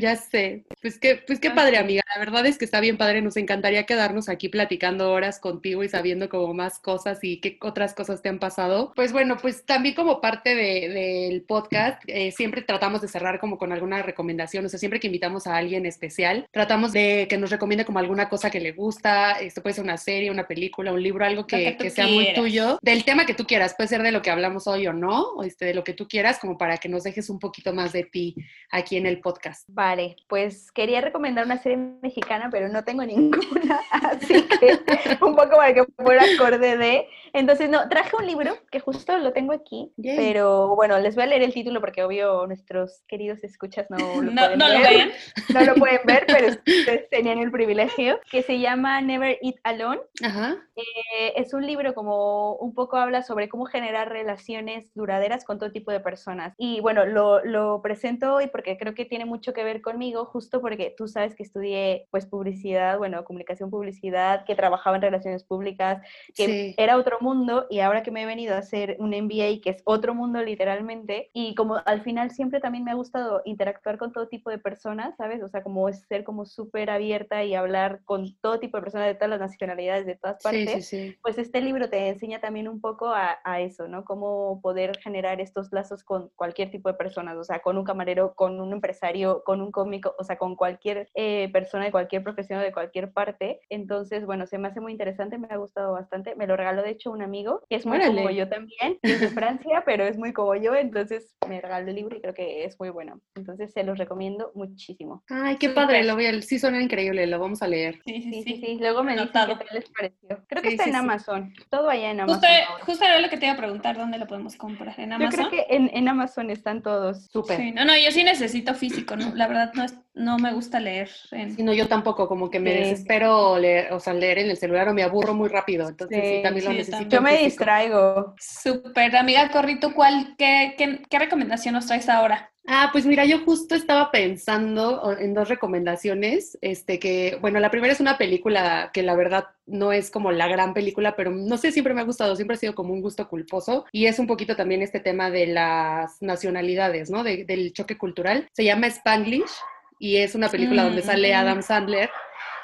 Ya 0.00 0.16
sé. 0.16 0.64
Pues 0.82 0.98
qué, 0.98 1.22
pues 1.24 1.38
qué 1.38 1.50
padre, 1.50 1.78
amiga. 1.78 2.02
La 2.14 2.18
verdad 2.18 2.44
es 2.46 2.58
que 2.58 2.64
está 2.64 2.80
bien 2.80 2.98
padre. 2.98 3.22
Nos 3.22 3.36
encantaría 3.36 3.86
quedarnos 3.86 4.28
aquí 4.28 4.48
platicando 4.48 5.12
horas 5.12 5.38
contigo 5.38 5.84
y 5.84 5.88
sabiendo 5.88 6.28
como 6.28 6.52
más 6.52 6.78
cosas 6.78 7.20
y 7.22 7.40
qué 7.40 7.58
otras 7.60 7.94
cosas 7.94 8.20
te 8.20 8.28
han 8.28 8.38
pasado. 8.38 8.92
Pues 8.96 9.12
bueno, 9.12 9.36
pues 9.40 9.64
también 9.64 9.94
como 9.94 10.20
parte 10.20 10.54
del 10.54 11.42
podcast, 11.42 12.02
eh, 12.06 12.32
siempre 12.32 12.62
tratamos 12.62 13.00
de 13.00 13.08
cerrar 13.08 13.38
como 13.38 13.56
con 13.56 13.72
alguna 13.72 14.02
recomendación. 14.02 14.64
O 14.64 14.68
sea, 14.68 14.78
siempre 14.78 15.00
que 15.00 15.06
invitamos 15.06 15.46
a 15.46 15.56
alguien 15.56 15.86
especial, 15.86 16.48
tratamos 16.50 16.92
de 16.92 17.26
que 17.28 17.38
nos 17.38 17.50
recomiende 17.50 17.84
como 17.84 18.00
alguna 18.00 18.28
cosa 18.28 18.50
que 18.50 18.60
le 18.60 18.72
gusta. 18.72 19.37
Esto 19.40 19.62
puede 19.62 19.74
ser 19.74 19.84
una 19.84 19.96
serie, 19.96 20.30
una 20.30 20.46
película, 20.46 20.92
un 20.92 21.02
libro, 21.02 21.24
algo 21.24 21.46
que, 21.46 21.76
que, 21.76 21.90
sea 21.90 22.06
muy 22.06 22.32
tuyo. 22.34 22.78
Del 22.82 23.04
tema 23.04 23.26
que 23.26 23.34
tú 23.34 23.44
quieras. 23.44 23.74
Puede 23.74 23.88
ser 23.88 24.02
de 24.02 24.12
lo 24.12 24.22
que 24.22 24.30
hablamos 24.30 24.66
hoy 24.66 24.86
o 24.86 24.92
no, 24.92 25.30
o 25.36 25.42
este, 25.42 25.64
de 25.66 25.74
lo 25.74 25.84
que 25.84 25.94
tú 25.94 26.06
quieras, 26.08 26.38
como 26.38 26.58
para 26.58 26.78
que 26.78 26.88
nos 26.88 27.04
dejes 27.04 27.30
un 27.30 27.38
poquito 27.38 27.72
más 27.72 27.92
de 27.92 28.04
ti 28.04 28.34
aquí 28.70 28.96
en 28.96 29.06
el 29.06 29.20
podcast. 29.20 29.68
Vale, 29.68 30.16
pues 30.28 30.70
quería 30.72 31.00
recomendar 31.00 31.44
una 31.44 31.58
serie 31.58 31.78
mexicana, 32.02 32.48
pero 32.50 32.68
no 32.68 32.84
tengo 32.84 33.04
ninguna, 33.04 33.80
así 33.90 34.42
que 34.42 34.78
un 35.24 35.34
poco 35.34 35.56
para 35.56 35.74
que 35.74 35.84
fuera 35.96 36.22
acorde 36.34 36.76
de. 36.76 37.06
Entonces, 37.32 37.68
no, 37.68 37.88
traje 37.88 38.16
un 38.16 38.26
libro 38.26 38.58
que 38.70 38.80
justo 38.80 39.16
lo 39.18 39.32
tengo 39.32 39.52
aquí, 39.52 39.92
pero 40.02 40.74
bueno, 40.74 40.98
les 40.98 41.14
voy 41.14 41.24
a 41.24 41.26
leer 41.28 41.42
el 41.42 41.52
título 41.52 41.80
porque 41.80 42.02
obvio 42.02 42.46
nuestros 42.46 43.02
queridos 43.06 43.42
escuchas 43.44 43.86
no 43.90 43.98
lo 43.98 44.30
no, 44.30 44.42
pueden 44.42 44.58
no 44.58 44.68
ver. 44.68 44.78
Lo 44.78 44.88
ven. 44.88 45.12
No 45.54 45.64
lo 45.64 45.74
pueden 45.74 46.00
ver, 46.04 46.24
pero 46.26 46.48
ustedes 46.48 47.08
tenían 47.10 47.38
el 47.38 47.50
privilegio, 47.50 48.20
que 48.30 48.42
se 48.42 48.58
llama 48.58 49.00
Never 49.00 49.27
Eat 49.40 49.56
Alone. 49.64 50.00
Ajá. 50.22 50.56
Eh, 50.76 51.32
es 51.36 51.52
un 51.52 51.66
libro 51.66 51.94
como 51.94 52.54
un 52.56 52.74
poco 52.74 52.96
habla 52.96 53.22
sobre 53.22 53.48
cómo 53.48 53.66
generar 53.66 54.08
relaciones 54.08 54.92
duraderas 54.94 55.44
con 55.44 55.58
todo 55.58 55.72
tipo 55.72 55.90
de 55.90 56.00
personas. 56.00 56.54
Y 56.56 56.80
bueno, 56.80 57.04
lo, 57.04 57.44
lo 57.44 57.82
presento 57.82 58.34
hoy 58.34 58.48
porque 58.48 58.76
creo 58.76 58.94
que 58.94 59.04
tiene 59.04 59.24
mucho 59.24 59.52
que 59.52 59.64
ver 59.64 59.80
conmigo, 59.82 60.24
justo 60.24 60.60
porque 60.60 60.94
tú 60.96 61.08
sabes 61.08 61.34
que 61.34 61.42
estudié 61.42 62.06
pues 62.10 62.26
publicidad, 62.26 62.98
bueno, 62.98 63.24
comunicación 63.24 63.70
publicidad, 63.70 64.44
que 64.44 64.54
trabajaba 64.54 64.96
en 64.96 65.02
relaciones 65.02 65.44
públicas, 65.44 66.02
que 66.34 66.74
era 66.76 66.96
otro 66.96 67.18
mundo 67.20 67.66
y 67.70 67.80
ahora 67.80 68.02
que 68.02 68.10
me 68.10 68.22
he 68.22 68.26
venido 68.26 68.54
a 68.54 68.58
hacer 68.58 68.96
un 68.98 69.10
MBA 69.10 69.60
que 69.62 69.70
es 69.70 69.82
otro 69.84 70.14
mundo 70.14 70.42
literalmente 70.42 71.30
y 71.32 71.54
como 71.54 71.80
al 71.84 72.02
final 72.02 72.30
siempre 72.30 72.60
también 72.60 72.84
me 72.84 72.90
ha 72.90 72.94
gustado 72.94 73.42
interactuar 73.44 73.98
con 73.98 74.12
todo 74.12 74.28
tipo 74.28 74.50
de 74.50 74.58
personas, 74.58 75.16
¿sabes? 75.16 75.42
O 75.42 75.48
sea, 75.48 75.62
como 75.62 75.90
ser 75.92 76.24
como 76.24 76.46
súper 76.46 76.90
abierta 76.90 77.44
y 77.44 77.54
hablar 77.54 78.00
con 78.04 78.36
todo 78.40 78.58
tipo 78.58 78.76
de 78.76 78.82
personas 78.82 79.08
de 79.08 79.14
todas 79.18 79.30
las 79.30 79.40
nacionalidades, 79.40 80.06
de 80.06 80.16
todas 80.16 80.42
partes, 80.42 80.90
pues 81.22 81.38
este 81.38 81.60
libro 81.60 81.90
te 81.90 82.08
enseña 82.08 82.40
también 82.40 82.68
un 82.68 82.80
poco 82.80 83.08
a, 83.08 83.38
a 83.44 83.60
eso, 83.60 83.88
¿no? 83.88 84.04
Cómo 84.04 84.60
poder 84.62 84.98
generar 84.98 85.40
estos 85.40 85.72
lazos 85.72 86.04
con 86.04 86.30
cualquier 86.36 86.70
tipo 86.70 86.88
de 86.88 86.94
personas, 86.94 87.36
o 87.36 87.44
sea, 87.44 87.60
con 87.60 87.76
un 87.76 87.84
camarero, 87.84 88.34
con 88.34 88.60
un 88.60 88.72
empresario, 88.72 89.42
con 89.44 89.60
un 89.60 89.70
cómico, 89.70 90.14
o 90.18 90.24
sea, 90.24 90.38
con 90.38 90.56
cualquier 90.56 91.08
eh, 91.14 91.48
persona 91.52 91.84
de 91.84 91.90
cualquier 91.90 92.22
profesión 92.22 92.60
o 92.60 92.62
de 92.62 92.72
cualquier 92.72 93.12
parte. 93.12 93.60
Entonces, 93.68 94.26
bueno, 94.26 94.46
se 94.46 94.58
me 94.58 94.68
hace 94.68 94.80
muy 94.80 94.92
interesante, 94.92 95.38
me 95.38 95.48
ha 95.50 95.56
gustado 95.56 95.92
bastante. 95.92 96.34
Me 96.36 96.46
lo 96.46 96.56
regaló, 96.56 96.82
de 96.82 96.90
hecho, 96.90 97.10
un 97.10 97.22
amigo, 97.22 97.62
que 97.68 97.76
es 97.76 97.86
muy 97.86 98.00
como 98.00 98.30
yo 98.30 98.48
también, 98.48 98.98
es 99.02 99.20
de 99.20 99.28
Francia, 99.28 99.82
pero 99.84 100.04
es 100.04 100.18
muy 100.18 100.32
como 100.32 100.54
yo, 100.54 100.74
entonces 100.74 101.36
me 101.48 101.60
regaló 101.60 101.88
el 101.88 101.96
libro 101.96 102.16
y 102.16 102.20
creo 102.20 102.34
que 102.34 102.64
es 102.64 102.78
muy 102.78 102.90
bueno. 102.90 103.20
Entonces, 103.34 103.72
se 103.72 103.82
los 103.82 103.98
recomiendo 103.98 104.52
muchísimo. 104.54 105.22
Ay, 105.28 105.56
qué 105.56 105.70
padre, 105.70 106.04
lo 106.04 106.14
voy 106.14 106.26
a, 106.26 106.42
sí 106.42 106.58
suena 106.58 106.80
increíble, 106.80 107.26
lo 107.26 107.38
vamos 107.38 107.62
a 107.62 107.68
leer. 107.68 108.00
Sí, 108.04 108.42
sí, 108.44 108.56
sí. 108.56 108.78
Luego 108.80 108.97
me 109.04 109.12
dicen 109.12 109.28
qué 109.28 109.32
tal 109.32 109.66
les 109.72 109.90
pareció. 109.90 110.44
Creo 110.48 110.62
que 110.62 110.68
está 110.70 110.84
en 110.84 110.96
Amazon, 110.96 111.52
todo 111.70 111.88
allá 111.88 112.10
en 112.10 112.20
Amazon. 112.20 112.40
Justo, 112.40 112.84
justo, 112.84 113.04
era 113.04 113.20
lo 113.20 113.28
que 113.28 113.36
te 113.36 113.46
iba 113.46 113.54
a 113.54 113.58
preguntar, 113.58 113.96
¿dónde 113.96 114.18
lo 114.18 114.26
podemos 114.26 114.56
comprar? 114.56 114.98
¿En 114.98 115.12
Amazon? 115.12 115.30
Yo 115.30 115.50
creo 115.50 115.50
que 115.50 115.74
en, 115.74 115.90
en 115.92 116.08
Amazon 116.08 116.50
están 116.50 116.82
todos. 116.82 117.26
Súper. 117.26 117.74
no, 117.74 117.84
no, 117.84 117.96
yo 117.96 118.10
sí 118.10 118.24
necesito 118.24 118.74
físico, 118.74 119.16
¿no? 119.16 119.34
La 119.34 119.46
verdad 119.46 119.72
no 119.74 119.84
es 119.84 119.94
no 120.18 120.36
me 120.38 120.52
gusta 120.52 120.80
leer. 120.80 121.08
En... 121.30 121.54
Sí, 121.56 121.62
no, 121.62 121.72
yo 121.72 121.88
tampoco, 121.88 122.28
como 122.28 122.50
que 122.50 122.60
me 122.60 122.72
Sí. 122.72 122.78
desespero 122.78 123.58
leer, 123.58 123.92
o 123.92 124.00
sea, 124.00 124.12
leer 124.14 124.38
en 124.40 124.50
el 124.50 124.56
celular 124.56 124.88
o 124.88 124.94
me 124.94 125.02
aburro 125.02 125.32
muy 125.34 125.48
rápido, 125.48 125.88
entonces 125.88 126.18
sí, 126.22 126.36
Sí, 126.36 126.42
también 126.42 126.64
lo 126.66 126.72
necesito. 126.72 126.96
también. 126.98 127.10
Yo 127.10 127.22
me 127.22 127.30
físico. 127.30 127.44
distraigo. 127.46 128.34
Súper, 128.38 129.16
amiga 129.16 129.50
Corrito, 129.50 129.94
¿cuál, 129.94 130.34
qué, 130.36 130.74
qué, 130.76 131.02
qué 131.08 131.18
recomendación 131.18 131.74
nos 131.74 131.86
traes 131.86 132.08
ahora? 132.08 132.50
Ah, 132.70 132.90
pues 132.92 133.06
mira, 133.06 133.24
yo 133.24 133.38
justo 133.46 133.74
estaba 133.74 134.10
pensando 134.10 135.16
en 135.18 135.32
dos 135.32 135.48
recomendaciones, 135.48 136.58
este 136.60 136.98
que, 136.98 137.38
bueno, 137.40 137.60
la 137.60 137.70
primera 137.70 137.94
es 137.94 138.00
una 138.00 138.18
película 138.18 138.90
que 138.92 139.02
la 139.02 139.14
verdad 139.16 139.44
no 139.64 139.90
es 139.90 140.10
como 140.10 140.32
la 140.32 140.48
gran 140.48 140.74
película, 140.74 141.16
pero 141.16 141.30
no 141.30 141.56
sé, 141.56 141.72
siempre 141.72 141.94
me 141.94 142.02
ha 142.02 142.04
gustado, 142.04 142.36
siempre 142.36 142.56
ha 142.56 142.60
sido 142.60 142.74
como 142.74 142.92
un 142.92 143.00
gusto 143.00 143.26
culposo 143.26 143.86
y 143.90 144.04
es 144.04 144.18
un 144.18 144.26
poquito 144.26 144.54
también 144.54 144.82
este 144.82 145.00
tema 145.00 145.30
de 145.30 145.46
las 145.46 146.20
nacionalidades, 146.20 147.08
¿no? 147.10 147.22
De- 147.24 147.44
del 147.46 147.72
choque 147.72 147.96
cultural. 147.96 148.48
Se 148.52 148.64
llama 148.64 148.86
Spanglish 148.88 149.50
y 149.98 150.16
es 150.16 150.34
una 150.34 150.48
película 150.48 150.84
donde 150.84 151.02
sale 151.02 151.32
Mm. 151.32 151.36
Adam 151.36 151.62
Sandler. 151.62 152.10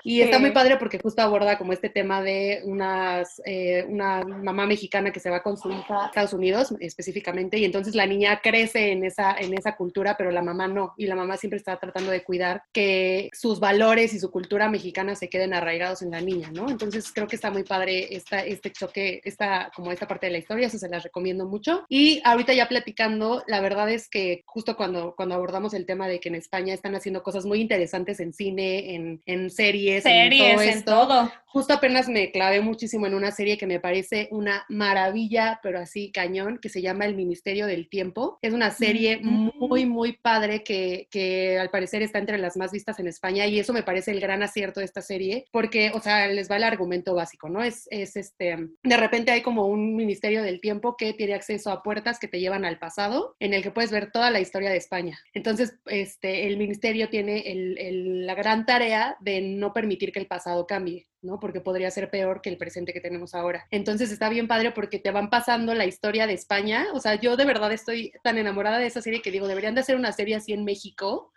Y 0.04 0.20
está 0.20 0.36
Sí. 0.36 0.42
muy 0.42 0.50
padre 0.52 0.76
porque 0.76 0.98
justo 0.98 1.22
aborda 1.22 1.56
como 1.58 1.72
este 1.72 1.88
tema 1.88 2.22
de 2.22 2.60
unas, 2.64 3.40
eh, 3.46 3.84
una 3.88 4.22
mamá 4.22 4.66
mexicana 4.66 5.10
que 5.12 5.18
se 5.20 5.30
va 5.30 5.42
con 5.42 5.56
su 5.56 5.70
hija 5.70 6.04
a 6.04 6.06
Estados 6.08 6.34
Unidos 6.34 6.74
específicamente 6.78 7.56
y 7.58 7.64
entonces 7.64 7.94
la 7.94 8.06
niña 8.06 8.40
crece 8.42 8.92
en 8.92 9.04
esa, 9.04 9.34
en 9.38 9.54
esa 9.54 9.76
cultura, 9.76 10.16
pero 10.18 10.30
la 10.30 10.42
mamá 10.42 10.68
no. 10.68 10.92
Y 10.98 11.06
la 11.06 11.14
mamá 11.16 11.38
siempre 11.38 11.56
está 11.56 11.78
tratando 11.78 12.10
de 12.10 12.22
cuidar 12.22 12.62
que 12.72 13.30
sus 13.32 13.58
valores 13.60 14.12
y 14.12 14.20
su 14.20 14.30
cultura 14.30 14.68
mexicana 14.68 15.14
se 15.16 15.28
queden 15.30 15.54
arraigados 15.54 16.02
en 16.02 16.10
la 16.10 16.20
niña, 16.20 16.50
¿no? 16.52 16.68
Entonces 16.68 17.10
creo 17.12 17.26
que 17.26 17.36
está 17.36 17.50
muy 17.50 17.62
padre 17.64 18.14
esta, 18.14 18.40
este 18.40 18.70
choque, 18.72 19.22
esta, 19.24 19.70
como 19.74 19.90
esta 19.90 20.06
parte 20.06 20.26
de 20.26 20.32
la 20.32 20.38
historia, 20.38 20.66
eso 20.66 20.76
se 20.78 20.88
las 20.90 21.02
recomiendo 21.02 21.46
mucho. 21.46 21.84
Y 21.88 22.20
ahorita 22.24 22.52
ya 22.52 22.68
platicando, 22.68 23.42
la 23.46 23.62
verdad 23.62 23.90
es 23.90 24.10
que 24.10 24.42
justo 24.44 24.76
cuando, 24.76 25.14
cuando 25.16 25.34
abordamos 25.34 25.72
el 25.72 25.86
tema 25.86 26.08
de 26.08 26.20
que 26.20 26.28
en 26.28 26.34
España 26.34 26.74
están 26.74 26.94
haciendo 26.94 27.22
cosas 27.22 27.46
muy 27.46 27.60
interesantes 27.62 28.20
en 28.20 28.34
cine, 28.34 28.94
en, 28.94 29.22
en 29.24 29.48
series, 29.48 29.93
Series, 30.02 30.42
en 30.42 30.54
todo 30.54 30.62
en 30.62 30.68
esto, 30.68 30.90
todo. 30.92 31.32
Justo 31.46 31.72
apenas 31.72 32.08
me 32.08 32.32
clavé 32.32 32.60
muchísimo 32.60 33.06
en 33.06 33.14
una 33.14 33.30
serie 33.30 33.56
que 33.56 33.68
me 33.68 33.78
parece 33.78 34.26
una 34.32 34.64
maravilla, 34.68 35.60
pero 35.62 35.78
así 35.78 36.10
cañón, 36.10 36.58
que 36.60 36.68
se 36.68 36.82
llama 36.82 37.04
El 37.06 37.14
Ministerio 37.14 37.66
del 37.66 37.88
Tiempo. 37.88 38.38
Es 38.42 38.52
una 38.52 38.72
serie 38.72 39.18
Mm. 39.22 39.50
muy, 39.60 39.86
muy 39.86 40.14
padre 40.14 40.64
que, 40.64 41.06
que 41.12 41.56
al 41.60 41.70
parecer 41.70 42.02
está 42.02 42.18
entre 42.18 42.38
las 42.38 42.56
más 42.56 42.72
vistas 42.72 42.98
en 42.98 43.06
España 43.06 43.46
y 43.46 43.60
eso 43.60 43.72
me 43.72 43.84
parece 43.84 44.10
el 44.10 44.18
gran 44.20 44.42
acierto 44.42 44.80
de 44.80 44.86
esta 44.86 45.00
serie, 45.00 45.44
porque, 45.52 45.92
o 45.94 46.00
sea, 46.00 46.26
les 46.26 46.50
va 46.50 46.56
el 46.56 46.64
argumento 46.64 47.14
básico, 47.14 47.48
¿no? 47.48 47.62
Es, 47.62 47.86
es 47.90 48.16
este, 48.16 48.56
de 48.82 48.96
repente 48.96 49.30
hay 49.30 49.42
como 49.42 49.66
un 49.66 49.94
Ministerio 49.94 50.42
del 50.42 50.60
Tiempo 50.60 50.96
que 50.96 51.12
tiene 51.12 51.34
acceso 51.34 51.70
a 51.70 51.84
puertas 51.84 52.18
que 52.18 52.26
te 52.26 52.40
llevan 52.40 52.64
al 52.64 52.80
pasado, 52.80 53.36
en 53.38 53.54
el 53.54 53.62
que 53.62 53.70
puedes 53.70 53.92
ver 53.92 54.10
toda 54.10 54.32
la 54.32 54.40
historia 54.40 54.70
de 54.70 54.76
España. 54.78 55.20
Entonces, 55.34 55.76
este, 55.86 56.48
el 56.48 56.56
ministerio 56.56 57.08
tiene 57.10 57.42
el- 57.52 57.78
el- 57.78 58.26
la 58.26 58.34
gran 58.34 58.66
tarea 58.66 59.16
de 59.20 59.40
no 59.40 59.72
permitir 59.84 60.12
que 60.12 60.20
el 60.20 60.26
pasado 60.26 60.66
cambie. 60.66 61.06
¿no? 61.24 61.40
Porque 61.40 61.60
podría 61.60 61.90
ser 61.90 62.10
peor 62.10 62.40
que 62.42 62.50
el 62.50 62.58
presente 62.58 62.92
que 62.92 63.00
tenemos 63.00 63.34
ahora. 63.34 63.66
Entonces 63.70 64.12
está 64.12 64.28
bien 64.28 64.46
padre 64.46 64.72
porque 64.72 64.98
te 64.98 65.10
van 65.10 65.30
pasando 65.30 65.74
la 65.74 65.86
historia 65.86 66.26
de 66.26 66.34
España. 66.34 66.86
O 66.92 67.00
sea, 67.00 67.14
yo 67.14 67.36
de 67.36 67.46
verdad 67.46 67.72
estoy 67.72 68.12
tan 68.22 68.38
enamorada 68.38 68.78
de 68.78 68.86
esa 68.86 69.00
serie 69.00 69.22
que 69.22 69.30
digo, 69.30 69.48
deberían 69.48 69.74
de 69.74 69.80
hacer 69.80 69.96
una 69.96 70.12
serie 70.12 70.36
así 70.36 70.52
en 70.52 70.64
México, 70.64 71.32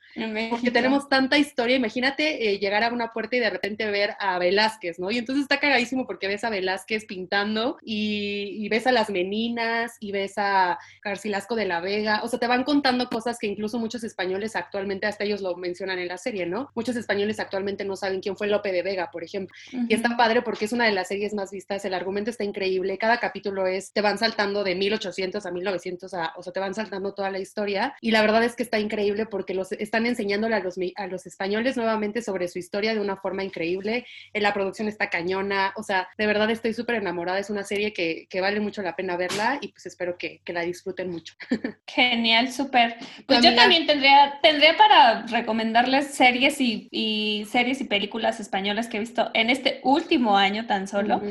porque 0.49 0.71
tenemos 0.71 1.07
tanta 1.09 1.37
historia. 1.37 1.75
Imagínate 1.75 2.49
eh, 2.53 2.59
llegar 2.59 2.83
a 2.83 2.91
una 2.91 3.11
puerta 3.11 3.35
y 3.35 3.39
de 3.39 3.49
repente 3.49 3.85
ver 3.91 4.15
a 4.19 4.39
Velázquez, 4.39 4.99
¿no? 4.99 5.11
Y 5.11 5.17
entonces 5.17 5.43
está 5.43 5.59
cagadísimo 5.59 6.05
porque 6.05 6.27
ves 6.27 6.43
a 6.43 6.49
Velázquez 6.49 7.05
pintando 7.05 7.77
y, 7.83 8.55
y 8.63 8.69
ves 8.69 8.87
a 8.87 8.91
las 8.91 9.09
meninas 9.09 9.97
y 9.99 10.11
ves 10.11 10.33
a 10.37 10.77
Garcilasco 11.03 11.55
de 11.55 11.65
la 11.65 11.79
Vega. 11.81 12.21
O 12.23 12.27
sea, 12.27 12.39
te 12.39 12.47
van 12.47 12.63
contando 12.63 13.07
cosas 13.09 13.37
que 13.39 13.47
incluso 13.47 13.77
muchos 13.79 14.03
españoles 14.03 14.55
actualmente, 14.55 15.05
hasta 15.07 15.23
ellos 15.23 15.41
lo 15.41 15.55
mencionan 15.55 15.99
en 15.99 16.07
la 16.07 16.17
serie, 16.17 16.45
¿no? 16.45 16.69
Muchos 16.73 16.95
españoles 16.95 17.39
actualmente 17.39 17.85
no 17.85 17.95
saben 17.95 18.19
quién 18.21 18.35
fue 18.35 18.47
Lope 18.47 18.71
de 18.71 18.81
Vega, 18.83 19.11
por 19.11 19.23
ejemplo. 19.23 19.55
Y 19.87 19.93
está 19.93 20.17
padre 20.17 20.41
porque 20.41 20.65
es 20.65 20.71
una 20.73 20.85
de 20.85 20.91
las 20.91 21.07
series 21.09 21.33
más 21.33 21.51
vistas, 21.51 21.85
el 21.85 21.93
argumento 21.93 22.31
está 22.31 22.43
increíble, 22.43 22.97
cada 22.97 23.19
capítulo 23.19 23.67
es, 23.67 23.91
te 23.93 24.01
van 24.01 24.17
saltando 24.17 24.63
de 24.63 24.75
1800 24.75 25.45
a 25.45 25.51
1900, 25.51 26.13
a- 26.13 26.33
o 26.35 26.41
sea, 26.43 26.53
te 26.53 26.59
van 26.59 26.73
saltando 26.73 27.13
toda 27.13 27.29
la 27.29 27.39
historia 27.39 27.93
y 28.01 28.11
la 28.11 28.21
verdad 28.21 28.43
es 28.43 28.55
que 28.55 28.63
está 28.63 28.79
increíble 28.79 29.25
porque 29.27 29.53
los 29.53 29.71
están 29.73 30.05
enseñándole 30.07 30.55
a 30.55 30.59
los, 30.59 30.75
a 30.95 31.07
los 31.07 31.25
españoles 31.25 31.77
nuevamente 31.77 32.21
sobre 32.21 32.47
su 32.47 32.59
historia 32.59 32.93
de 32.93 32.99
una 32.99 33.17
forma 33.17 33.43
increíble, 33.43 34.05
eh, 34.33 34.41
la 34.41 34.53
producción 34.53 34.87
está 34.87 35.09
cañona, 35.09 35.73
o 35.75 35.83
sea, 35.83 36.07
de 36.17 36.27
verdad 36.27 36.49
estoy 36.49 36.73
súper 36.73 36.95
enamorada, 36.95 37.39
es 37.39 37.49
una 37.49 37.63
serie 37.63 37.93
que, 37.93 38.27
que 38.29 38.41
vale 38.41 38.59
mucho 38.59 38.81
la 38.81 38.95
pena 38.95 39.17
verla 39.17 39.57
y 39.61 39.69
pues 39.69 39.85
espero 39.85 40.17
que, 40.17 40.41
que 40.43 40.53
la 40.53 40.61
disfruten 40.61 41.09
mucho. 41.09 41.35
Genial, 41.87 42.51
súper. 42.51 42.97
Pues 43.25 43.41
yo 43.41 43.55
también 43.55 43.85
tendría, 43.85 44.39
tendría 44.41 44.75
para 44.77 45.25
recomendarles 45.27 46.13
series 46.13 46.59
y, 46.61 46.87
y 46.91 47.45
series 47.51 47.81
y 47.81 47.85
películas 47.85 48.39
españolas 48.39 48.87
que 48.87 48.97
he 48.97 48.99
visto 48.99 49.29
en 49.33 49.49
este 49.49 49.79
último 49.83 50.37
año 50.37 50.65
tan 50.65 50.87
solo. 50.87 51.21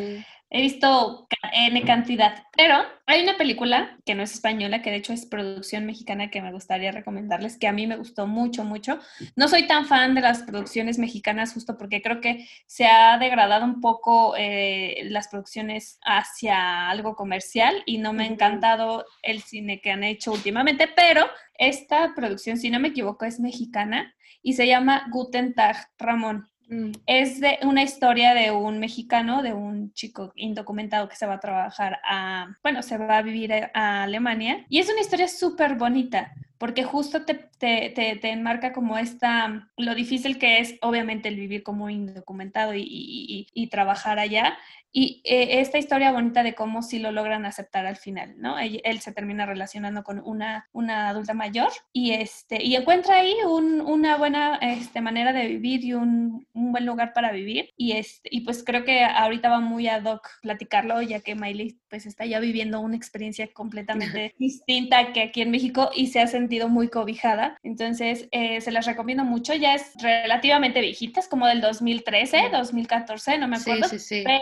He 0.48 0.60
visto 0.62 1.26
N 1.52 1.82
cantidad, 1.82 2.44
pero 2.56 2.84
hay 3.06 3.22
una 3.22 3.36
película 3.36 3.98
que 4.04 4.14
no 4.14 4.22
es 4.22 4.32
española, 4.32 4.80
que 4.80 4.90
de 4.90 4.96
hecho 4.96 5.12
es 5.12 5.26
producción 5.26 5.86
mexicana 5.86 6.30
que 6.30 6.40
me 6.40 6.52
gustaría 6.52 6.92
recomendarles, 6.92 7.58
que 7.58 7.66
a 7.66 7.72
mí 7.72 7.86
me 7.86 7.96
gustó 7.96 8.26
mucho, 8.28 8.62
mucho. 8.62 9.00
No 9.34 9.48
soy 9.48 9.66
tan 9.66 9.86
fan 9.86 10.14
de 10.14 10.20
las 10.20 10.44
producciones 10.44 10.98
mexicanas 10.98 11.52
justo 11.52 11.76
porque 11.76 12.00
creo 12.00 12.20
que 12.20 12.48
se 12.66 12.86
ha 12.86 13.18
degradado 13.18 13.64
un 13.64 13.80
poco 13.80 14.34
eh, 14.36 15.06
las 15.10 15.28
producciones 15.28 15.98
hacia 16.04 16.90
algo 16.90 17.16
comercial 17.16 17.82
y 17.84 17.98
no 17.98 18.12
me 18.12 18.24
ha 18.24 18.28
encantado 18.28 19.04
el 19.22 19.42
cine 19.42 19.80
que 19.80 19.90
han 19.90 20.04
hecho 20.04 20.32
últimamente, 20.32 20.88
pero 20.94 21.26
esta 21.58 22.14
producción, 22.14 22.56
si 22.56 22.70
no 22.70 22.78
me 22.78 22.88
equivoco, 22.88 23.24
es 23.24 23.40
mexicana 23.40 24.14
y 24.42 24.52
se 24.52 24.66
llama 24.66 25.06
Guten 25.10 25.54
Tag, 25.54 25.76
Ramón. 25.98 26.48
Mm. 26.68 26.92
Es 27.06 27.40
de 27.40 27.58
una 27.62 27.82
historia 27.82 28.34
de 28.34 28.50
un 28.50 28.78
mexicano, 28.78 29.42
de 29.42 29.52
un 29.52 29.92
chico 29.92 30.32
indocumentado 30.34 31.08
que 31.08 31.16
se 31.16 31.26
va 31.26 31.34
a 31.34 31.40
trabajar 31.40 32.00
a, 32.04 32.56
bueno, 32.62 32.82
se 32.82 32.98
va 32.98 33.18
a 33.18 33.22
vivir 33.22 33.52
a, 33.52 34.02
Alemania. 34.02 34.64
Y 34.68 34.78
es 34.78 34.90
una 34.90 35.00
historia 35.00 35.28
súper 35.28 35.76
bonita, 35.76 36.32
porque 36.58 36.82
justo 36.84 37.24
te, 37.24 37.34
te, 37.34 37.90
te, 37.90 38.16
te 38.16 38.30
enmarca 38.30 38.72
como 38.72 38.98
esta, 38.98 39.68
lo 39.76 39.94
difícil 39.94 40.38
que 40.38 40.58
es, 40.58 40.76
obviamente, 40.82 41.28
el 41.28 41.36
vivir 41.36 41.62
como 41.62 41.88
indocumentado 41.88 42.74
y, 42.74 42.82
y, 42.82 43.46
y 43.54 43.66
trabajar 43.68 44.18
allá. 44.18 44.58
Y 44.98 45.20
eh, 45.24 45.60
esta 45.60 45.76
historia 45.76 46.10
bonita 46.10 46.42
de 46.42 46.54
cómo 46.54 46.80
sí 46.80 46.98
lo 46.98 47.12
logran 47.12 47.44
aceptar 47.44 47.84
al 47.84 47.96
final, 47.96 48.32
¿no? 48.38 48.58
Él, 48.58 48.80
él 48.82 49.00
se 49.00 49.12
termina 49.12 49.44
relacionando 49.44 50.02
con 50.02 50.22
una, 50.24 50.70
una 50.72 51.10
adulta 51.10 51.34
mayor 51.34 51.68
y, 51.92 52.12
este, 52.12 52.62
y 52.64 52.76
encuentra 52.76 53.16
ahí 53.16 53.34
un, 53.46 53.82
una 53.82 54.16
buena 54.16 54.56
este, 54.56 55.02
manera 55.02 55.34
de 55.34 55.48
vivir 55.48 55.84
y 55.84 55.92
un, 55.92 56.46
un 56.54 56.72
buen 56.72 56.86
lugar 56.86 57.12
para 57.12 57.30
vivir. 57.30 57.74
Y, 57.76 57.92
este, 57.92 58.30
y 58.32 58.40
pues 58.40 58.64
creo 58.64 58.84
que 58.84 59.04
ahorita 59.04 59.50
va 59.50 59.60
muy 59.60 59.86
ad 59.86 60.04
hoc 60.06 60.30
platicarlo, 60.40 61.02
ya 61.02 61.20
que 61.20 61.34
Miley 61.34 61.78
pues 61.90 62.06
está 62.06 62.24
ya 62.24 62.40
viviendo 62.40 62.80
una 62.80 62.96
experiencia 62.96 63.52
completamente 63.52 64.34
distinta 64.38 65.12
que 65.12 65.24
aquí 65.24 65.42
en 65.42 65.50
México 65.50 65.90
y 65.94 66.06
se 66.06 66.20
ha 66.20 66.26
sentido 66.26 66.70
muy 66.70 66.88
cobijada. 66.88 67.58
Entonces, 67.62 68.28
eh, 68.30 68.62
se 68.62 68.72
las 68.72 68.86
recomiendo 68.86 69.24
mucho. 69.24 69.52
Ya 69.52 69.74
es 69.74 69.92
relativamente 70.00 70.80
viejita, 70.80 71.20
es 71.20 71.28
como 71.28 71.46
del 71.46 71.60
2013, 71.60 72.48
2014, 72.50 73.36
no 73.36 73.46
me 73.46 73.58
Sí, 73.58 73.70
acuerdo. 73.70 73.88
sí, 73.90 73.98
sí. 73.98 74.22
Pero 74.24 74.40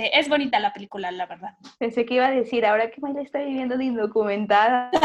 este, 0.00 0.18
es 0.18 0.28
bonita 0.28 0.58
la 0.60 0.72
película, 0.72 1.10
la 1.10 1.26
verdad. 1.26 1.56
Pensé 1.78 2.04
que 2.04 2.14
iba 2.14 2.26
a 2.26 2.30
decir, 2.30 2.64
ahora 2.64 2.90
que 2.90 3.00
Mayla 3.00 3.22
está 3.22 3.40
viviendo 3.40 3.76
de 3.76 3.84
indocumentada. 3.84 4.90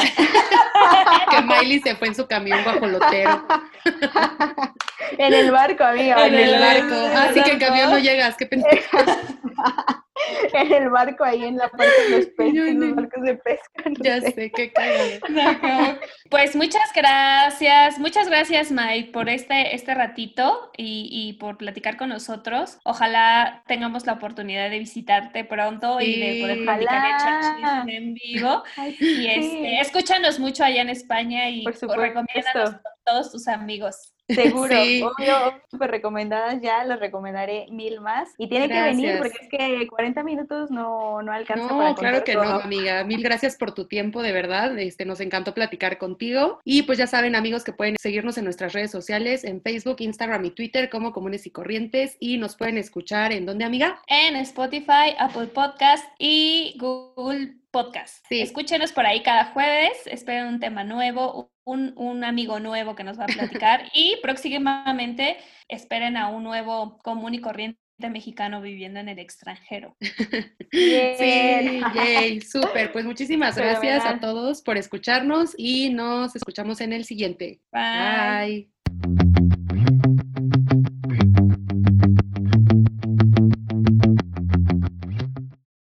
Que 1.32 1.42
Miley 1.42 1.80
se 1.80 1.96
fue 1.96 2.10
en 2.10 2.16
su 2.16 2.28
camión 2.28 2.64
guajolotero. 2.64 3.48
en 5.18 5.34
el 5.34 5.52
barco, 5.52 5.84
amiga. 5.84 6.28
En 6.28 6.36
el 6.36 6.54
el 6.54 6.60
barco. 6.60 7.02
barco. 7.02 7.30
Así 7.30 7.42
que 7.42 7.52
en 7.52 7.60
camión 7.60 7.90
no 7.90 7.98
llegas, 7.98 8.36
qué 8.38 8.46
pendeja. 8.46 10.05
en 10.54 10.74
el 10.74 10.90
barco, 10.90 11.24
ahí 11.24 11.44
en 11.44 11.58
la 11.58 11.70
parte 11.70 11.88
de 12.10 12.18
los 12.18 12.26
peces, 12.38 12.68
en 12.68 12.80
no- 12.80 12.86
los 12.88 12.96
barcos 12.96 13.24
de 13.24 13.36
pesca. 13.36 13.84
no 13.90 14.04
Ya 14.04 14.22
sé. 14.22 14.32
sé, 14.32 14.52
qué 14.52 14.72
cagado. 14.72 16.00
Pues 16.30 16.56
muchas 16.56 16.92
gracias, 16.94 18.00
muchas 18.00 18.28
gracias 18.28 18.72
Mike 18.72 19.12
por 19.12 19.30
este, 19.30 19.76
este 19.76 19.94
ratito 19.94 20.72
y, 20.76 21.10
y 21.12 21.34
por 21.34 21.58
platicar 21.58 21.98
con 21.98 22.10
nosotros. 22.10 22.80
Ojalá 22.84 23.64
tengamos 23.68 24.06
la 24.06 24.14
oportunidad 24.14 24.70
de 24.70 24.80
visitarte 24.80 25.44
pronto 25.44 26.02
y 26.02 26.20
de 26.20 26.42
poder 26.42 26.64
platicar 26.64 27.86
de 27.86 27.96
en 27.96 28.14
vivo. 28.16 28.64
Ay, 28.78 28.96
Y 29.00 29.28
este, 29.28 29.80
escúchanos 29.82 30.40
mucho 30.40 30.64
allá 30.64 30.82
en 30.82 30.90
España 30.90 31.50
y 31.50 31.64
Por 31.64 31.74
recomiéndanos 31.98 32.76
todos 33.06 33.32
tus 33.32 33.48
amigos. 33.48 34.12
Seguro, 34.28 34.76
Sí. 34.76 35.04
obvio, 35.04 35.62
súper 35.70 35.92
recomendadas 35.92 36.60
ya, 36.60 36.84
las 36.84 37.00
recomendaré 37.00 37.68
mil 37.70 38.02
más. 38.02 38.30
Y 38.40 38.48
tiene 38.50 38.68
que 38.68 38.82
venir 38.82 39.20
porque 39.20 39.38
es 39.40 39.50
que 39.50 39.88
40 39.88 40.24
minutos 40.24 40.72
no, 40.72 41.22
no 41.22 41.32
alcanza 41.32 41.68
para 41.68 41.90
No, 41.90 41.96
claro 41.96 42.18
contar 42.18 42.24
que 42.24 42.34
no, 42.34 42.42
amiga. 42.42 43.04
Mil 43.04 43.22
gracias 43.22 43.56
por 43.56 43.74
tu 43.76 43.86
tiempo, 43.86 44.24
de 44.24 44.32
verdad. 44.32 44.78
Este, 44.80 45.06
nos 45.06 45.20
encantó 45.20 45.54
platicar 45.54 46.00
contigo. 46.00 46.60
Y 46.64 46.82
pues 46.84 46.98
ya 46.98 47.06
saben, 47.06 47.36
amigos, 47.36 47.64
que 47.64 47.72
pueden 47.72 47.98
seguirnos 48.02 48.40
en 48.40 48.46
nuestras 48.46 48.74
redes 48.74 48.90
sociales, 48.90 49.44
en 49.44 49.62
Facebook, 49.62 49.98
Instagram 50.00 50.44
y 50.46 50.50
Twitter 50.50 50.90
como 50.90 51.14
Comunes 51.14 51.46
y 51.46 51.52
Corrientes. 51.52 52.18
Y 52.20 52.40
nos 52.40 52.56
pueden 52.56 52.80
escuchar 52.80 53.32
en 53.32 53.46
dónde, 53.46 53.64
amiga. 53.64 54.02
En 54.08 54.36
Spotify, 54.38 55.14
Apple 55.20 55.48
Podcast 55.48 56.04
y 56.18 56.76
Google 56.80 57.58
podcast. 57.76 58.26
Sí. 58.30 58.40
Escúchenos 58.40 58.94
por 58.94 59.06
ahí 59.06 59.22
cada 59.22 59.52
jueves, 59.52 59.92
esperen 60.06 60.46
un 60.46 60.60
tema 60.62 60.86
nuevo, 60.86 61.52
un, 61.66 61.92
un 61.98 62.24
amigo 62.24 62.62
nuevo 62.62 62.96
que 62.96 63.04
nos 63.04 63.20
va 63.20 63.26
a 63.26 63.28
platicar 63.28 63.90
y 63.94 64.16
próximamente 64.22 65.36
esperen 65.68 66.16
a 66.16 66.30
un 66.30 66.46
nuevo 66.46 66.98
común 67.00 67.34
y 67.34 67.42
corriente 67.42 67.78
mexicano 68.00 68.62
viviendo 68.62 69.02
en 69.02 69.10
el 69.10 69.20
extranjero. 69.20 69.98
Sí, 70.72 71.82
yay, 71.94 72.42
súper. 72.42 72.92
Pues 72.92 73.06
muchísimas 73.12 73.56
gracias 73.56 74.04
a 74.04 74.20
todos 74.20 74.62
por 74.62 74.78
escucharnos 74.78 75.54
y 75.58 75.90
nos 75.90 76.36
escuchamos 76.36 76.82
en 76.82 76.92
el 76.92 77.06
siguiente. 77.06 77.62
Bye. 77.72 78.48
Bye. 78.48 78.75